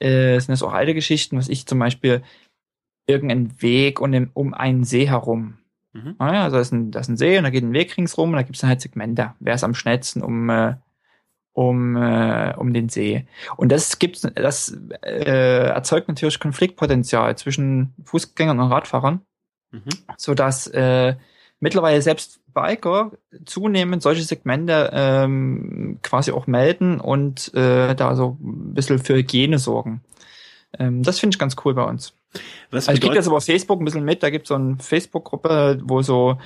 [0.00, 2.22] Äh, es sind das auch alte Geschichten, was ich zum Beispiel
[3.06, 5.58] irgendeinen Weg und um einen See herum.
[5.92, 6.14] Mhm.
[6.18, 8.30] Naja, also da ist, ein, da ist ein See und da geht ein Weg ringsrum
[8.30, 9.34] und da gibt es dann halt Segmente.
[9.40, 10.74] Wer ist am schnellsten um, äh,
[11.52, 13.26] um, äh, um den See?
[13.56, 19.22] Und das gibt's, das äh, erzeugt natürlich Konfliktpotenzial zwischen Fußgängern und Radfahrern
[19.72, 19.82] Mhm.
[20.16, 21.14] so dass äh,
[21.60, 23.12] mittlerweile selbst Biker
[23.44, 29.58] zunehmend solche Segmente ähm, quasi auch melden und äh, da so ein bisschen für Hygiene
[29.58, 30.02] sorgen.
[30.78, 32.14] Ähm, das finde ich ganz cool bei uns.
[32.70, 34.22] Was Also ich kriege das auf Facebook ein bisschen mit.
[34.22, 36.38] Da gibt es so eine Facebook-Gruppe, wo so,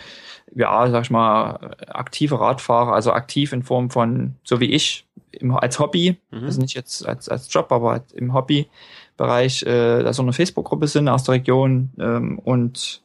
[0.55, 5.55] ja, sag ich mal, aktive Radfahrer, also aktiv in Form von, so wie ich, im,
[5.57, 6.45] als Hobby, Mhm.
[6.45, 10.87] also nicht jetzt als, als Job, aber halt im Hobbybereich, äh, da so eine Facebook-Gruppe
[10.87, 13.03] sind aus der Region ähm, und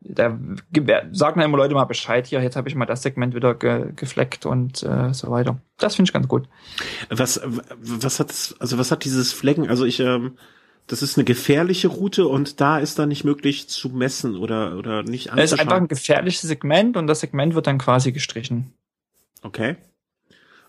[0.00, 0.38] da
[0.72, 3.54] ge- sagen dann immer Leute mal Bescheid, hier, jetzt habe ich mal das Segment wieder
[3.54, 5.58] ge gefleckt und äh, so weiter.
[5.78, 6.48] Das finde ich ganz gut.
[7.10, 7.40] was
[7.80, 8.28] was hat
[8.60, 9.68] also was hat dieses Flecken?
[9.68, 10.36] Also ich ähm,
[10.88, 15.02] das ist eine gefährliche Route und da ist dann nicht möglich zu messen oder oder
[15.02, 15.82] nicht Es ist einfach anzuschauen.
[15.84, 18.72] ein gefährliches Segment und das Segment wird dann quasi gestrichen.
[19.42, 19.76] Okay.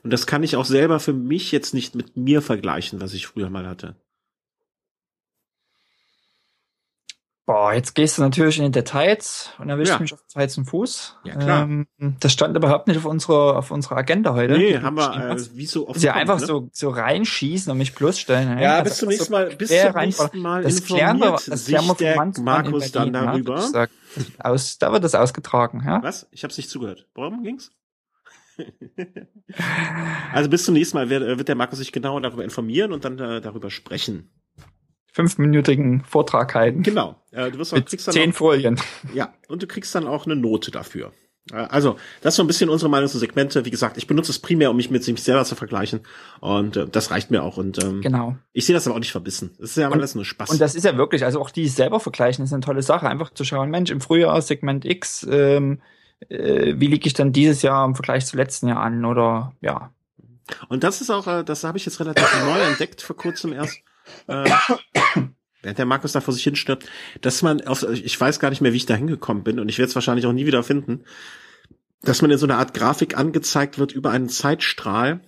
[0.04, 3.28] Und das kann ich auch selber für mich jetzt nicht mit mir vergleichen, was ich
[3.28, 3.96] früher mal hatte.
[7.50, 10.00] Boah, jetzt gehst du natürlich in die Details und erwischst Ja.
[10.00, 11.18] mich auf den falschen Fuß.
[11.24, 11.64] Ja, klar.
[11.64, 11.88] Ähm,
[12.20, 14.56] das stand überhaupt nicht auf unserer, auf unserer Agenda heute.
[14.56, 16.00] Nee, haben wir äh, wie so oft.
[16.00, 16.46] ja kommt, einfach ne?
[16.46, 18.54] so, so reinschießen und mich bloßstellen.
[18.54, 18.62] ne?
[18.62, 20.40] Ja, Also bis zum einfach nächsten Mal, bis zum nächsten.
[20.44, 23.54] Mal Das klären wir, das klären wir sich der in Markus dann Berlin, ja, darüber.
[23.56, 23.94] wird gesagt.
[24.38, 26.04] Aus, da wird das ausgetragen, ja.
[26.04, 26.28] Was?
[26.30, 27.08] Ich habe nicht zugehört.
[27.16, 27.72] Worum ging's?
[30.34, 33.18] also bis zum nächsten Mal wird, wird der Markus sich genau darüber informieren und dann
[33.18, 34.30] äh, darüber sprechen.
[35.20, 36.82] Fünfminütigen Vortrag halten.
[36.82, 37.16] Genau.
[37.32, 38.80] Äh, du wirst auch, kriegst dann zehn auch, Folien.
[39.14, 41.12] ja und du kriegst dann auch eine Note dafür.
[41.52, 43.66] Also, das ist so ein bisschen unsere Meinung zu Segmente.
[43.66, 46.02] Wie gesagt, ich benutze es primär, um mich mit sich selber zu vergleichen.
[46.42, 47.58] Und äh, das reicht mir auch.
[47.58, 48.36] Und ähm, genau.
[48.54, 49.56] ich sehe das aber auch nicht verbissen.
[49.60, 50.52] Das ist ja alles nur Spaß.
[50.52, 53.10] Und das ist ja wirklich, also auch die selber vergleichen, ist eine tolle Sache.
[53.10, 55.82] Einfach zu schauen, Mensch, im Frühjahr Segment X, ähm,
[56.30, 59.04] äh, wie liege ich dann dieses Jahr im Vergleich zu letzten Jahr an?
[59.04, 59.92] Oder ja.
[60.68, 63.82] Und das ist auch, äh, das habe ich jetzt relativ neu entdeckt, vor kurzem erst.
[64.28, 64.50] Äh,
[65.62, 66.86] während der Markus da vor sich hinstirbt,
[67.22, 69.78] dass man auf, ich weiß gar nicht mehr, wie ich da hingekommen bin und ich
[69.78, 71.04] werde es wahrscheinlich auch nie wieder finden,
[72.02, 75.22] dass man in so einer Art Grafik angezeigt wird über einen Zeitstrahl,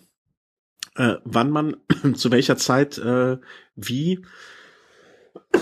[0.96, 1.78] äh, wann man
[2.16, 3.38] zu welcher Zeit äh,
[3.76, 4.26] wie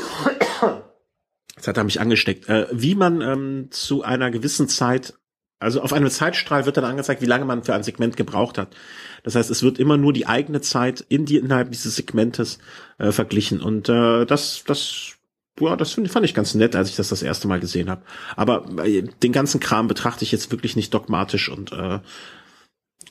[1.56, 2.48] Jetzt hat er mich angesteckt.
[2.48, 5.19] Äh, wie man ähm, zu einer gewissen Zeit,
[5.60, 8.76] also auf einem Zeitstrahl wird dann angezeigt, wie lange man für ein Segment gebraucht hat.
[9.24, 12.60] Das heißt, es wird immer nur die eigene Zeit in die innerhalb dieses Segmentes
[12.98, 13.62] äh, verglichen.
[13.62, 15.18] Und äh, das, das,
[15.60, 18.04] ja, das find, fand ich ganz nett, als ich das das erste Mal gesehen habe.
[18.38, 22.00] Aber äh, den ganzen Kram betrachte ich jetzt wirklich nicht dogmatisch und äh,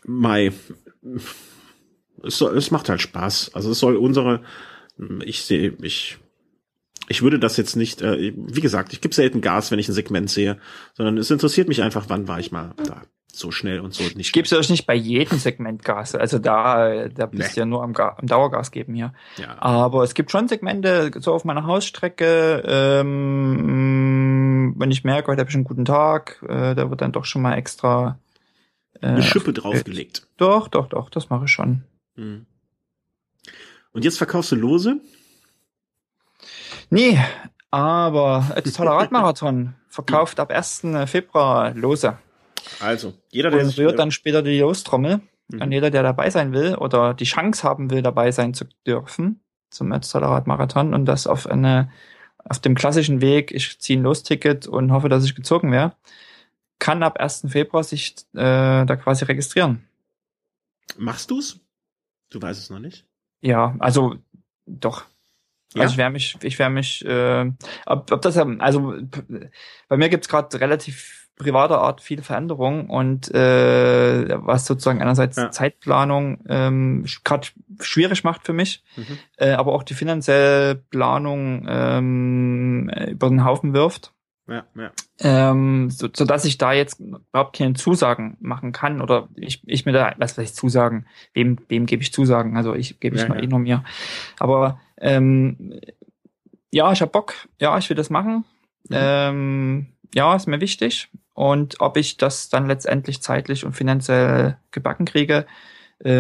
[0.04, 0.52] Mai.
[2.22, 3.50] Es, soll, es macht halt Spaß.
[3.54, 4.42] Also es soll unsere,
[5.22, 6.18] ich sehe, ich
[7.08, 9.94] ich würde das jetzt nicht, äh, wie gesagt, ich gebe selten Gas, wenn ich ein
[9.94, 10.58] Segment sehe,
[10.94, 13.02] sondern es interessiert mich einfach, wann war ich mal da
[13.32, 14.32] so schnell und so nicht.
[14.32, 16.14] Gibst euch nicht bei jedem Segment Gas?
[16.14, 19.12] Also da, da bist du ja nur am, Ga am Dauergas geben hier.
[19.36, 19.60] Ja.
[19.60, 25.50] Aber es gibt schon Segmente, so auf meiner Hausstrecke, ähm, wenn ich merke, heute habe
[25.50, 28.18] ich einen guten Tag, äh, da wird dann doch schon mal extra
[29.00, 30.26] äh, eine Schippe draufgelegt.
[30.36, 31.84] Doch, doch, doch, das mache ich schon.
[32.16, 32.46] Hm.
[33.92, 35.00] Und jetzt verkaufst du Lose?
[36.90, 37.19] Nee,
[37.70, 40.86] aber toller Radmarathon verkauft ab 1.
[41.06, 42.19] Februar Lose.
[42.81, 45.20] Also, jeder, der und sich, rührt dann später die Lostrommel.
[45.48, 45.62] Mhm.
[45.62, 49.40] Und jeder, der dabei sein will oder die Chance haben will, dabei sein zu dürfen
[49.70, 51.90] zum Ötztaler Radmarathon und das auf eine
[52.39, 55.94] auf dem klassischen Weg, ich ziehe ein Losticket und hoffe, dass ich gezogen wäre,
[56.78, 57.47] kann ab 1.
[57.48, 59.86] Februar sich äh, da quasi registrieren.
[60.97, 61.60] Machst du's?
[62.31, 63.05] Du weißt es noch nicht.
[63.43, 64.16] Ja, also
[64.66, 65.05] doch.
[65.74, 65.82] Ja?
[65.82, 67.51] Also ich werde mich, ich werde mich, äh,
[67.86, 68.95] ob, ob das, also
[69.89, 75.51] bei mir gibt's gerade relativ privater Art viele Veränderungen und äh, was sozusagen einerseits Ja.
[75.53, 77.47] Zeitplanung ähm, gerade
[77.81, 79.19] schwierig macht für mich, Mhm.
[79.36, 84.12] äh, aber auch die finanzielle Planung ähm, über den Haufen wirft.
[84.49, 84.90] Ja, ja.
[85.20, 89.85] Ähm, so, so dass ich da jetzt überhaupt keine Zusagen machen kann oder ich, ich
[89.85, 92.57] mir da, was weiß ich, Zusagen, wem, wem gebe ich Zusagen?
[92.57, 93.43] Also ich gebe ich Ja, mal ja.
[93.45, 93.85] eh nur mir.
[94.39, 95.80] Aber ähm,
[96.70, 98.44] ja, ich hab Bock, ja, ich will das machen.
[98.88, 98.96] Mhm.
[98.96, 101.08] Ähm, ja, ist mir wichtig.
[101.34, 105.46] Und ob ich das dann letztendlich zeitlich und finanziell gebacken kriege,
[106.00, 106.10] äh,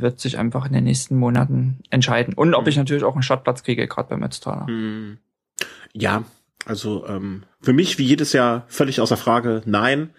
[0.00, 2.34] wird sich einfach in den nächsten Monaten entscheiden.
[2.34, 2.68] Und ob Mhm.
[2.68, 4.66] ich natürlich auch einen Startplatz kriege, gerade beim Ötztaler.
[4.66, 5.18] Hm.
[5.92, 6.24] Ja,
[6.66, 10.10] also ähm, für mich wie jedes Jahr völlig außer Frage, nein.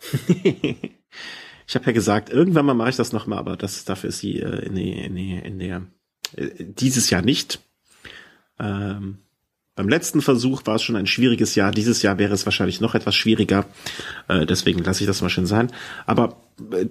[0.28, 4.40] ich habe ja gesagt, irgendwann mal mache ich das nochmal, aber das dafür ist sie
[4.40, 5.82] äh, in, die, in, die, in der
[6.36, 7.60] dieses Jahr nicht.
[8.58, 9.18] Ähm,
[9.76, 11.70] beim letzten Versuch war es schon ein schwieriges Jahr.
[11.70, 13.64] Dieses Jahr wäre es wahrscheinlich noch etwas schwieriger.
[14.26, 15.70] Äh, deswegen lasse ich das mal schön sein.
[16.06, 16.36] Aber
[16.72, 16.86] äh,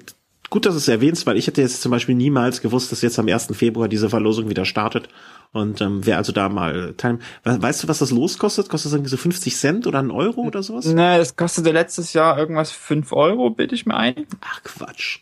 [0.49, 3.19] gut, dass du es erwähnst, weil ich hätte jetzt zum Beispiel niemals gewusst, dass jetzt
[3.19, 3.47] am 1.
[3.53, 5.09] Februar diese Verlosung wieder startet.
[5.51, 7.23] Und ähm, wer also da mal teilnimmt.
[7.43, 8.69] We- Weißt du, was das Los kostet?
[8.69, 10.85] Kostet das irgendwie so 50 Cent oder ein Euro oder sowas?
[10.85, 14.27] Ne, es kostete letztes Jahr irgendwas fünf Euro, bitte ich mir ein.
[14.41, 15.19] Ach Quatsch.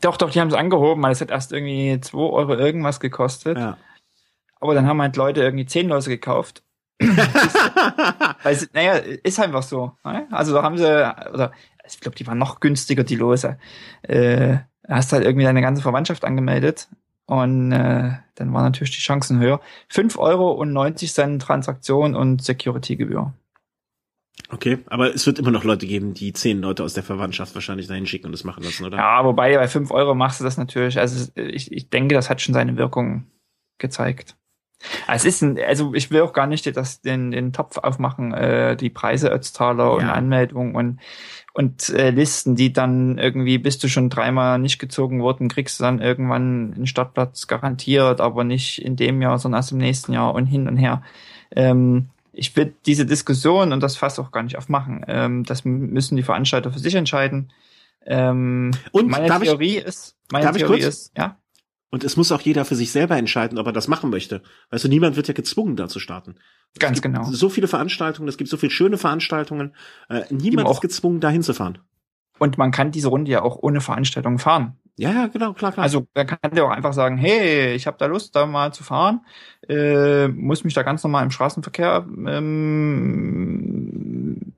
[0.00, 3.58] Doch, doch, die haben es angehoben, weil es hat erst irgendwie zwei Euro irgendwas gekostet.
[3.58, 3.76] Ja.
[4.60, 6.62] Aber dann haben halt Leute irgendwie zehn Lose gekauft.
[8.44, 9.92] Es- naja, ist einfach so.
[10.04, 10.26] Ne?
[10.30, 10.84] Also da haben sie,
[11.32, 11.52] oder
[11.86, 13.58] ich glaube, die waren noch günstiger, die Lose.
[14.02, 14.58] Äh,
[14.88, 16.88] hast halt irgendwie deine ganze Verwandtschaft angemeldet
[17.26, 19.60] und äh, dann waren natürlich die Chancen höher.
[19.88, 23.32] Fünf Euro und 90 Cent Transaktion und Security-Gebühr.
[24.50, 27.86] Okay, aber es wird immer noch Leute geben, die zehn Leute aus der Verwandtschaft wahrscheinlich
[27.86, 28.96] dahin schicken und das machen lassen, oder?
[28.96, 30.98] Ja, wobei bei fünf Euro machst du das natürlich.
[30.98, 33.26] Also ich, ich denke, das hat schon seine Wirkung
[33.78, 34.36] gezeigt.
[35.08, 38.76] Es ist ein, also ich will auch gar nicht das, den, den Topf aufmachen, äh,
[38.76, 40.12] die Preise Ötztaler und Ja.
[40.12, 41.00] Anmeldungen und,
[41.52, 45.84] und äh, Listen, die dann irgendwie, bist du schon dreimal nicht gezogen worden, kriegst du
[45.84, 50.32] dann irgendwann einen Startplatz garantiert, aber nicht in dem Jahr, sondern erst im nächsten Jahr
[50.32, 51.02] und hin und her.
[51.56, 55.04] Ähm, ich will diese Diskussion und das Fass auch gar nicht aufmachen.
[55.08, 57.52] Ähm, das müssen die Veranstalter für sich entscheiden.
[58.06, 61.36] Ähm, Und meine darf ich- Theorie ist, meine Theorie ist, ja,
[61.90, 64.42] Und es muss auch jeder für sich selber entscheiden, ob er das machen möchte.
[64.70, 66.36] Weißt du, niemand wird ja gezwungen, da zu starten.
[66.78, 67.30] ganz es gibt genau.
[67.30, 69.74] So viele Veranstaltungen, es gibt so viele schöne Veranstaltungen.
[70.10, 71.78] Äh, niemand ist auch- gezwungen, da hinzufahren.
[72.38, 74.76] Und man kann diese Runde ja auch ohne Veranstaltung fahren.
[74.98, 75.84] Ja, ja, genau, klar, klar.
[75.84, 78.82] Also man kann ja auch einfach sagen, hey, ich habe da Lust, da mal zu
[78.82, 79.24] fahren,
[79.68, 83.28] äh, muss mich da ganz normal im Straßenverkehr ähm,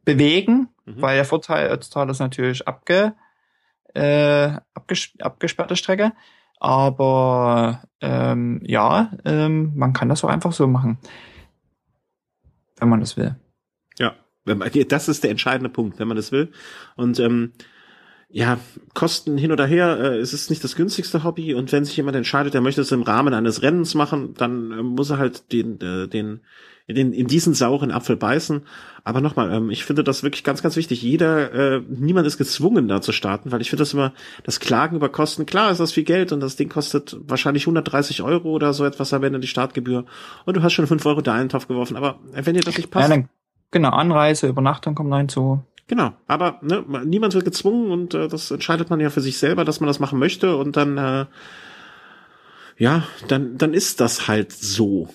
[0.04, 1.02] bewegen mhm.
[1.02, 3.14] weil der Vorteil Ötztal ist natürlich abge,
[3.94, 6.12] äh, abges abgesperrte Strecke.
[6.58, 10.98] Aber ähm, ja, ähm, man kann das auch einfach so machen,
[12.78, 13.36] wenn man das will.
[13.98, 14.14] Ja,
[14.44, 16.52] das ist der entscheidende Punkt, wenn man das will.
[16.96, 17.52] Und ähm,
[18.32, 18.58] ja,
[18.94, 22.16] Kosten hin oder her, äh, es ist nicht das günstigste Hobby und wenn sich jemand
[22.16, 25.80] entscheidet, er möchte es im Rahmen eines Rennens machen, dann äh, muss er halt den,
[25.80, 26.40] äh, den,
[26.88, 28.62] den, in diesen sauren Apfel beißen.
[29.02, 31.02] Aber nochmal, ähm, ich finde das wirklich ganz, ganz wichtig.
[31.02, 34.12] Jeder, äh, niemand ist gezwungen, da zu starten, weil ich finde das immer,
[34.44, 38.22] das Klagen über Kosten, klar ist das viel Geld und das Ding kostet wahrscheinlich 130
[38.22, 40.04] Euro oder so etwas am Ende die Startgebühr
[40.44, 41.96] und du hast schon 5 Euro da in den Topf geworfen.
[41.96, 43.08] Aber wenn dir das nicht passt.
[43.08, 43.28] Ja, dann,
[43.70, 45.64] genau, Anreise, Übernachtung kommt noch hinzu.
[45.90, 49.64] Genau, aber ne, niemand wird gezwungen und äh, das entscheidet man ja für sich selber,
[49.64, 51.26] dass man das machen möchte und dann äh,
[52.76, 55.08] ja, dann dann ist das halt so.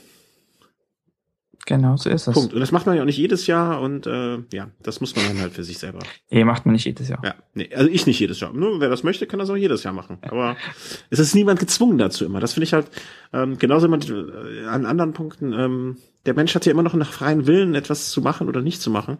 [1.65, 2.33] Genau, so ist es.
[2.33, 2.53] Punkt.
[2.53, 5.25] Und das macht man ja auch nicht jedes Jahr und äh, ja, das muss man
[5.29, 5.99] dann halt für sich selber.
[6.29, 7.21] Nee, macht man nicht jedes Jahr.
[7.23, 8.51] Ja, nee, also ich nicht jedes Jahr.
[8.51, 10.17] Nur wer das möchte, kann das auch jedes Jahr machen.
[10.23, 10.57] Aber
[11.09, 12.41] es ist niemand gezwungen dazu immer.
[12.41, 12.87] Das finde ich halt
[13.31, 15.53] ähm, genauso immer äh, an anderen Punkten.
[15.53, 18.81] Ähm, der Mensch hat ja immer noch nach freien Willen, etwas zu machen oder nicht
[18.81, 19.19] zu machen.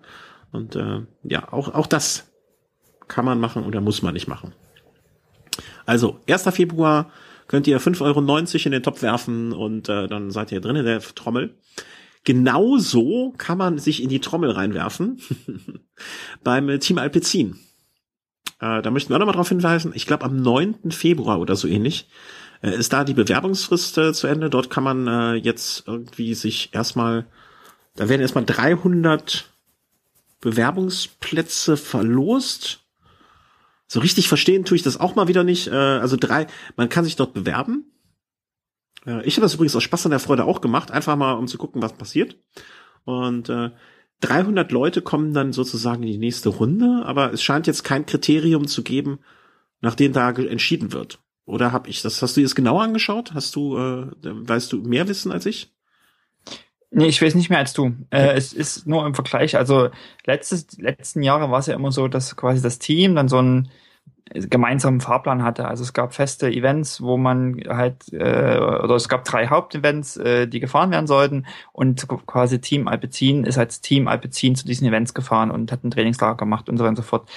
[0.52, 2.32] Und äh, ja, auch, auch das
[3.08, 4.54] kann man machen oder muss man nicht machen.
[5.86, 6.44] Also, 1.
[6.50, 7.12] Februar
[7.48, 10.86] könnt ihr 5,90 Euro in den Topf werfen und äh, dann seid ihr drin in
[10.86, 11.56] der Trommel.
[12.24, 15.22] Genauso kann man sich in die Trommel reinwerfen
[16.44, 17.60] beim Team Alpecin.
[18.60, 20.92] Äh, da möchten wir nochmal darauf hinweisen, ich glaube am 9.
[20.92, 22.08] Februar oder so ähnlich
[22.62, 24.50] äh, ist da die Bewerbungsfrist äh, zu Ende.
[24.50, 27.26] Dort kann man äh, jetzt irgendwie sich erstmal,
[27.96, 29.46] da werden erstmal 300
[30.46, 32.86] Bewerbungsplätze verlost.
[33.88, 35.68] So richtig verstehen tue ich das auch mal wieder nicht.
[35.68, 36.46] Äh, also drei,
[36.76, 37.92] man kann sich dort bewerben.
[39.08, 41.48] Äh, ich habe das übrigens aus Spaß an der Freude auch gemacht, einfach mal um
[41.48, 42.38] zu gucken, was passiert.
[43.06, 43.72] Und äh,
[44.22, 48.68] 300 Leute kommen dann sozusagen in die nächste Runde, aber es scheint jetzt kein Kriterium
[48.68, 49.18] zu geben,
[49.82, 51.18] nach dem da entschieden wird.
[51.46, 52.22] Oder habe ich das?
[52.22, 53.34] Hast du jetzt genauer angeschaut?
[53.34, 55.75] Hast du, äh, weißt du mehr Wissen als ich?
[56.98, 57.94] Nee, ich weiß nicht mehr als du.
[58.10, 59.90] Äh, es ist nur im Vergleich, also
[60.26, 63.70] letztes, letzten Jahre war es ja immer so, dass quasi das Team dann so einen
[64.34, 65.68] gemeinsamen Fahrplan hatte.
[65.68, 70.48] Also es gab feste Events, wo man halt, äh, oder es gab drei Hauptevents, äh,
[70.48, 75.14] die gefahren werden sollten und quasi Team Alpecin ist als Team Alpecin zu diesen Events
[75.14, 77.30] gefahren und hat ein Trainingslager gemacht und so weiter und so fort.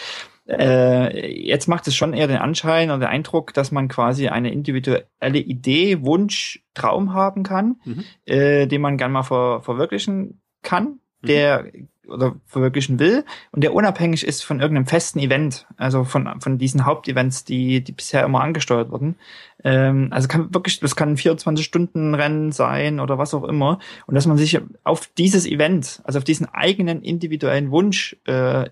[0.48, 4.50] Äh, jetzt macht es schon eher den Anschein oder den Eindruck, dass man quasi eine
[4.50, 8.04] individuelle Idee, Wunsch, Traum haben kann, mhm.
[8.24, 11.26] äh, den man gern mal ver verwirklichen kann, mhm.
[11.26, 11.64] der
[12.08, 16.86] oder verwirklichen will und der unabhängig ist von irgendeinem festen Event, also von, von diesen
[16.86, 19.16] Hauptevents, die, die bisher immer angesteuert wurden.
[19.62, 23.78] Ähm, also kann wirklich, das kann ein 24-Stunden-Rennen sein oder was auch immer.
[24.06, 28.70] Und dass man sich auf dieses Event, also auf diesen eigenen individuellen Wunsch äh,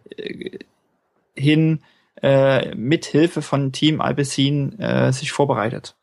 [1.37, 1.81] hin
[2.23, 5.97] äh, mit Hilfe von Team Alpecin äh, sich vorbereitet.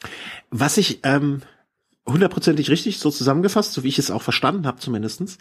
[0.51, 1.41] Was ich ähm,
[2.07, 5.37] hundertprozentig richtig so zusammengefasst, so wie ich es auch verstanden habe zumindestens.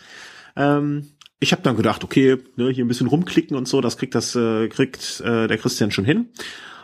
[0.57, 1.09] Ähm,
[1.41, 4.37] ich habe dann gedacht, okay, ne, hier ein bisschen rumklicken und so, das kriegt das
[4.37, 6.29] äh, kriegt äh, der Christian schon hin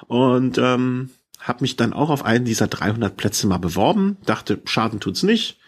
[0.08, 4.16] und ähm, habe mich dann auch auf einen dieser 300 Plätze mal beworben.
[4.26, 5.58] Dachte, Schaden tut's nicht,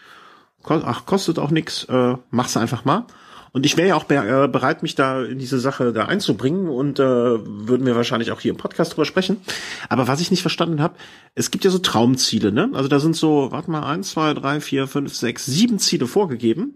[0.63, 3.07] ach kostet auch nix, äh, mach's einfach mal.
[3.53, 6.99] Und ich wäre ja auch äh, bereit, mich da in diese Sache da einzubringen und
[6.99, 9.41] äh, würden wir wahrscheinlich auch hier im Podcast drüber sprechen.
[9.89, 10.95] Aber was ich nicht verstanden habe,
[11.35, 12.69] es gibt ja so Traumziele, ne?
[12.73, 16.75] Also da sind so, warte mal, eins, zwei, drei, vier, fünf, sechs, sieben Ziele vorgegeben.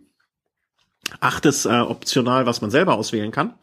[1.22, 3.54] Achtes äh, optional, was man selber auswählen kann.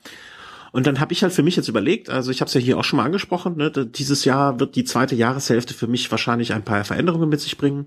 [0.73, 2.79] Und dann habe ich halt für mich jetzt überlegt, also ich habe es ja hier
[2.79, 6.65] auch schon mal angesprochen, ne, dieses Jahr wird die zweite Jahreshälfte für mich wahrscheinlich ein
[6.65, 7.87] paar Veränderungen mit sich bringen.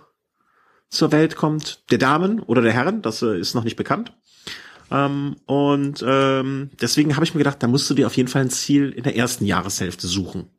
[0.89, 4.13] zur Welt kommt, der Damen oder der Herren, das äh, ist noch nicht bekannt.
[4.91, 8.41] Ähm, und ähm, deswegen habe ich mir gedacht, da musst du dir auf jeden Fall
[8.41, 10.49] ein Ziel in der ersten Jahreshälfte suchen.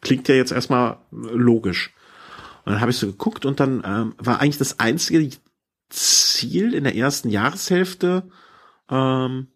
[0.00, 1.92] Klingt ja jetzt erstmal logisch.
[2.64, 5.36] Und dann habe ich so geguckt und dann ähm, war eigentlich das einzige
[5.90, 8.30] Ziel in der ersten Jahreshälfte
[8.88, 9.48] ähm,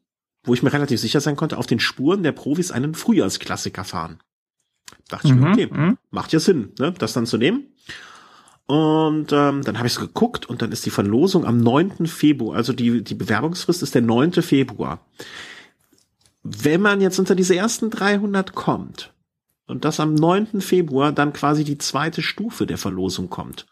[0.49, 4.19] wo ich mir relativ sicher sein konnte, auf den Spuren der Profis einen Frühjahrsklassiker fahren.
[5.09, 5.99] Dachte ich mir, mhm, okay, mhm.
[6.11, 7.67] macht ja Sinn, ne, das dann zu nehmen.
[8.67, 12.07] Und ähm, dann habe ich so geguckt und dann ist die Verlosung am 9.
[12.07, 14.33] Februar, also die, die Bewerbungsfrist ist der 9.
[14.43, 15.01] Februar.
[16.43, 19.13] Wenn man jetzt unter diese ersten 300 kommt
[19.67, 20.61] und das am 9.
[20.61, 23.67] Februar dann quasi die zweite Stufe der Verlosung kommt,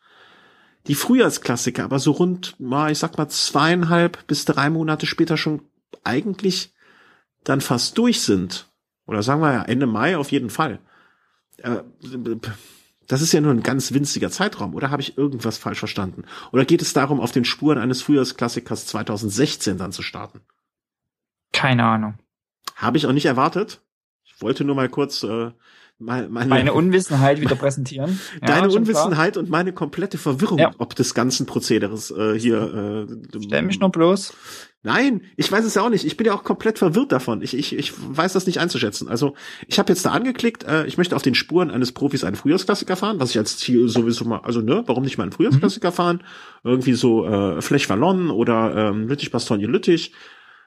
[0.86, 2.56] die Frühjahrsklassiker aber so rund,
[2.90, 5.62] ich sag mal zweieinhalb bis drei Monate später schon
[6.04, 6.72] eigentlich
[7.44, 8.68] dann fast durch sind,
[9.06, 10.80] oder sagen wir ja Ende Mai auf jeden Fall,
[11.58, 11.80] äh,
[13.06, 16.24] Das ist ja nur ein ganz winziger Zeitraum, oder habe ich irgendwas falsch verstanden?
[16.52, 20.40] Oder geht es darum, auf den Spuren eines Frühjahrsklassikers 2016 dann zu starten?
[21.52, 22.18] Keine Ahnung.
[22.74, 23.80] Habe ich auch nicht erwartet.
[24.24, 25.52] Ich wollte nur mal kurz äh,
[25.98, 28.20] meine, meine Unwissenheit wieder präsentieren.
[28.42, 29.44] Deine ja, Unwissenheit klar.
[29.44, 30.72] und meine komplette Verwirrung ja.
[30.78, 33.06] ob des ganzen Prozederes äh, hier.
[33.08, 34.34] Äh, Stell mich nur bloß.
[34.82, 36.04] Nein, ich weiß es ja auch nicht.
[36.04, 37.42] Ich bin ja auch komplett verwirrt davon.
[37.42, 39.08] Ich, ich, ich weiß das nicht einzuschätzen.
[39.08, 39.34] Also
[39.66, 42.94] ich habe jetzt da angeklickt, äh, ich möchte auf den Spuren eines Profis einen Frühjahrsklassiker
[42.94, 45.94] fahren, was ich als Ziel sowieso mal, also ne, warum nicht mal einen Frühjahrsklassiker mhm.
[45.94, 46.22] fahren?
[46.62, 50.12] Irgendwie so äh, Flech Wallon oder ähm, Lüttich Bastogne Lüttich.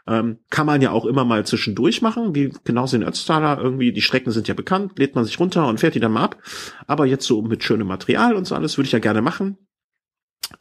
[0.10, 3.62] Ähm, kann man ja auch immer mal zwischendurch machen, wie genauso in Ötztaler.
[3.62, 6.24] Irgendwie, die Strecken sind ja bekannt, lädt man sich runter und fährt die dann mal
[6.24, 6.42] ab.
[6.88, 9.58] Aber jetzt so mit schönem Material und so alles würde ich ja gerne machen.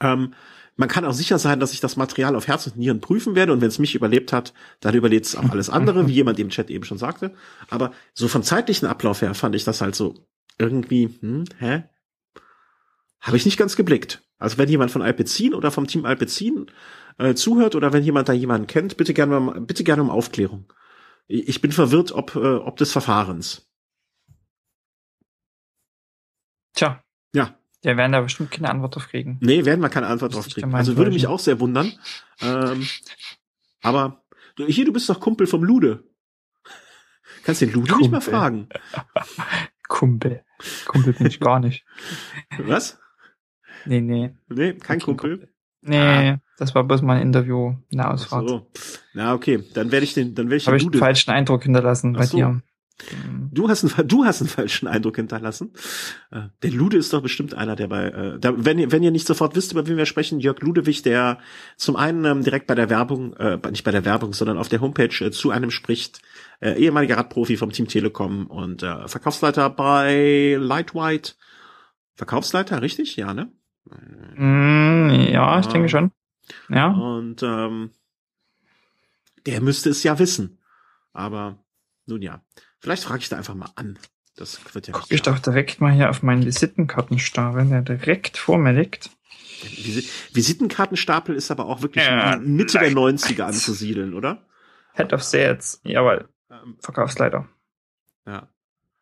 [0.01, 0.35] Ähm,
[0.77, 3.55] man kann auch sicher sein, dass ich das Material auf Herz und Nieren prüfen werde
[3.55, 6.51] und wenn es mich überlebt hat, dann überlebt es auch alles andere, wie jemand im
[6.51, 7.33] Chat eben schon sagte.
[7.71, 10.15] Aber so vom zeitlichen Ablauf her fand ich das halt so
[10.59, 11.85] irgendwie, hm, hä?
[13.21, 14.23] Habe ich nicht ganz geblickt.
[14.39, 16.71] Also wenn jemand von Alpecin oder vom Team Alpecin
[17.19, 20.73] äh, zuhört oder wenn jemand da jemanden kennt, bitte gerne, bitte gerne um Aufklärung.
[21.27, 23.69] Ich bin verwirrt, ob, äh, ob des Verfahrens.
[26.75, 27.03] Tja.
[27.35, 27.59] Ja.
[27.83, 29.39] Wir werden da bestimmt keine Antwort drauf kriegen.
[29.41, 30.75] Nee, werden wir keine Antwort drauf kriegen.
[30.75, 31.93] Also würde mich auch sehr wundern.
[32.41, 32.89] Ähm,
[33.83, 34.25] aber
[34.57, 36.05] hier, du bist doch Kumpel vom Lude.
[37.45, 38.03] Kannst den Lude Kumpel.
[38.03, 38.69] nicht mal fragen.
[39.89, 40.45] Kumpel.
[40.87, 41.85] Kumpel bin ich gar nicht.
[42.59, 42.99] Was?
[43.89, 44.31] Nee, nee.
[44.49, 45.39] Nee, kein Kumpel.
[45.39, 45.49] Kumpel.
[45.81, 46.41] Nee, ah.
[46.59, 48.49] das war bloß mal ein Interview, eine Ausfahrt.
[48.49, 48.67] So.
[49.15, 52.15] Na, okay, dann werde ich den, dann werde ich Habe ich einen falschen Eindruck hinterlassen
[52.17, 52.37] Ach bei so.
[52.37, 52.63] dir.
[53.53, 55.73] Du hast einen, du hast einen falschen Eindruck hinterlassen.
[56.33, 59.13] Äh, der Lude ist doch bestimmt einer, der bei, äh, da, wenn ihr, wenn ihr
[59.13, 61.39] nicht sofort wisst, über wen wir sprechen, Jörg Ludewig, der
[61.77, 64.81] zum einen ähm, direkt bei der Werbung, äh, nicht bei der Werbung, sondern auf der
[64.81, 66.21] Homepage äh, zu einem spricht,
[66.61, 71.35] äh, ehemaliger Radprofi vom Team Telekom und äh, Verkaufsleiter bei Lightwhite.
[72.17, 73.15] Verkaufsleiter, richtig?
[73.15, 73.53] Ja, ne?
[74.37, 76.13] Mm, ja, ich denke schon.
[76.69, 76.89] Ja.
[76.89, 77.91] Und ähm,
[79.47, 80.59] der müsste es ja wissen.
[81.13, 81.59] Aber
[82.07, 82.43] nun ja,
[82.81, 83.99] vielleicht frage ich da einfach mal an.
[84.37, 88.59] Das wird ja Guck ich doch direkt mal hier auf meinen Visitenkartenstapel, der direkt vor
[88.59, 89.11] mir liegt.
[90.33, 94.47] Visitenkartenstapel ist aber auch wirklich ja, Mitte der 90er anzusiedeln, oder?
[94.95, 96.29] Head of Sales, jawohl.
[96.51, 97.49] Ähm, Verkaufsleiter.
[98.27, 98.49] Ja.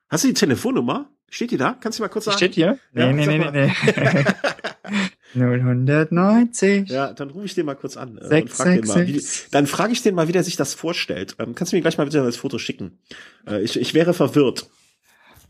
[0.08, 1.10] Hast du die Telefonnummer?
[1.28, 1.76] Steht die da?
[1.80, 2.36] Kannst du mal kurz sagen?
[2.36, 2.78] Steht hier?
[2.92, 3.72] Nee, ja, nee, nee, nee, nee.
[5.34, 6.88] 090.
[6.88, 8.18] Ja, dann rufe ich den mal kurz an.
[8.20, 10.56] 6, und frag 6, den mal, wie, dann frage ich den mal, wie der sich
[10.56, 11.36] das vorstellt.
[11.38, 12.98] Ähm, kannst du mir gleich mal bitte das Foto schicken?
[13.46, 14.68] Äh, ich, ich wäre verwirrt.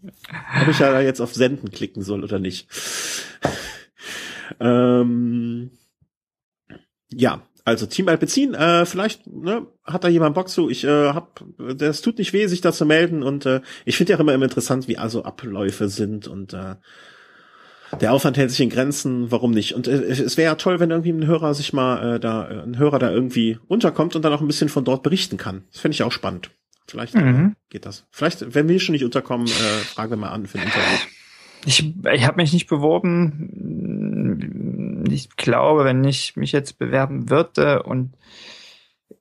[0.03, 2.69] Ob ich ja jetzt auf Senden klicken soll oder nicht.
[4.61, 5.71] ähm,
[7.13, 10.71] ja, also Team Alpecin, äh, vielleicht ne, hat da jemand Bock zu.
[10.71, 14.13] Ich äh, hab, das tut nicht weh, sich da zu melden und äh, ich finde
[14.13, 16.77] ja immer, immer interessant, wie also Abläufe sind und äh,
[18.01, 19.75] der Aufwand hält sich in Grenzen, warum nicht?
[19.75, 22.79] Und äh, es wäre ja toll, wenn irgendwie ein Hörer sich mal äh, da, ein
[22.79, 25.65] Hörer da irgendwie unterkommt und dann auch ein bisschen von dort berichten kann.
[25.73, 26.51] Das finde ich auch spannend.
[26.87, 27.57] Vielleicht äh, mhm.
[27.69, 28.07] geht das.
[28.13, 30.99] Vielleicht, wenn wir schon nicht unterkommen, äh, fragen wir mal an für ein Interview.
[31.65, 34.76] Ich, ich habe mich nicht beworben
[35.09, 38.15] ich glaube, wenn ich mich jetzt bewerben würde und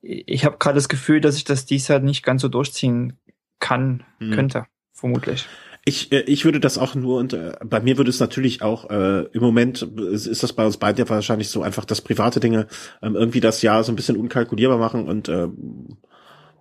[0.02, 3.18] ich habe gerade das Gefühl, dass ich das dies halt nicht ganz so durchziehen
[3.58, 4.32] kann, hm.
[4.32, 5.46] könnte, vermutlich.
[5.84, 8.90] Ich, äh, ich würde das auch nur und äh, bei mir würde es natürlich auch
[8.90, 12.66] äh, im Moment ist das bei uns beiden ja wahrscheinlich so einfach, dass private Dinge
[13.02, 15.48] ähm, irgendwie das Jahr so ein bisschen unkalkulierbar machen und äh,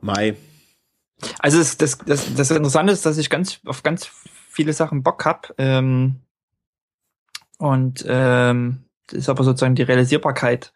[0.02, 0.36] Mai.
[1.40, 4.10] Also das, das, das, das Interessante ist, dass ich ganz auf ganz
[4.50, 6.18] viele Sachen Bock hab ähm,
[7.58, 10.74] und ähm, ist aber sozusagen die Realisierbarkeit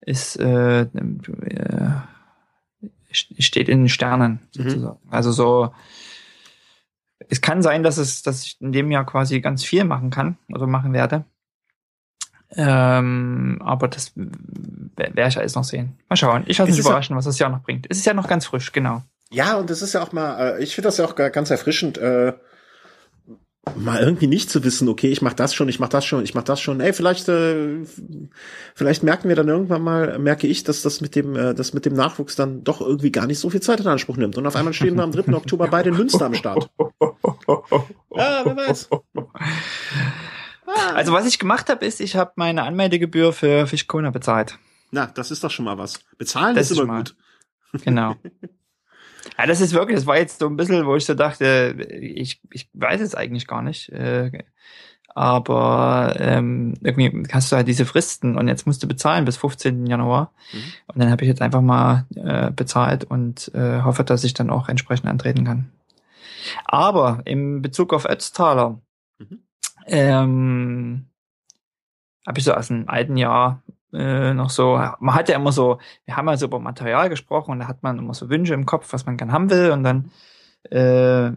[0.00, 1.90] ist äh, äh,
[3.10, 4.62] steht in den Sternen mhm.
[4.62, 4.98] sozusagen.
[5.04, 5.12] Mhm.
[5.12, 5.72] Also so
[7.28, 10.36] es kann sein, dass es, dass ich in dem Jahr quasi ganz viel machen kann
[10.52, 11.24] oder machen werde.
[12.50, 15.98] Ähm, aber das werde ich alles noch sehen.
[16.08, 16.44] Mal schauen.
[16.46, 17.86] Ich lasse mich überraschen, ja, was das Jahr noch bringt.
[17.88, 19.02] Es ist ja noch ganz frisch, genau.
[19.30, 21.98] Ja, und das ist ja auch mal, äh, ich finde das ja auch ganz erfrischend,
[21.98, 22.34] äh,
[23.74, 26.34] mal irgendwie nicht zu wissen, okay, ich mach das schon, ich mach das schon, ich
[26.34, 26.80] mach das schon.
[26.80, 27.84] Ey, vielleicht äh,
[28.74, 31.84] vielleicht merken wir dann irgendwann mal, merke ich, dass das mit dem äh, das mit
[31.84, 34.56] dem Nachwuchs dann doch irgendwie gar nicht so viel Zeit in Anspruch nimmt und auf
[34.56, 35.34] einmal stehen wir am 3.
[35.34, 36.70] Oktober beide in Münster am Start.
[36.78, 38.88] ja, wer weiß.
[40.94, 44.58] Also was ich gemacht habe, ist, ich habe meine Anmeldegebühr für Fischkona bezahlt.
[44.90, 46.00] Na, das ist doch schon mal was.
[46.18, 47.16] Bezahlen das ist immer gut.
[47.84, 48.14] Genau.
[49.38, 52.40] Ja, das ist wirklich, das war jetzt so ein bisschen, wo ich so dachte, ich,
[52.50, 53.88] ich weiß es eigentlich gar nicht.
[53.90, 54.44] Äh,
[55.16, 59.86] aber ähm, irgendwie hast du halt diese Fristen und jetzt musst du bezahlen bis 15.
[59.86, 60.30] Januar.
[60.52, 60.58] Mhm.
[60.88, 64.50] Und dann habe ich jetzt einfach mal äh, bezahlt und äh, hoffe, dass ich dann
[64.50, 65.72] auch entsprechend antreten kann.
[66.66, 68.78] Aber im Bezug auf Ötztaler,
[69.18, 69.40] mhm.
[69.86, 71.06] ähm,
[72.26, 73.62] habe ich so aus dem alten Jahr
[73.96, 77.52] äh, noch so, man hat ja immer so, wir haben ja so über Material gesprochen
[77.52, 79.82] und da hat man immer so Wünsche im Kopf, was man gern haben will und
[79.82, 80.10] dann
[80.70, 81.30] äh,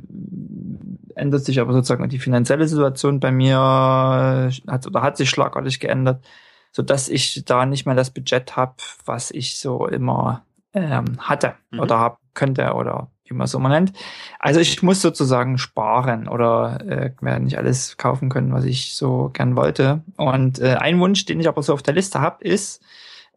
[1.15, 6.25] ändert sich aber sozusagen die finanzielle Situation bei mir, hat oder hat sich schlagartig geändert,
[6.71, 8.75] so dass ich da nicht mehr das Budget habe,
[9.05, 11.79] was ich so immer ähm, hatte mhm.
[11.79, 13.93] oder hab, könnte oder wie man es immer nennt.
[14.39, 19.29] Also ich muss sozusagen sparen oder äh, werde nicht alles kaufen können, was ich so
[19.33, 20.01] gern wollte.
[20.17, 22.81] Und äh, ein Wunsch, den ich aber so auf der Liste habe, ist,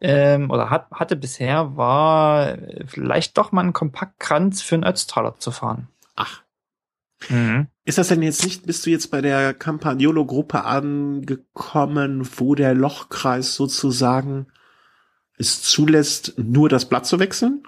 [0.01, 5.51] ähm, oder hat, hatte bisher, war vielleicht doch mal einen Kompaktkranz für einen Ötztaler zu
[5.51, 5.87] fahren.
[6.15, 6.41] Ach.
[7.29, 7.67] Mhm.
[7.85, 13.55] Ist das denn jetzt nicht, bist du jetzt bei der Campagnolo-Gruppe angekommen, wo der Lochkreis
[13.55, 14.47] sozusagen
[15.37, 17.63] es zulässt, nur das Blatt zu wechseln?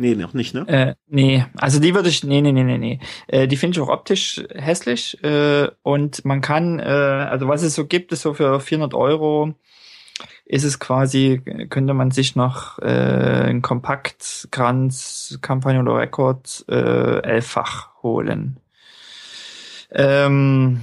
[0.00, 0.66] Nee, noch nicht, ne?
[0.66, 3.00] Äh, nee, also die würde ich, nee, nee, nee, nee, nee.
[3.26, 7.74] Äh, die finde ich auch optisch hässlich äh, und man kann, äh, also was es
[7.74, 9.54] so gibt, ist so für 400 Euro
[10.46, 18.02] ist es quasi, könnte man sich noch äh, ein Kompaktkranz, Kampagne oder Record äh, elffach
[18.02, 18.58] holen.
[19.90, 20.80] Ähm,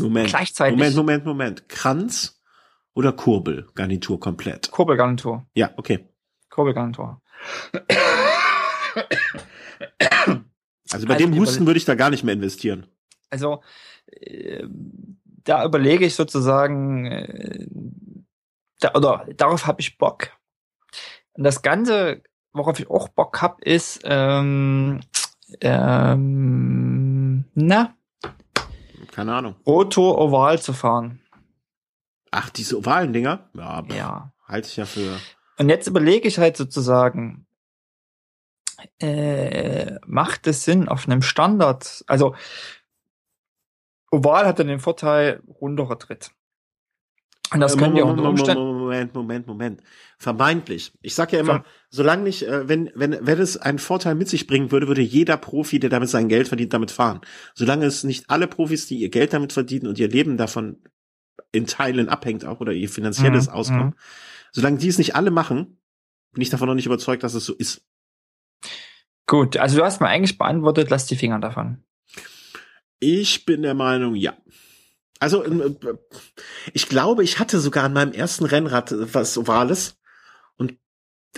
[0.00, 0.76] Moment, gleichzeitig.
[0.76, 1.68] Moment, Moment, Moment.
[1.68, 2.42] Kranz
[2.92, 4.72] oder Kurbelgarnitur komplett?
[4.72, 5.46] Kurbelgarnitur.
[5.54, 6.08] Ja, okay.
[6.48, 7.22] Kurbelgarnitur.
[10.92, 12.86] Also bei also dem Husten würde ich da gar nicht mehr investieren.
[13.30, 13.62] Also
[14.06, 14.66] äh,
[15.44, 17.66] da überlege ich sozusagen, äh,
[18.80, 20.30] da, oder darauf habe ich Bock.
[21.32, 22.22] Und das Ganze,
[22.52, 25.00] worauf ich auch Bock hab, ist, ähm,
[25.60, 27.94] ähm, na?
[29.12, 29.56] Keine Ahnung.
[29.66, 31.20] Roto Oval zu fahren.
[32.30, 33.48] Ach, diese ovalen Dinger?
[33.54, 34.32] Ja, ja.
[34.46, 35.18] halte ich ja für.
[35.60, 37.44] Und jetzt überlege ich halt sozusagen,
[38.98, 42.34] äh, macht es Sinn auf einem Standard, also
[44.10, 46.30] Oval hat dann den Vorteil, runderer Tritt.
[47.52, 48.78] Und das äh, können wir unter Umständen.
[48.78, 49.82] Moment, Moment, Moment.
[50.16, 50.94] Vermeintlich.
[51.02, 54.30] Ich sag ja immer, Ver solange nicht, äh, wenn, wenn, wenn es einen Vorteil mit
[54.30, 57.20] sich bringen würde, würde jeder Profi, der damit sein Geld verdient, damit fahren.
[57.54, 60.78] Solange es nicht alle Profis, die ihr Geld damit verdienen und ihr Leben davon
[61.52, 63.94] in Teilen abhängt auch oder ihr finanzielles mhm, Auskommen, mhm.
[64.52, 65.80] Solange die es nicht alle machen,
[66.32, 67.82] bin ich davon noch nicht überzeugt, dass es so ist.
[69.26, 71.84] Gut, also du hast mir eigentlich beantwortet, lass die Finger davon.
[72.98, 74.36] Ich bin der Meinung, ja.
[75.20, 75.94] Also ähm, äh,
[76.72, 79.98] ich glaube, ich hatte sogar an meinem ersten Rennrad was Ovales
[80.56, 80.76] und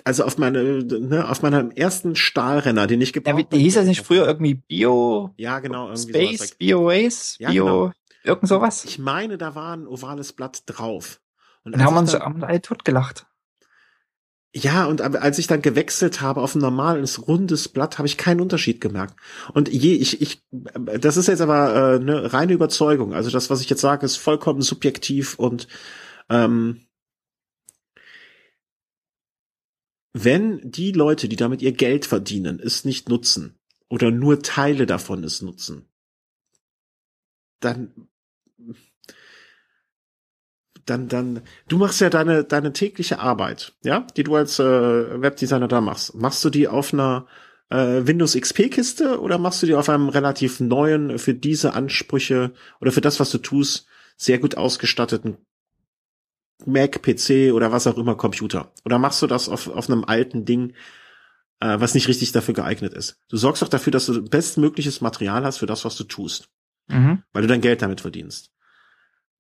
[0.05, 3.57] also auf meine ne, auf meinem ersten Stahlrenner, den ich gebraucht habe.
[3.57, 5.35] Ja, hieß das nicht früher irgendwie Bio?
[5.37, 7.93] Ja, genau, irgendwie Space, Bio Race, ja, Bio, genau.
[8.23, 8.85] irgend sowas.
[8.85, 11.21] Ich meine, da war ein ovales Blatt drauf.
[11.65, 13.27] Und dann haben uns dann, alle tot gelacht.
[14.55, 18.43] Ja, und als ich dann gewechselt habe auf ein normales, rundes Blatt, habe ich keinen
[18.43, 19.19] Unterschied gemerkt.
[19.55, 23.15] Und je, ich, ich, das ist jetzt aber äh, eine reine Überzeugung.
[23.15, 25.69] Also das, was ich jetzt sage, ist vollkommen subjektiv und
[26.29, 26.83] ähm,
[30.13, 33.59] wenn die Leute, die damit ihr Geld verdienen, es nicht nutzen
[33.89, 35.89] oder nur Teile davon es nutzen,
[37.61, 38.09] dann
[40.87, 45.69] dann, dann, du machst ja deine, deine tägliche Arbeit, ja, die du als äh, Webdesigner
[45.69, 46.15] da machst.
[46.15, 47.27] Machst du die auf einer
[47.71, 52.93] äh, Windows XP-Kiste oder machst du die auf einem relativ neuen, für diese Ansprüche oder
[52.93, 53.87] für das, was du tust,
[54.17, 55.39] sehr gut ausgestatteten
[56.65, 58.73] Mac, PC oder was auch immer Computer?
[58.85, 60.75] Oder machst du das auf, auf einem alten Ding,
[61.61, 63.19] äh, was nicht richtig dafür geeignet ist?
[63.29, 66.49] Du sorgst doch dafür, dass du bestmögliches Material hast für das, was du tust.
[66.89, 67.23] Mhm.
[67.33, 68.53] Weil du dein Geld damit verdienst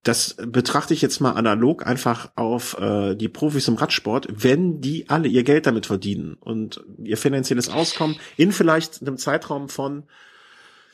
[0.03, 5.09] das betrachte ich jetzt mal analog einfach auf äh, die Profis im Radsport, wenn die
[5.09, 10.05] alle ihr Geld damit verdienen und ihr finanzielles Auskommen in vielleicht einem Zeitraum von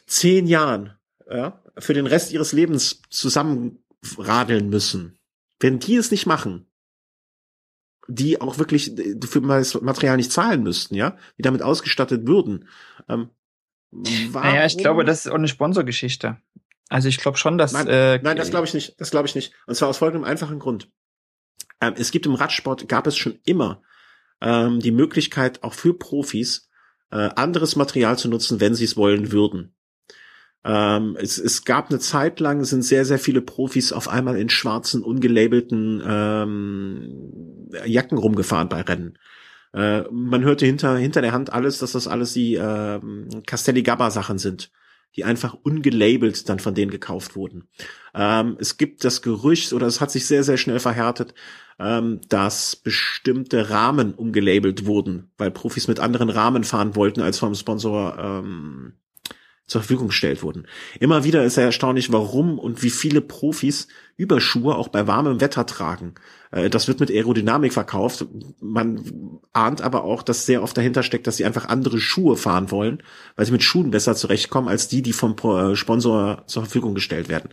[0.06, 0.93] zehn Jahren
[1.30, 5.18] ja, für den Rest ihres Lebens zusammenradeln müssen.
[5.59, 6.66] Wenn die es nicht machen,
[8.09, 8.93] die auch wirklich
[9.26, 12.68] für das Material nicht zahlen müssten, ja, die damit ausgestattet würden.
[13.09, 13.30] Ähm,
[13.90, 16.39] naja, ich glaube, das ist auch eine Sponsorgeschichte.
[16.89, 17.73] Also ich glaube schon, dass.
[17.73, 18.98] Nein, äh, nein das glaube ich nicht.
[18.98, 19.52] Das glaube ich nicht.
[19.66, 20.90] Und zwar aus folgendem einfachen Grund.
[21.81, 23.82] Ähm, es gibt im Radsport, gab es schon immer
[24.40, 26.69] ähm, die Möglichkeit, auch für Profis
[27.10, 29.74] äh, anderes Material zu nutzen, wenn sie es wollen würden.
[30.65, 34.48] Ähm, es, es gab eine Zeit lang, sind sehr, sehr viele Profis auf einmal in
[34.48, 39.19] schwarzen, ungelabelten ähm, Jacken rumgefahren bei Rennen.
[39.73, 43.01] Äh, man hörte hinter, hinter der Hand alles, dass das alles die äh,
[43.47, 44.70] Castelli-Gabba-Sachen sind
[45.19, 47.65] die einfach ungelabelt dann von denen gekauft wurden.
[48.15, 51.35] Ähm, es gibt das Gerücht, oder es hat sich sehr, sehr schnell verhärtet,
[51.81, 57.57] ähm, dass bestimmte Rahmen umgelabelt wurden, weil Profis mit anderen Rahmen fahren wollten, als vom
[57.57, 58.93] Sponsor ähm,
[59.66, 60.69] zur Verfügung gestellt wurden.
[61.01, 65.66] Immer wieder ist er erstaunlich, warum und wie viele Profis Überschuhe auch bei warmem Wetter
[65.66, 66.15] tragen.
[66.50, 68.26] Äh, das wird mit Aerodynamik verkauft.
[68.60, 72.70] Man ahnt aber auch, dass sehr oft dahinter steckt, dass sie einfach andere Schuhe fahren
[72.70, 73.02] wollen,
[73.36, 77.28] weil sie mit Schuhen besser zurechtkommen als die, die vom äh, Sponsor zur Verfügung gestellt
[77.28, 77.50] werden.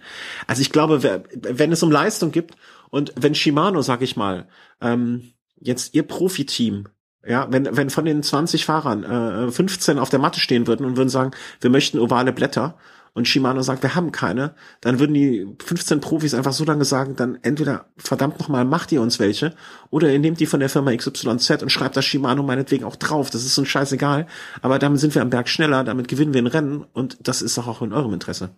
[0.47, 2.55] Also ich glaube, wenn es um Leistung gibt
[2.89, 4.47] und wenn Shimano, sag ich mal,
[4.81, 6.87] ähm, jetzt ihr Profiteam
[7.27, 10.95] ja, wenn, wenn von den 20 Fahrern äh, 15 auf der Matte stehen würden und
[10.95, 12.77] würden sagen, wir möchten ovale Blätter
[13.15, 17.15] und Shimano sagt, wir haben keine, dann würden die 15 Profis einfach so lange sagen,
[17.15, 19.55] dann entweder verdammt nochmal macht ihr uns welche
[19.89, 23.29] oder ihr nehmt die von der Firma XYZ und schreibt das Shimano meinetwegen auch drauf.
[23.29, 24.27] Das ist uns scheißegal,
[24.61, 27.57] aber damit sind wir am Berg schneller, damit gewinnen wir ein Rennen und das ist
[27.57, 28.49] doch auch in eurem Interesse.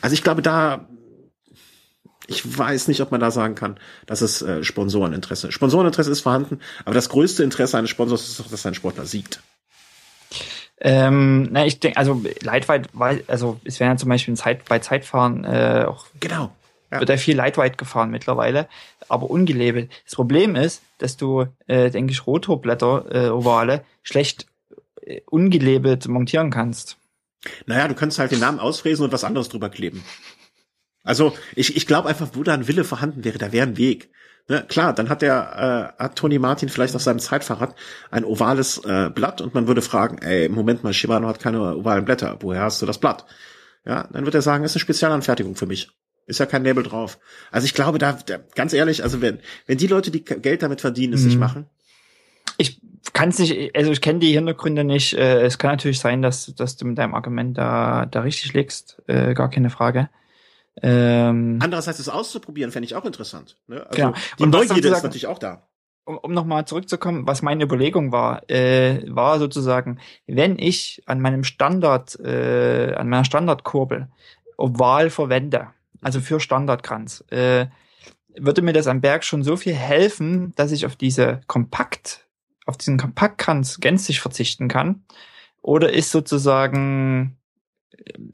[0.00, 0.88] Also ich glaube, da
[2.26, 5.52] ich weiß nicht, ob man da sagen kann, dass es äh, Sponsoreninteresse.
[5.52, 9.42] Sponsoreninteresse ist vorhanden, aber das größte Interesse eines Sponsors ist doch, dass ein Sportler siegt.
[10.80, 12.88] Ähm, na, ich denke, also Lightweight,
[13.28, 16.52] also es werden ja zum Beispiel Zeit, bei Zeitfahren äh, auch genau.
[16.90, 17.00] Ja.
[17.00, 18.68] wird ja viel Lightweight gefahren mittlerweile,
[19.08, 19.90] aber ungelabelt.
[20.04, 24.46] Das Problem ist, dass du, äh, denke ich, Rotorblätter, äh, Ovale, schlecht
[25.02, 26.96] äh, ungelabelt montieren kannst.
[27.66, 30.04] Naja, du kannst halt den Namen ausfräsen und was anderes drüber kleben.
[31.02, 34.10] Also ich, ich glaube einfach, wo da ein Wille vorhanden wäre, da wäre ein Weg.
[34.46, 37.74] Ne, klar, dann hat der äh, hat Tony Martin vielleicht auf seinem Zeitfahrrad
[38.10, 42.04] ein ovales äh, Blatt und man würde fragen, ey, Moment mal, Shimano hat keine ovalen
[42.04, 43.24] Blätter, woher hast du das Blatt?
[43.86, 45.90] Ja, dann wird er sagen, ist eine Spezialanfertigung für mich.
[46.26, 47.18] Ist ja kein Nebel drauf.
[47.50, 50.82] Also ich glaube, da, da ganz ehrlich, also wenn wenn die Leute, die Geld damit
[50.82, 51.26] verdienen, es mhm.
[51.28, 51.66] nicht machen.
[52.58, 52.80] Ich
[53.14, 55.14] kann es nicht, also ich kenne die Hintergründe nicht.
[55.14, 59.02] Äh, es kann natürlich sein, dass dass du mit deinem Argument da da richtig liegst,
[59.06, 60.10] äh, gar keine Frage.
[60.82, 63.56] Ähm, Andererseits es auszuprobieren, fände ich auch interessant.
[63.66, 63.86] Ne?
[63.86, 64.14] Also genau.
[64.38, 65.68] die Und Neugierde ist natürlich auch da.
[66.04, 71.44] Um, um nochmal zurückzukommen, was meine Überlegung war, äh, war sozusagen, wenn ich an meinem
[71.44, 74.08] Standard, äh, an meiner Standardkurbel
[74.58, 75.68] oval verwende,
[76.02, 77.66] also für Standardkranz, äh,
[78.36, 82.26] würde mir das am Berg schon so viel helfen, dass ich auf diese Kompakt,
[82.66, 85.04] auf diesen Kompaktkranz gänzlich verzichten kann?
[85.62, 87.38] Oder ist sozusagen,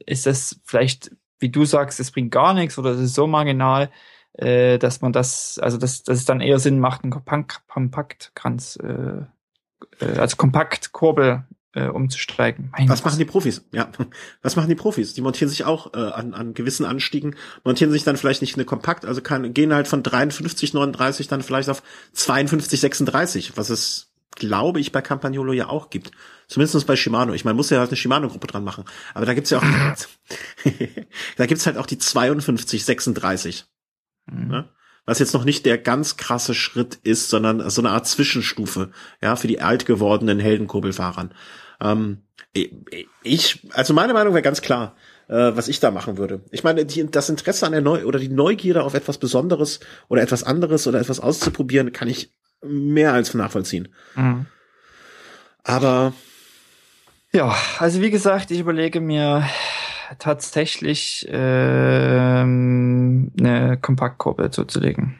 [0.05, 1.11] ist das vielleicht
[1.41, 3.89] wie du sagst, es bringt gar nichts oder es ist so marginal,
[4.33, 8.77] äh, dass man das, also dass, dass es dann eher Sinn macht, einen Kompakt, Kompaktkranz,
[8.77, 12.71] äh, äh, als Kompaktkurbel äh, umzusteigen.
[12.77, 13.65] Mein Was machen die Profis?
[13.71, 13.89] Ja,
[14.41, 15.13] was machen die Profis?
[15.13, 18.65] Die montieren sich auch äh, an, an gewissen Anstiegen, montieren sich dann vielleicht nicht eine
[18.65, 24.10] Kompakt, also kann, gehen halt von 53, 39 dann vielleicht auf 52, 36, was es
[24.35, 26.11] glaube ich, bei Campagnolo ja auch gibt.
[26.47, 27.33] Zumindest bei Shimano.
[27.33, 28.85] Ich meine, muss ja halt eine Shimano-Gruppe dran machen.
[29.13, 29.63] Aber da gibt's ja auch,
[31.37, 33.65] da gibt's halt auch die 52, 36.
[34.25, 34.47] Mhm.
[34.47, 34.69] Ne?
[35.05, 38.91] Was jetzt noch nicht der ganz krasse Schritt ist, sondern so eine Art Zwischenstufe,
[39.21, 41.33] ja, für die alt gewordenen Heldenkurbelfahrern.
[41.81, 42.23] Ähm,
[43.23, 44.95] ich, also meine Meinung wäre ganz klar,
[45.27, 46.41] äh, was ich da machen würde.
[46.51, 49.79] Ich meine, die, das Interesse an der Neu oder die Neugierde auf etwas Besonderes
[50.09, 53.87] oder etwas anderes oder etwas auszuprobieren, kann ich mehr als nachvollziehen.
[54.15, 54.45] Mhm.
[55.63, 56.13] Aber
[57.31, 59.47] ja, also wie gesagt, ich überlege mir
[60.19, 65.17] tatsächlich ähm, eine Kompaktkurbel zuzulegen.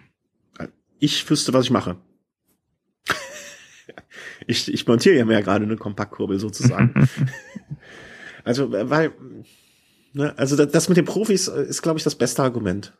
[1.00, 1.98] Ich wüsste, was ich mache.
[4.48, 7.10] ich, ich montiere ja mehr gerade eine Kompaktkurbel sozusagen.
[8.44, 9.14] also, weil,
[10.14, 12.94] ne, also das mit den Profis ist, glaube ich, das beste Argument.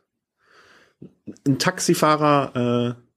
[1.46, 3.11] Ein Taxifahrer äh,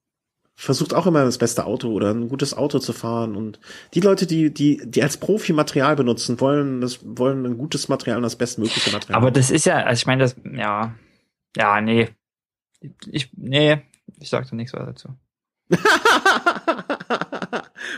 [0.56, 3.60] versucht auch immer das beste Auto oder ein gutes Auto zu fahren und
[3.94, 8.18] die Leute, die die die als Profi Material benutzen, wollen das wollen ein gutes Material
[8.18, 9.18] und das bestmögliche Material.
[9.18, 10.96] Aber das ist ja, also ich meine, das ja
[11.58, 12.10] ja nee,
[13.12, 13.82] ich nee,
[14.20, 15.10] ich sag da nichts weiter dazu.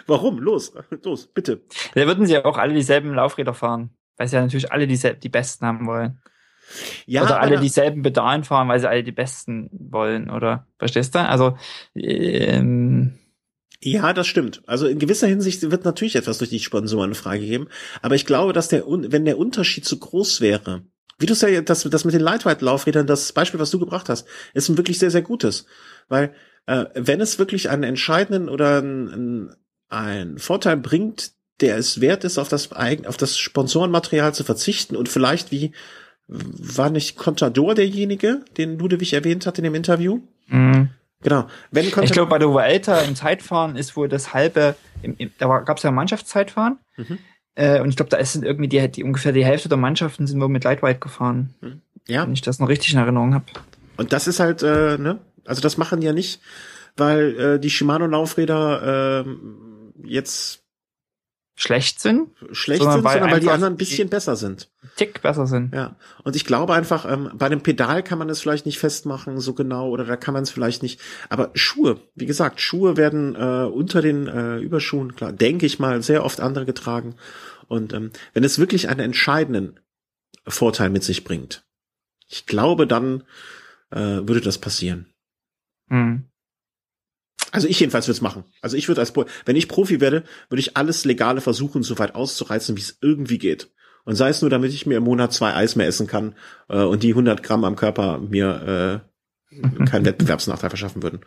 [0.08, 0.40] Warum?
[0.40, 0.74] Los,
[1.04, 1.62] los, bitte.
[1.94, 4.98] Da würden sie ja auch alle dieselben Laufräder fahren, weil sie ja natürlich alle die,
[4.98, 6.22] die besten haben wollen.
[7.06, 11.20] Ja, oder alle dieselben Pedalen fahren, weil sie alle die besten wollen, oder verstehst du?
[11.20, 11.58] Also
[11.96, 13.18] ähm,
[13.80, 14.64] ja, das stimmt.
[14.66, 17.70] Also in gewisser Hinsicht wird natürlich etwas durch die Sponsoren freigegeben,
[18.02, 20.84] aber ich glaube, dass der, wenn der Unterschied zu groß wäre,
[21.20, 24.28] wie du es ja, das, das mit den Lightweight-Laufrädern, das Beispiel, was du gebracht hast,
[24.54, 25.66] ist ein wirklich sehr, sehr gutes.
[26.10, 26.34] Weil,
[26.68, 29.56] äh, wenn es wirklich einen entscheidenden oder einen,
[29.90, 35.10] einen Vorteil bringt, der es wert ist, auf das, auf das Sponsorenmaterial zu verzichten und
[35.10, 35.72] vielleicht wie
[36.28, 40.20] war nicht Contador derjenige, den Ludewig erwähnt hat in dem Interview?
[40.48, 40.90] Mhm.
[41.22, 41.48] Genau.
[41.72, 45.32] Wenn Contador ich glaube, bei der Vuelta im Zeitfahren ist wohl das halbe, im, im,
[45.38, 46.78] da gab es ja Mannschaftszeitfahren.
[46.98, 47.18] Mhm.
[47.56, 50.40] Äh, und ich glaube, da ist irgendwie die, die, ungefähr die Hälfte der Mannschaften sind
[50.40, 51.56] wohl mit Lightweight gefahren.
[51.62, 51.82] Mhm.
[52.08, 52.24] Ja.
[52.24, 53.46] Wenn ich das noch richtig in Erinnerung habe.
[53.98, 55.20] Und das ist halt, äh, ne?
[55.46, 56.42] Also das machen ja nicht,
[56.98, 60.62] weil äh, die Shimano-Laufräder äh, jetzt
[61.58, 62.30] schlecht sind.
[62.52, 64.70] Schlecht sondern sind, weil sondern weil die anderen ein bisschen besser sind.
[64.96, 65.74] Tick besser sind.
[65.74, 65.96] Ja.
[66.24, 69.54] Und ich glaube einfach, ähm, bei dem Pedal kann man es vielleicht nicht festmachen, so
[69.54, 71.02] genau, oder da kann man es vielleicht nicht.
[71.30, 76.04] Aber Schuhe, wie gesagt, Schuhe werden äh, unter den äh, Überschuhen, klar, denke ich mal,
[76.04, 77.16] sehr oft andere getragen.
[77.68, 79.80] Und ähm, wenn es wirklich einen entscheidenden
[80.48, 81.66] Vorteil mit sich bringt,
[82.28, 83.24] ich glaube, dann
[83.90, 85.08] äh, würde das passieren.
[85.88, 86.27] Mhm.
[87.52, 88.44] Also ich jedenfalls würde es machen.
[88.62, 89.14] Also ich würde als,
[89.46, 93.38] wenn ich Profi werde, würde ich alles Legale versuchen, so weit auszureizen, wie es irgendwie
[93.38, 93.72] geht.
[94.04, 96.36] Und sei es nur, damit ich mir im Monat zwei Eis mehr essen kann
[96.70, 99.04] äh, und die 100 Gramm am Körper mir
[99.52, 101.22] äh, keinen Wettbewerbsnachteil verschaffen würden.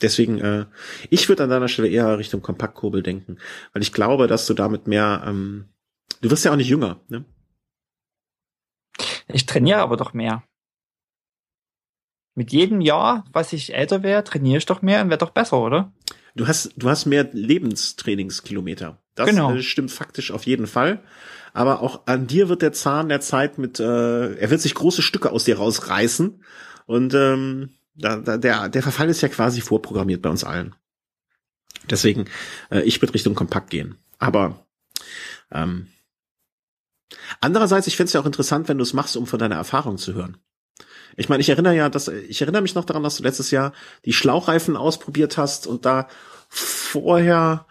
[0.00, 0.66] Deswegen, äh,
[1.10, 3.38] ich würde an deiner Stelle eher Richtung Kompaktkurbel denken,
[3.72, 5.68] weil ich glaube, dass du damit mehr, ähm,
[6.20, 7.24] du wirst ja auch nicht jünger, ne?
[9.30, 10.42] Ich trainiere aber doch mehr.
[12.38, 15.58] Mit jedem Jahr, was ich älter wäre, trainiere ich doch mehr und werde doch besser,
[15.58, 15.90] oder?
[16.36, 19.02] Du hast, du hast mehr Lebenstrainingskilometer.
[19.16, 19.56] Das genau.
[19.56, 21.02] Äh, stimmt faktisch auf jeden Fall.
[21.52, 25.02] Aber auch an dir wird der Zahn der Zeit mit, äh, er wird sich große
[25.02, 26.44] Stücke aus dir rausreißen.
[26.86, 30.76] Und ähm, da, da, der, der Verfall ist ja quasi vorprogrammiert bei uns allen.
[31.90, 32.26] Deswegen,
[32.70, 33.96] äh, ich würde Richtung Kompakt gehen.
[34.20, 34.64] Aber
[35.50, 35.88] ähm,
[37.40, 39.98] andererseits, ich fände es ja auch interessant, wenn du es machst, um von deiner Erfahrung
[39.98, 40.36] zu hören.
[41.18, 43.72] Ich meine, ich erinnere ja, dass ich erinnere mich noch daran, dass du letztes Jahr
[44.04, 46.08] die Schlauchreifen ausprobiert hast und da
[46.48, 47.66] vorher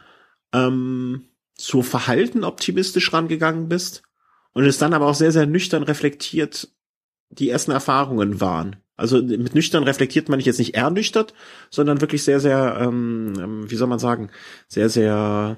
[0.53, 4.03] ähm, so Verhalten optimistisch rangegangen bist
[4.51, 6.67] und es dann aber auch sehr, sehr nüchtern reflektiert
[7.29, 8.77] die ersten Erfahrungen waren.
[8.97, 11.33] Also mit nüchtern reflektiert man nicht jetzt nicht ernüchtert,
[11.69, 14.29] sondern wirklich sehr, sehr, ähm, ähm, wie soll man sagen,
[14.67, 15.57] sehr, sehr,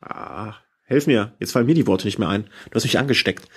[0.00, 2.44] ah, helf mir, jetzt fallen mir die Worte nicht mehr ein.
[2.70, 3.48] Du hast mich angesteckt.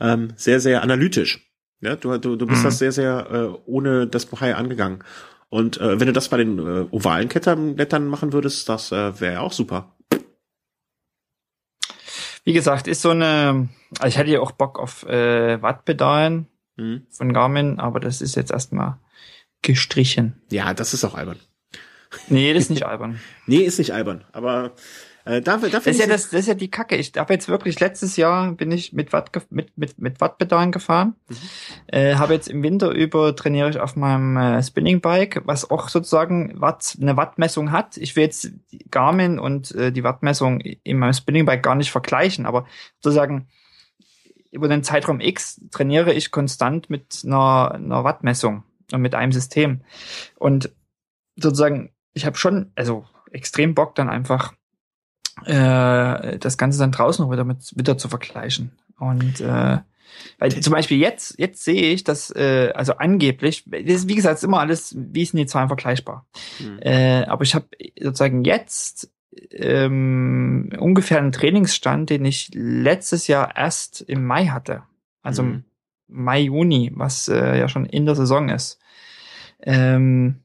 [0.00, 1.46] Ähm, sehr, sehr analytisch.
[1.80, 2.64] Ja, du, du, du bist mhm.
[2.64, 5.04] das sehr, sehr äh, ohne das Bohai angegangen.
[5.48, 9.40] Und äh, wenn du das bei den äh, ovalen Kettenblättern machen würdest, das äh, wäre
[9.40, 9.92] auch super.
[12.44, 16.46] Wie gesagt, ist so eine, also ich hätte ja auch Bock auf äh, Wattpedalen
[16.76, 17.06] mhm.
[17.10, 18.98] von Garmin, aber das ist jetzt erstmal
[19.62, 20.40] gestrichen.
[20.50, 21.40] Ja, das ist auch albern.
[22.28, 23.20] Nee, das ist nicht albern.
[23.46, 24.72] nee, ist nicht albern, aber
[25.26, 26.94] äh, dafür, dafür das, ist ja das, das ist ja die Kacke.
[26.94, 31.16] Ich habe jetzt wirklich letztes Jahr bin ich mit Watt mit mit mit Wattpedalen gefahren.
[31.28, 31.36] Mhm.
[31.88, 35.88] Äh, habe jetzt im Winter über trainiere ich auf meinem äh, Spinning Bike, was auch
[35.88, 37.96] sozusagen Watt eine Wattmessung hat.
[37.96, 38.52] Ich will jetzt
[38.92, 42.64] Garmin und äh, die Wattmessung in meinem Spinning Bike gar nicht vergleichen, aber
[43.00, 43.48] sozusagen
[44.52, 48.62] über den Zeitraum X trainiere ich konstant mit einer, einer Wattmessung
[48.92, 49.80] und mit einem System.
[50.36, 50.70] Und
[51.34, 54.54] sozusagen, ich habe schon, also extrem Bock dann einfach
[55.44, 58.72] äh, das Ganze dann draußen noch wieder mit wieder zu vergleichen.
[58.98, 59.78] Und äh,
[60.38, 64.36] weil zum Beispiel jetzt, jetzt sehe ich, dass, äh, also angeblich, das ist, wie gesagt,
[64.36, 66.26] ist immer alles, wie sind die Zahlen vergleichbar.
[66.58, 66.78] Mhm.
[66.80, 67.66] Äh, aber ich habe
[68.00, 69.10] sozusagen jetzt
[69.50, 74.82] ähm, ungefähr einen Trainingsstand, den ich letztes Jahr erst im Mai hatte.
[75.22, 75.64] Also mhm.
[76.08, 78.78] Mai, Juni, was äh, ja schon in der Saison ist.
[79.60, 80.42] Ähm,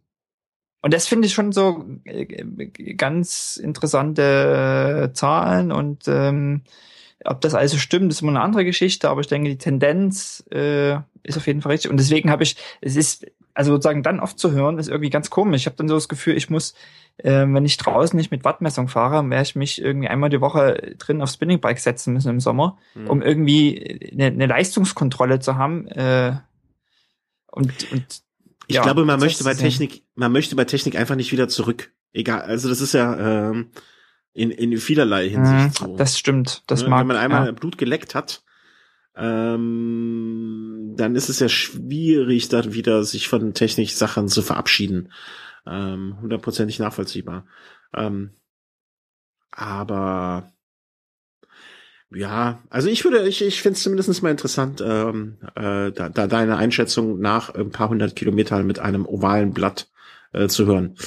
[0.81, 6.63] und das finde ich schon so äh, ganz interessante äh, Zahlen und ähm,
[7.23, 10.95] ob das also stimmt, ist immer eine andere Geschichte, aber ich denke, die Tendenz äh,
[11.23, 11.91] ist auf jeden Fall richtig.
[11.91, 15.29] Und deswegen habe ich, es ist, also sozusagen dann oft zu hören, ist irgendwie ganz
[15.29, 15.61] komisch.
[15.61, 16.73] Ich habe dann so das Gefühl, ich muss,
[17.17, 20.95] äh, wenn ich draußen nicht mit Wattmessung fahre, werde ich mich irgendwie einmal die Woche
[20.97, 23.07] drin auf Spinningbike setzen müssen im Sommer, mhm.
[23.07, 25.87] um irgendwie eine, eine Leistungskontrolle zu haben.
[25.89, 26.37] Äh,
[27.51, 28.23] und, und
[28.67, 31.91] ich ja, glaube, man möchte bei Technik, man möchte bei Technik einfach nicht wieder zurück.
[32.13, 33.71] Egal, also das ist ja ähm,
[34.33, 35.95] in, in vielerlei Hinsicht mhm, so.
[35.97, 36.89] Das stimmt, das ne?
[36.89, 37.01] mag.
[37.01, 37.51] Wenn man einmal ja.
[37.51, 38.43] Blut geleckt hat,
[39.15, 45.11] ähm, dann ist es ja schwierig, da wieder sich von Technik-Sachen zu verabschieden.
[45.65, 47.45] Ähm, hundertprozentig nachvollziehbar.
[47.93, 48.31] Ähm,
[49.51, 50.51] aber
[52.13, 56.27] ja, also ich würde, ich, ich finde es zumindest mal interessant, ähm, äh, da, da
[56.27, 59.89] deine Einschätzung nach ein paar hundert Kilometern mit einem ovalen Blatt
[60.33, 60.97] äh, zu hören.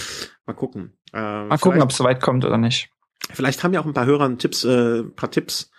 [0.47, 0.97] Mal gucken.
[1.12, 2.90] Äh, mal gucken, ob es so weit kommt oder nicht.
[3.32, 5.70] Vielleicht haben ja auch ein paar Hörer Tipps, äh, paar Tipps,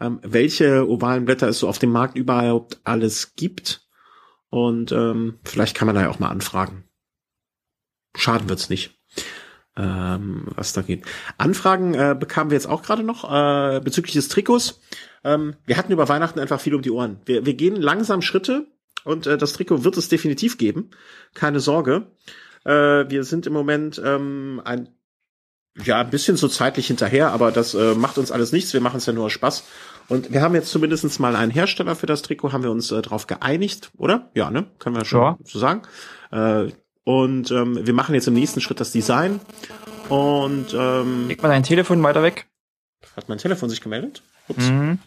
[0.00, 3.86] ähm, welche ovalen Blätter es so auf dem Markt überhaupt alles gibt.
[4.50, 6.84] Und ähm, vielleicht kann man da ja auch mal anfragen.
[8.16, 8.98] Schaden wird's nicht
[9.76, 11.04] ähm, was da geht.
[11.38, 14.80] Anfragen äh, bekamen wir jetzt auch gerade noch äh, bezüglich des Trikots.
[15.24, 17.20] Ähm, wir hatten über Weihnachten einfach viel um die Ohren.
[17.24, 18.66] Wir, wir gehen langsam Schritte
[19.04, 20.90] und äh, das Trikot wird es definitiv geben.
[21.34, 22.06] Keine Sorge.
[22.64, 22.70] Äh,
[23.08, 24.88] wir sind im Moment ähm, ein
[25.82, 28.72] ja, ein bisschen so zeitlich hinterher, aber das äh, macht uns alles nichts.
[28.72, 29.64] Wir machen es ja nur Spaß.
[30.08, 33.02] Und wir haben jetzt zumindestens mal einen Hersteller für das Trikot, haben wir uns äh,
[33.02, 34.30] darauf geeinigt, oder?
[34.34, 34.66] Ja, ne?
[34.78, 35.38] Können wir schon ja.
[35.42, 35.82] so sagen.
[36.30, 36.68] Äh,
[37.04, 39.40] und ähm, wir machen jetzt im nächsten Schritt das Design
[40.08, 42.46] Und ähm, Leg mal dein Telefon weiter weg.
[43.16, 44.22] hat mein Telefon sich gemeldet.
[44.48, 44.68] Ups.
[44.68, 44.98] Mhm.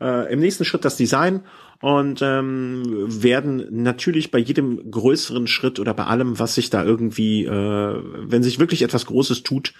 [0.00, 1.42] Äh, Im nächsten Schritt das Design
[1.80, 2.82] und ähm,
[3.22, 8.42] werden natürlich bei jedem größeren Schritt oder bei allem, was sich da irgendwie, äh, wenn
[8.42, 9.74] sich wirklich etwas Großes tut,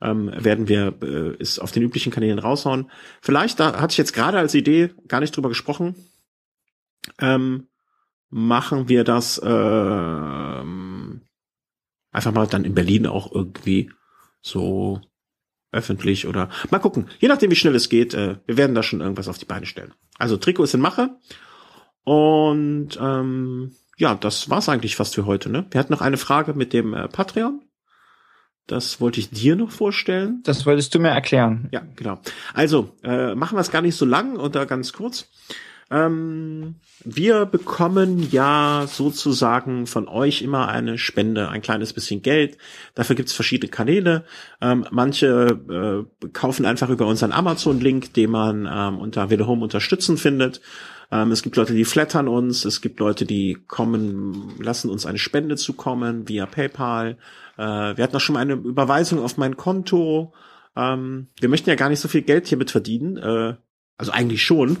[0.00, 2.90] ähm, werden wir äh, es auf den üblichen Kanälen raushauen.
[3.20, 5.94] Vielleicht, da hatte ich jetzt gerade als Idee gar nicht drüber gesprochen,
[7.20, 7.66] ähm,
[8.30, 9.46] machen wir das äh,
[12.12, 13.90] einfach mal dann in Berlin auch irgendwie
[14.40, 15.00] so
[15.72, 17.08] öffentlich oder mal gucken.
[17.18, 19.66] Je nachdem, wie schnell es geht, äh, wir werden da schon irgendwas auf die Beine
[19.66, 19.94] stellen.
[20.18, 21.16] Also Trikot ist in Mache
[22.04, 25.50] und ähm, ja, das war's eigentlich fast für heute.
[25.50, 25.66] Ne?
[25.70, 27.62] Wir hatten noch eine Frage mit dem äh, Patreon.
[28.66, 30.42] Das wollte ich dir noch vorstellen.
[30.44, 31.68] Das wolltest du mir erklären.
[31.72, 32.20] Ja, genau.
[32.54, 35.28] Also, äh, machen wir es gar nicht so lang und da ganz kurz.
[35.90, 42.58] Ähm, wir bekommen ja sozusagen von euch immer eine Spende, ein kleines bisschen Geld.
[42.94, 44.24] Dafür gibt's verschiedene Kanäle.
[44.60, 50.60] Ähm, manche äh, kaufen einfach über unseren Amazon-Link, den man ähm, unter Wille unterstützen findet.
[51.10, 52.64] Ähm, es gibt Leute, die flattern uns.
[52.64, 57.18] Es gibt Leute, die kommen, lassen uns eine Spende zukommen via PayPal.
[57.56, 60.32] Äh, wir hatten auch schon mal eine Überweisung auf mein Konto.
[60.76, 63.16] Ähm, wir möchten ja gar nicht so viel Geld hiermit verdienen.
[63.16, 63.56] Äh,
[63.98, 64.76] also eigentlich schon.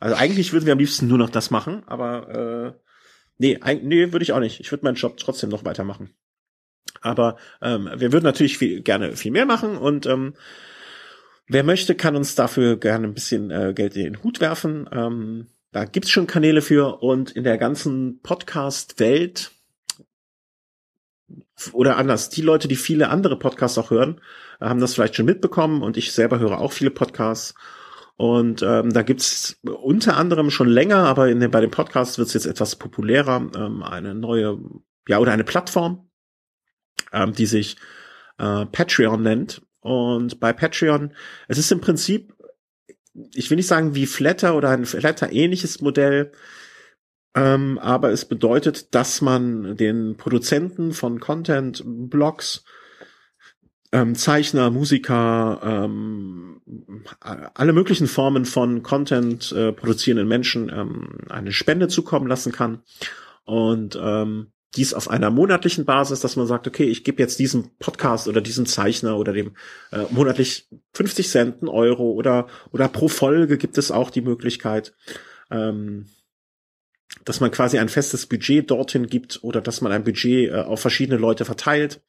[0.00, 2.80] Also eigentlich würden wir am liebsten nur noch das machen, aber äh,
[3.36, 4.58] nee, ein, nee, würde ich auch nicht.
[4.58, 6.14] Ich würde meinen Job trotzdem noch weitermachen.
[7.02, 10.34] Aber ähm, wir würden natürlich viel, gerne viel mehr machen und ähm,
[11.46, 14.88] wer möchte, kann uns dafür gerne ein bisschen äh, Geld in den Hut werfen.
[14.90, 19.52] Ähm, da gibt's schon Kanäle für und in der ganzen Podcast-Welt
[21.72, 24.20] oder anders, die Leute, die viele andere Podcasts auch hören,
[24.60, 27.54] haben das vielleicht schon mitbekommen und ich selber höre auch viele Podcasts
[28.20, 32.34] und ähm, da gibt's unter anderem schon länger, aber in den, bei den Podcasts wird's
[32.34, 34.58] jetzt etwas populärer, ähm, eine neue,
[35.08, 36.10] ja, oder eine Plattform,
[37.14, 37.78] ähm, die sich
[38.36, 39.62] äh, Patreon nennt.
[39.80, 41.14] Und bei Patreon,
[41.48, 42.34] es ist im Prinzip,
[43.32, 46.32] ich will nicht sagen wie Flatter oder ein Flatter-ähnliches Modell,
[47.34, 52.66] ähm, aber es bedeutet, dass man den Produzenten von Content-Blogs
[53.92, 56.60] ähm, Zeichner, Musiker, ähm,
[57.20, 62.82] alle möglichen Formen von Content äh, produzierenden Menschen ähm, eine Spende zukommen lassen kann.
[63.44, 67.70] Und ähm, dies auf einer monatlichen Basis, dass man sagt, okay, ich gebe jetzt diesem
[67.78, 69.56] Podcast oder diesem Zeichner oder dem
[69.90, 74.94] äh, monatlich 50 Cent, Euro oder oder pro Folge gibt es auch die Möglichkeit,
[75.50, 76.06] ähm,
[77.24, 80.80] dass man quasi ein festes Budget dorthin gibt oder dass man ein Budget äh, auf
[80.80, 82.00] verschiedene Leute verteilt.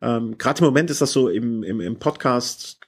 [0.00, 2.80] Ähm, Gerade im Moment ist das so im, im, im Podcast,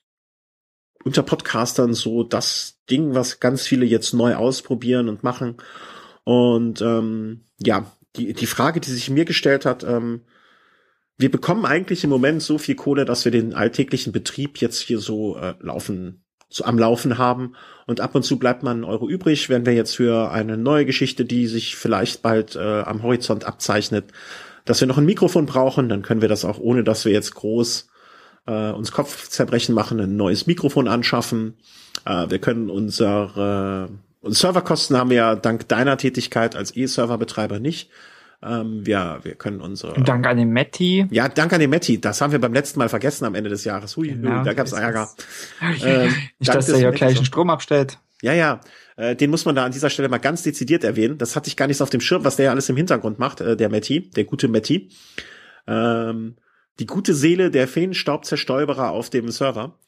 [1.04, 5.56] unter Podcastern so das Ding, was ganz viele jetzt neu ausprobieren und machen.
[6.24, 10.22] Und ähm, ja, die, die Frage, die sich mir gestellt hat, ähm,
[11.16, 14.98] wir bekommen eigentlich im Moment so viel Kohle, dass wir den alltäglichen Betrieb jetzt hier
[14.98, 17.56] so äh, laufen, so am Laufen haben.
[17.86, 21.24] Und ab und zu bleibt man Euro übrig, wenn wir jetzt für eine neue Geschichte,
[21.24, 24.12] die sich vielleicht bald äh, am Horizont abzeichnet,
[24.70, 27.34] dass wir noch ein Mikrofon brauchen, dann können wir das auch, ohne dass wir jetzt
[27.34, 27.88] groß
[28.46, 31.58] äh, uns Kopfzerbrechen machen, ein neues Mikrofon anschaffen.
[32.04, 33.90] Äh, wir können unsere
[34.20, 37.90] und Serverkosten haben wir ja dank deiner Tätigkeit als E-Server-Betreiber nicht.
[38.42, 40.00] Ähm, wir, wir können unsere.
[40.02, 41.06] Dank an den Metti.
[41.10, 42.00] Ja, dank an den Metti.
[42.00, 43.96] Das haben wir beim letzten Mal vergessen am Ende des Jahres.
[43.96, 45.08] Hui, genau, da gab es Ärger.
[45.82, 47.98] Ähm, nicht, dass der hier gleich einen Strom abstellt.
[48.22, 48.60] Ja, ja.
[48.96, 51.18] Äh, den muss man da an dieser Stelle mal ganz dezidiert erwähnen.
[51.18, 53.40] Das hatte ich gar nicht auf dem Schirm, was der ja alles im Hintergrund macht,
[53.40, 54.90] äh, der Matti, der gute Matti.
[55.66, 56.36] Ähm,
[56.78, 59.78] die gute Seele der Feenstaubzerstäuberer auf dem Server.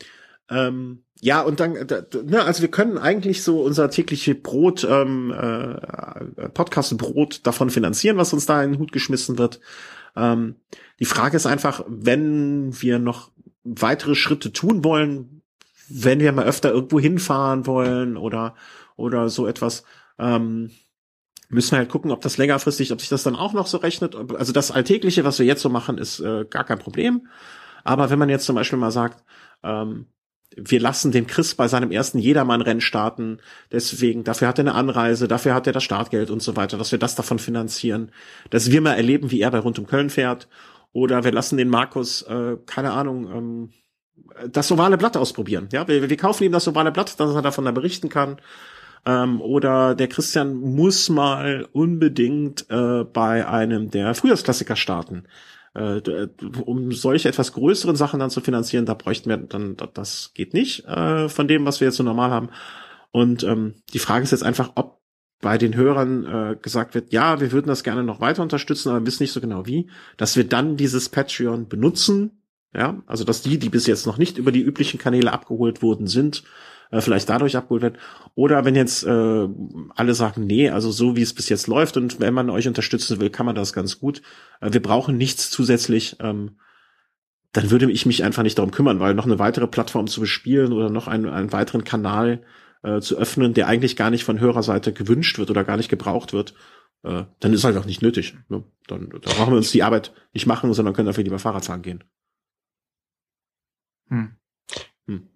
[0.50, 5.30] Ähm, ja, und dann, äh, ne, also wir können eigentlich so unser tägliche Brot, ähm,
[5.30, 9.60] äh, Podcast-Brot davon finanzieren, was uns da in den Hut geschmissen wird.
[10.16, 10.56] Ähm,
[10.98, 13.30] die Frage ist einfach, wenn wir noch
[13.64, 15.41] weitere Schritte tun wollen,
[15.92, 18.54] wenn wir mal öfter irgendwo hinfahren wollen oder
[18.96, 19.84] oder so etwas,
[20.18, 20.70] ähm,
[21.48, 24.14] müssen wir halt gucken, ob das längerfristig, ob sich das dann auch noch so rechnet.
[24.14, 27.26] Also das Alltägliche, was wir jetzt so machen, ist äh, gar kein Problem.
[27.84, 29.22] Aber wenn man jetzt zum Beispiel mal sagt,
[29.62, 30.06] ähm,
[30.56, 33.38] wir lassen den Chris bei seinem ersten Jedermann-Rennen starten,
[33.70, 36.92] deswegen, dafür hat er eine Anreise, dafür hat er das Startgeld und so weiter, dass
[36.92, 38.12] wir das davon finanzieren,
[38.50, 40.48] dass wir mal erleben, wie er bei Rund um Köln fährt.
[40.92, 43.70] Oder wir lassen den Markus, äh, keine Ahnung, ähm,
[44.50, 45.68] das ovale Blatt ausprobieren.
[45.72, 48.36] Ja, wir, wir kaufen ihm das ovale Blatt, dass er davon da berichten kann.
[49.04, 55.24] Ähm, oder der Christian muss mal unbedingt äh, bei einem der Frühjahrsklassiker starten.
[55.74, 56.28] Äh,
[56.64, 60.84] um solche etwas größeren Sachen dann zu finanzieren, da bräuchten wir dann, das geht nicht
[60.84, 62.50] äh, von dem, was wir jetzt so normal haben.
[63.10, 65.00] Und ähm, die Frage ist jetzt einfach, ob
[65.40, 69.04] bei den Hörern äh, gesagt wird, ja, wir würden das gerne noch weiter unterstützen, aber
[69.04, 72.41] wissen nicht so genau wie, dass wir dann dieses Patreon benutzen
[72.74, 76.06] Ja, also dass die, die bis jetzt noch nicht über die üblichen Kanäle abgeholt wurden,
[76.06, 76.42] sind,
[76.90, 77.98] äh, vielleicht dadurch abgeholt werden.
[78.34, 79.48] Oder wenn jetzt äh,
[79.94, 83.20] alle sagen, nee, also so wie es bis jetzt läuft und wenn man euch unterstützen
[83.20, 84.22] will, kann man das ganz gut.
[84.60, 86.16] Äh, wir brauchen nichts zusätzlich.
[86.20, 86.56] Ähm,
[87.52, 90.72] dann würde ich mich einfach nicht darum kümmern, weil noch eine weitere Plattform zu bespielen
[90.72, 92.42] oder noch einen, einen weiteren Kanal
[92.82, 96.32] äh, zu öffnen, der eigentlich gar nicht von Hörerseite gewünscht wird oder gar nicht gebraucht
[96.32, 96.54] wird,
[97.02, 98.34] äh, dann ist halt auch nicht nötig.
[98.48, 98.64] Ne?
[98.86, 101.82] Dann, dann brauchen wir uns die Arbeit nicht machen, sondern können dafür lieber Fahrrad fahren
[101.82, 102.04] gehen.
[104.08, 104.36] Hm.
[105.06, 105.28] Hm.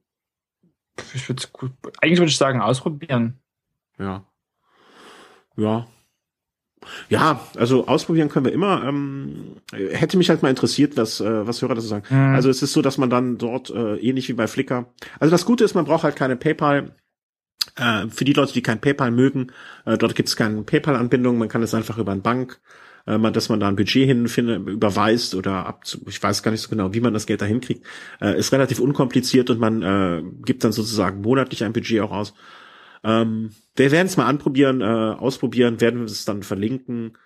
[1.15, 3.39] Ich würde gut, eigentlich würde ich sagen, ausprobieren.
[3.99, 4.25] Ja.
[5.57, 5.87] Ja.
[7.09, 8.85] Ja, also ausprobieren können wir immer.
[8.85, 12.05] Ähm, hätte mich halt mal interessiert, was, äh, was Hörer dazu sagen.
[12.09, 12.35] Mhm.
[12.35, 14.87] Also es ist so, dass man dann dort äh, ähnlich wie bei Flickr.
[15.19, 16.95] Also das Gute ist, man braucht halt keine PayPal.
[17.77, 19.53] Äh, für die Leute, die kein PayPal mögen,
[19.85, 21.39] äh, dort gibt es keine PayPal-Anbindung.
[21.39, 22.61] Man kann es einfach über ein Bank
[23.07, 26.69] äh, dass man da ein Budget hinfindet, überweist oder ab, ich weiß gar nicht so
[26.69, 27.87] genau, wie man das Geld da hinkriegt,
[28.20, 32.35] äh, ist relativ unkompliziert und man äh, gibt dann sozusagen monatlich ein Budget auch aus.
[33.05, 37.16] Ähm, wir werden es mal anprobieren, äh, ausprobieren, werden wir es dann verlinken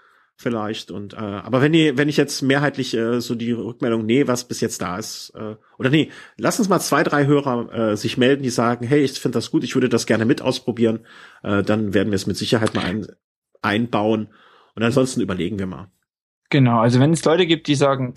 [0.40, 4.26] vielleicht und äh, aber wenn ihr wenn ich jetzt mehrheitlich äh, so die Rückmeldung nee
[4.26, 7.96] was bis jetzt da ist äh, oder nee lass uns mal zwei drei Hörer äh,
[7.98, 11.00] sich melden die sagen hey ich finde das gut ich würde das gerne mit ausprobieren
[11.42, 13.06] äh, dann werden wir es mit Sicherheit mal ein,
[13.60, 14.28] einbauen
[14.74, 15.90] und ansonsten überlegen wir mal.
[16.50, 18.14] Genau, also wenn es Leute gibt, die sagen,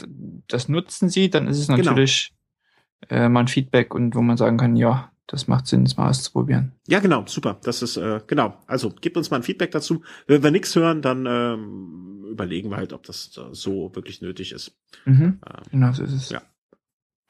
[0.48, 1.92] das nutzen sie, dann ist es genau.
[1.92, 2.34] natürlich
[3.08, 3.26] genau.
[3.26, 6.10] äh, mal ein Feedback und wo man sagen kann, ja, das macht Sinn, es mal
[6.10, 6.74] auszuprobieren.
[6.88, 7.60] Ja, genau, super.
[7.64, 8.58] Das ist äh, genau.
[8.68, 10.04] Also gebt uns mal ein Feedback dazu.
[10.28, 14.78] Wenn wir nichts hören, dann ähm, überlegen wir halt, ob das so wirklich nötig ist.
[15.06, 15.40] Mhm.
[15.48, 16.30] Ähm, genau, so ist es.
[16.30, 16.42] Ja.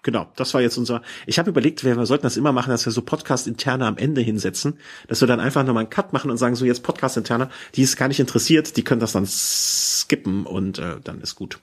[0.04, 1.02] Genau, das war jetzt unser.
[1.26, 4.20] Ich habe überlegt, wir, wir sollten das immer machen, dass wir so Podcast-Interne am Ende
[4.20, 4.78] hinsetzen,
[5.08, 7.96] dass wir dann einfach nochmal einen Cut machen und sagen, so jetzt Podcast-Interne, die ist
[7.96, 11.60] gar nicht interessiert, die können das dann skippen und äh, dann ist gut.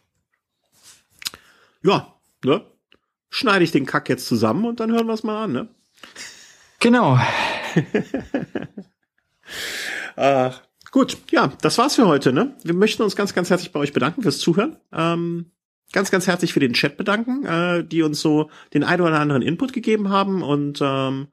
[1.83, 2.65] Ja, ne?
[3.29, 5.69] Schneide ich den Kack jetzt zusammen und dann hören wir es mal an, ne?
[6.81, 7.19] Genau.
[10.17, 12.57] Ach, gut, ja, das war's für heute, ne?
[12.65, 14.79] Wir möchten uns ganz, ganz herzlich bei euch bedanken fürs Zuhören.
[14.93, 15.53] Ähm,
[15.93, 19.43] ganz, ganz herzlich für den Chat bedanken, äh, die uns so den ein oder anderen
[19.43, 21.29] Input gegeben haben und ähm,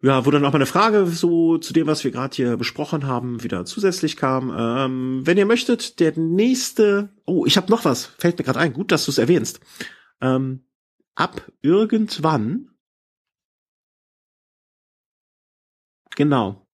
[0.00, 3.06] ja, wo dann auch mal eine Frage so zu dem, was wir gerade hier besprochen
[3.06, 4.54] haben, wieder zusätzlich kam.
[4.56, 8.72] Ähm, wenn ihr möchtet, der nächste, oh, ich habe noch was, fällt mir gerade ein,
[8.72, 9.60] gut, dass du es erwähnst.
[10.20, 10.64] Ähm,
[11.16, 12.68] ab irgendwann,
[16.14, 16.67] genau,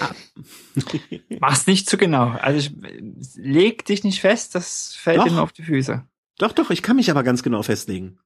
[1.40, 2.30] Mach's nicht zu genau.
[2.30, 5.26] Also ich, leg dich nicht fest, das fällt doch.
[5.26, 6.04] immer auf die Füße.
[6.38, 8.18] Doch, doch, ich kann mich aber ganz genau festlegen.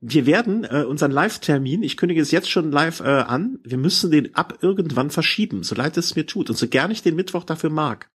[0.00, 4.10] Wir werden äh, unseren Live-Termin, ich kündige es jetzt schon live äh, an, wir müssen
[4.10, 7.44] den ab irgendwann verschieben, so leid es mir tut und so gern ich den Mittwoch
[7.44, 8.10] dafür mag.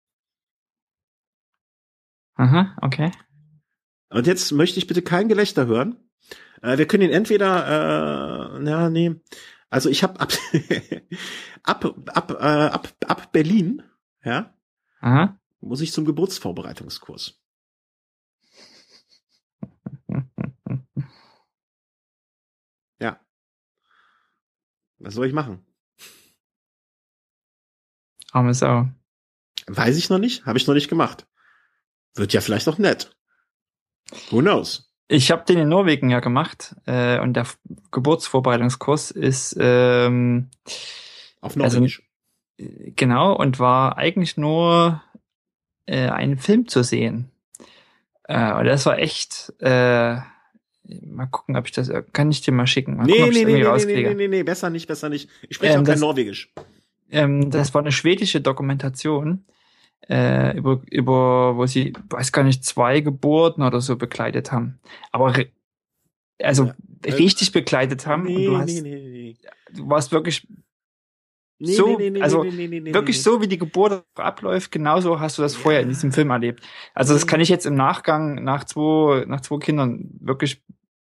[2.36, 3.12] Aha, okay.
[4.10, 5.96] Und jetzt möchte ich bitte kein Gelächter hören.
[6.62, 9.16] Äh, wir können ihn entweder, äh, ja, nee,
[9.70, 10.34] also ich habe ab,
[11.64, 13.84] ab, ab, äh, ab, ab Berlin,
[14.24, 14.54] ja,
[15.02, 15.40] Aha.
[15.60, 17.42] muss ich zum Geburtsvorbereitungskurs.
[23.00, 23.20] ja.
[25.00, 25.66] Was soll ich machen?
[28.32, 28.90] Arme Sau.
[29.68, 31.28] Weiß ich noch nicht, habe ich noch nicht gemacht.
[32.16, 33.16] Wird ja vielleicht auch nett.
[34.30, 34.87] Who knows?
[35.10, 37.46] Ich habe den in Norwegen ja gemacht äh, und der
[37.92, 40.50] Geburtsvorbereitungskurs ist ähm,
[41.40, 42.04] auf Norwegisch.
[42.60, 45.02] Also, genau und war eigentlich nur
[45.86, 47.32] äh, ein Film zu sehen.
[48.24, 49.54] Äh, und das war echt.
[49.60, 50.18] Äh,
[51.02, 52.98] mal gucken, ob ich das kann ich dir mal schicken.
[52.98, 55.30] Mal nee, gucken, nee, nee, nee, nee, nee, nee, nee, besser nicht, besser nicht.
[55.48, 56.54] Ich spreche ähm, auch kein das, Norwegisch.
[57.10, 59.46] Ähm, das war eine schwedische Dokumentation
[60.10, 64.80] äh, über, über, wo sie, weiß gar nicht, zwei Geburten oder so begleitet haben.
[65.12, 65.34] Aber
[66.42, 66.76] also ja.
[67.04, 68.24] Äh, richtig begleitet haben.
[68.24, 69.38] Nee, und du, hast, nee, nee, nee.
[69.74, 70.48] du warst wirklich
[71.60, 75.56] Nee, so, nee, nee, also wirklich so, wie die Geburt abläuft, genauso hast du das
[75.56, 76.64] vorher in diesem Film erlebt.
[76.94, 80.62] Also das kann ich jetzt im Nachgang nach zwei, nach zwei Kindern wirklich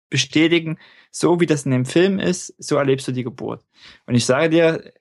[0.09, 0.79] bestätigen.
[1.11, 3.63] So wie das in dem Film ist, so erlebst du die Geburt.
[4.05, 4.93] Und ich sage dir,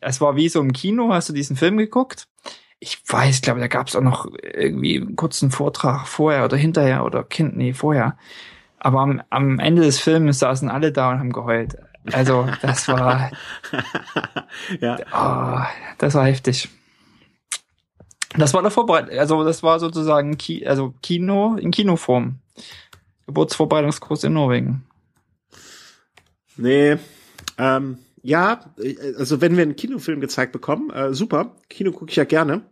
[0.00, 2.26] es war wie so im Kino, hast du diesen Film geguckt
[2.78, 7.04] ich weiß, glaube, da gab es auch noch irgendwie einen kurzen Vortrag vorher oder hinterher
[7.04, 8.16] oder Kind, nee, vorher.
[8.78, 11.76] Aber am, am Ende des Films saßen alle da und haben geheult.
[12.12, 13.30] Also, das war,
[14.80, 14.98] ja.
[15.12, 15.66] Oh,
[15.98, 16.68] das war heftig.
[18.36, 22.40] Das war der Vorbereitung, also das war sozusagen Ki also Kino in Kinoform.
[23.26, 24.86] Geburtsvorbereitungskurs in Norwegen.
[26.56, 26.96] Nee,
[27.58, 28.74] ähm, ja,
[29.16, 31.54] also wenn wir einen Kinofilm gezeigt bekommen, äh, super.
[31.68, 32.62] Kino gucke ich ja gerne.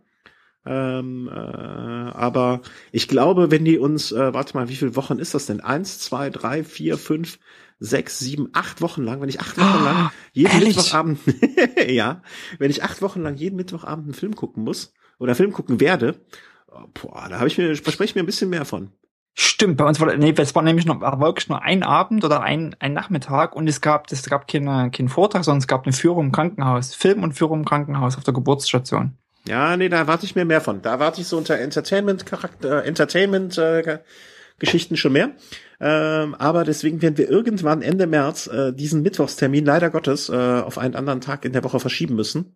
[0.65, 2.61] Ähm, äh, aber
[2.91, 5.61] ich glaube, wenn die uns, äh, warte mal, wie viele Wochen ist das denn?
[5.61, 7.39] Eins, zwei, drei, vier, fünf,
[7.79, 10.75] sechs, sieben, acht Wochen lang, wenn ich acht Wochen lang jeden ehrlich?
[10.75, 11.19] Mittwochabend,
[11.87, 12.21] ja,
[12.57, 16.19] wenn ich acht Wochen lang jeden Mittwochabend einen Film gucken muss oder Film gucken werde,
[16.67, 18.91] oh, boah, da habe ich mir, verspreche ich mir ein bisschen mehr von.
[19.37, 22.41] Stimmt, bei uns war, nee, es war nämlich noch, war wirklich nur ein Abend oder
[22.41, 25.91] ein, ein Nachmittag und es gab, es gab keine, keinen Vortrag, sondern es gab eine
[25.91, 29.17] Führung im Krankenhaus, Film und Führung im Krankenhaus auf der Geburtsstation.
[29.45, 30.81] Ja, nee, da erwarte ich mir mehr von.
[30.81, 33.99] Da erwarte ich so unter Entertainment-Charakter, Entertainment, äh,
[34.57, 35.31] Geschichten schon mehr.
[35.81, 40.77] Ähm, aber deswegen werden wir irgendwann Ende März äh, diesen Mittwochstermin leider Gottes äh, auf
[40.77, 42.55] einen anderen Tag in der Woche verschieben müssen.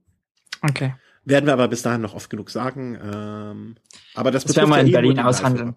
[0.61, 0.95] Okay.
[1.25, 2.97] Werden wir aber bis dahin noch oft genug sagen.
[3.03, 3.75] Ähm,
[4.15, 5.75] aber das, das werden wir in Berlin aushandeln.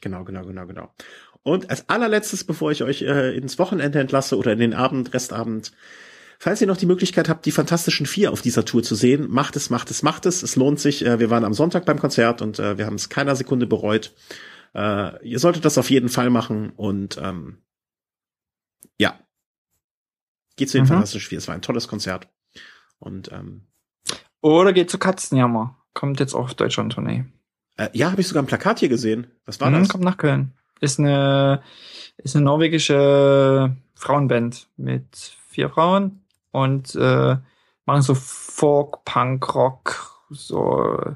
[0.00, 0.94] Genau, genau, genau, genau.
[1.42, 5.72] Und als allerletztes, bevor ich euch äh, ins Wochenende entlasse oder in den Abend, Restabend,
[6.38, 9.56] falls ihr noch die Möglichkeit habt, die Fantastischen Vier auf dieser Tour zu sehen, macht
[9.56, 10.42] es, macht es, macht es.
[10.42, 11.04] Es lohnt sich.
[11.04, 14.14] Äh, wir waren am Sonntag beim Konzert und äh, wir haben es keiner Sekunde bereut.
[14.74, 17.58] Äh, ihr solltet das auf jeden Fall machen und ähm,
[18.98, 19.18] ja,
[20.56, 20.88] geht zu den mhm.
[20.88, 21.38] Fantastischen Vier.
[21.38, 22.28] Es war ein tolles Konzert.
[22.98, 23.66] Und ähm,
[24.40, 25.76] oder geht zu Katzenjammer.
[25.94, 27.24] Kommt jetzt auf Deutschland-Tournee.
[27.76, 29.26] Äh, ja, habe ich sogar ein Plakat hier gesehen.
[29.44, 29.88] Was war mhm, das?
[29.88, 30.52] Kommt nach Köln.
[30.80, 31.62] Ist eine,
[32.18, 35.06] ist eine norwegische Frauenband mit
[35.48, 36.22] vier Frauen
[36.52, 37.36] und äh,
[37.86, 41.14] machen so Folk, Punk, Rock, so.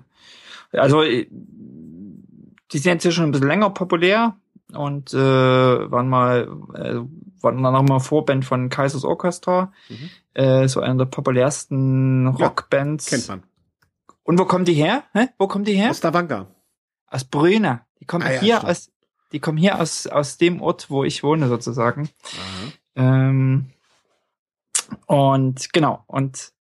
[0.73, 4.37] Also die sind jetzt hier schon ein bisschen länger populär
[4.73, 7.01] und äh, waren mal äh,
[7.43, 10.11] waren dann auch mal Vorband von Kaisers Orchestra, mhm.
[10.35, 13.11] äh, so einer der populärsten Rockbands.
[13.11, 13.43] Ja, kennt man.
[14.31, 15.03] Und wo kommen die her?
[15.13, 15.27] Hä?
[15.39, 15.91] Wo kommen die her?
[15.91, 16.47] Aus Stavanger.
[17.09, 17.81] Aus Brüne.
[17.99, 18.71] Die kommen ah, ja, hier stimmt.
[18.71, 18.93] aus,
[19.33, 22.09] die kommen hier aus, aus dem Ort, wo ich wohne, sozusagen.
[22.95, 23.73] Ähm,
[25.07, 26.53] und genau, und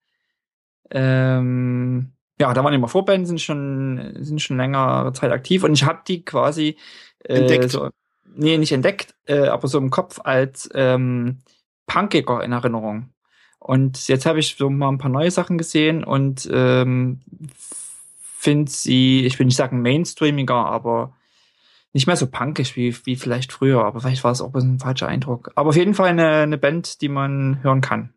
[0.89, 5.83] ähm, ja, da waren immer Vorbände, sind schon, sind schon längere Zeit aktiv und ich
[5.83, 6.75] habe die quasi
[7.23, 7.69] äh, entdeckt.
[7.69, 7.91] So,
[8.25, 11.43] nee, nicht entdeckt, äh, aber so im Kopf als ähm,
[11.85, 13.13] Punkiger in Erinnerung.
[13.59, 17.21] Und jetzt habe ich so mal ein paar neue Sachen gesehen und ähm,
[18.39, 21.13] finde sie, ich will nicht sagen mainstreamiger, aber
[21.91, 25.07] nicht mehr so punkig wie, wie vielleicht früher, aber vielleicht war es auch ein falscher
[25.07, 25.51] Eindruck.
[25.55, 28.13] Aber auf jeden Fall eine, eine Band, die man hören kann.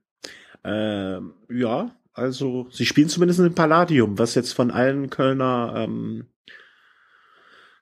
[0.62, 6.26] Ähm, ja, also sie spielen zumindest im Palladium, was jetzt von allen Kölner, ähm,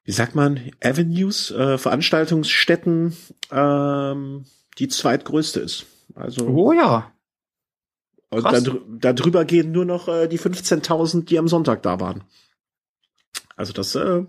[0.05, 3.17] wie sagt man, Avenues, äh, Veranstaltungsstätten
[3.51, 4.45] ähm,
[4.79, 5.87] die zweitgrößte ist.
[6.15, 7.13] Also oh ja.
[8.31, 12.23] Und da, da drüber gehen nur noch äh, die 15.000, die am Sonntag da waren.
[13.57, 14.25] Also das, äh,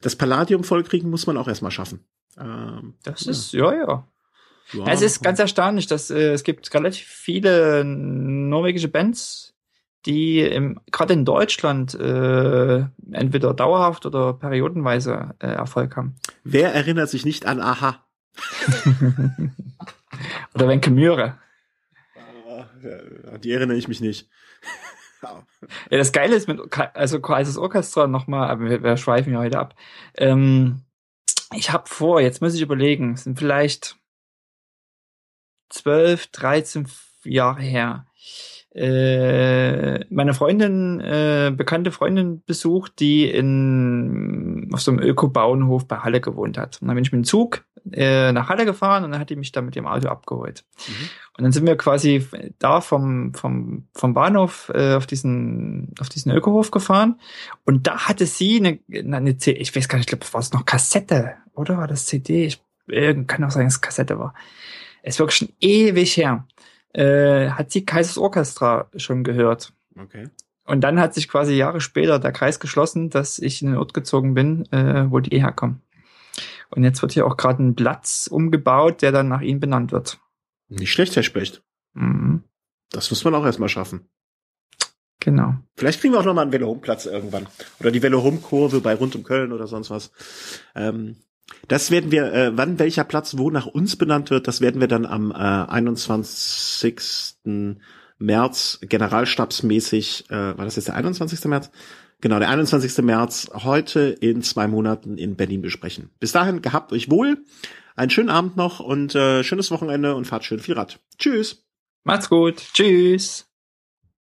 [0.00, 2.06] das Palladium vollkriegen muss man auch erstmal schaffen.
[2.38, 3.30] Ähm, das ja.
[3.30, 4.08] ist, ja, ja.
[4.72, 4.86] ja.
[4.86, 9.54] Es ist ganz erstaunlich, dass äh, es gibt relativ viele norwegische Bands,
[10.06, 16.16] die gerade in Deutschland äh, entweder dauerhaft oder periodenweise äh, Erfolg haben.
[16.42, 18.04] Wer erinnert sich nicht an Aha?
[20.54, 21.38] oder Wenke Mühre
[23.42, 24.28] die erinnere ich mich nicht.
[25.22, 26.60] ja, das Geile ist mit,
[26.94, 29.74] also Kaises Orchestra nochmal, aber wir, wir schweifen ja heute ab.
[30.16, 30.82] Ähm,
[31.54, 33.96] ich habe vor, jetzt muss ich überlegen, es sind vielleicht
[35.68, 36.88] zwölf, dreizehn
[37.24, 38.06] Jahre her.
[38.74, 46.20] Äh, meine Freundin, äh, bekannte Freundin besucht, die in auf so einem Öko-Bauernhof bei Halle
[46.20, 46.82] gewohnt hat.
[46.82, 49.36] Und dann bin ich mit dem Zug äh, nach Halle gefahren und dann hat die
[49.36, 50.64] mich da mit dem Auto abgeholt.
[50.88, 51.08] Mhm.
[51.36, 52.26] Und dann sind wir quasi
[52.58, 57.20] da vom, vom, vom Bahnhof äh, auf diesen, auf diesen Ökohof gefahren.
[57.64, 58.78] Und da hatte sie eine,
[59.16, 62.06] eine CD, ich weiß gar nicht, ich glaube, war es noch Kassette, oder war das
[62.06, 62.46] CD?
[62.46, 64.34] Ich äh, kann auch sagen, dass es Kassette war.
[65.02, 66.46] Es ist wirklich schon ewig her.
[66.92, 69.72] Äh, hat sie Kaisers Orchestra schon gehört.
[70.00, 70.28] Okay.
[70.66, 73.92] Und dann hat sich quasi Jahre später der Kreis geschlossen, dass ich in den Ort
[73.92, 75.82] gezogen bin, äh, wo die eh herkommen.
[76.74, 80.18] Und jetzt wird hier auch gerade ein Platz umgebaut, der dann nach ihm benannt wird.
[80.68, 81.62] Nicht schlecht, Herr Specht.
[81.92, 82.42] Mhm.
[82.90, 84.08] Das muss man auch erstmal schaffen.
[85.20, 85.54] Genau.
[85.76, 87.46] Vielleicht kriegen wir auch nochmal einen Velo-Home-Platz irgendwann.
[87.78, 90.10] Oder die Velo-Home-Kurve bei rund um Köln oder sonst was.
[90.74, 91.16] Ähm,
[91.68, 94.88] das werden wir, äh, wann welcher Platz wo nach uns benannt wird, das werden wir
[94.88, 97.36] dann am äh, 21.
[98.18, 101.44] März generalstabsmäßig, äh, war das jetzt der 21.
[101.44, 101.70] März?
[102.20, 103.04] Genau, der 21.
[103.04, 106.10] März heute in zwei Monaten in Berlin besprechen.
[106.20, 107.44] Bis dahin, gehabt euch wohl,
[107.96, 111.00] einen schönen Abend noch und äh, schönes Wochenende und fahrt schön viel Rad.
[111.18, 111.64] Tschüss.
[112.04, 112.56] Macht's gut.
[112.74, 113.46] Tschüss.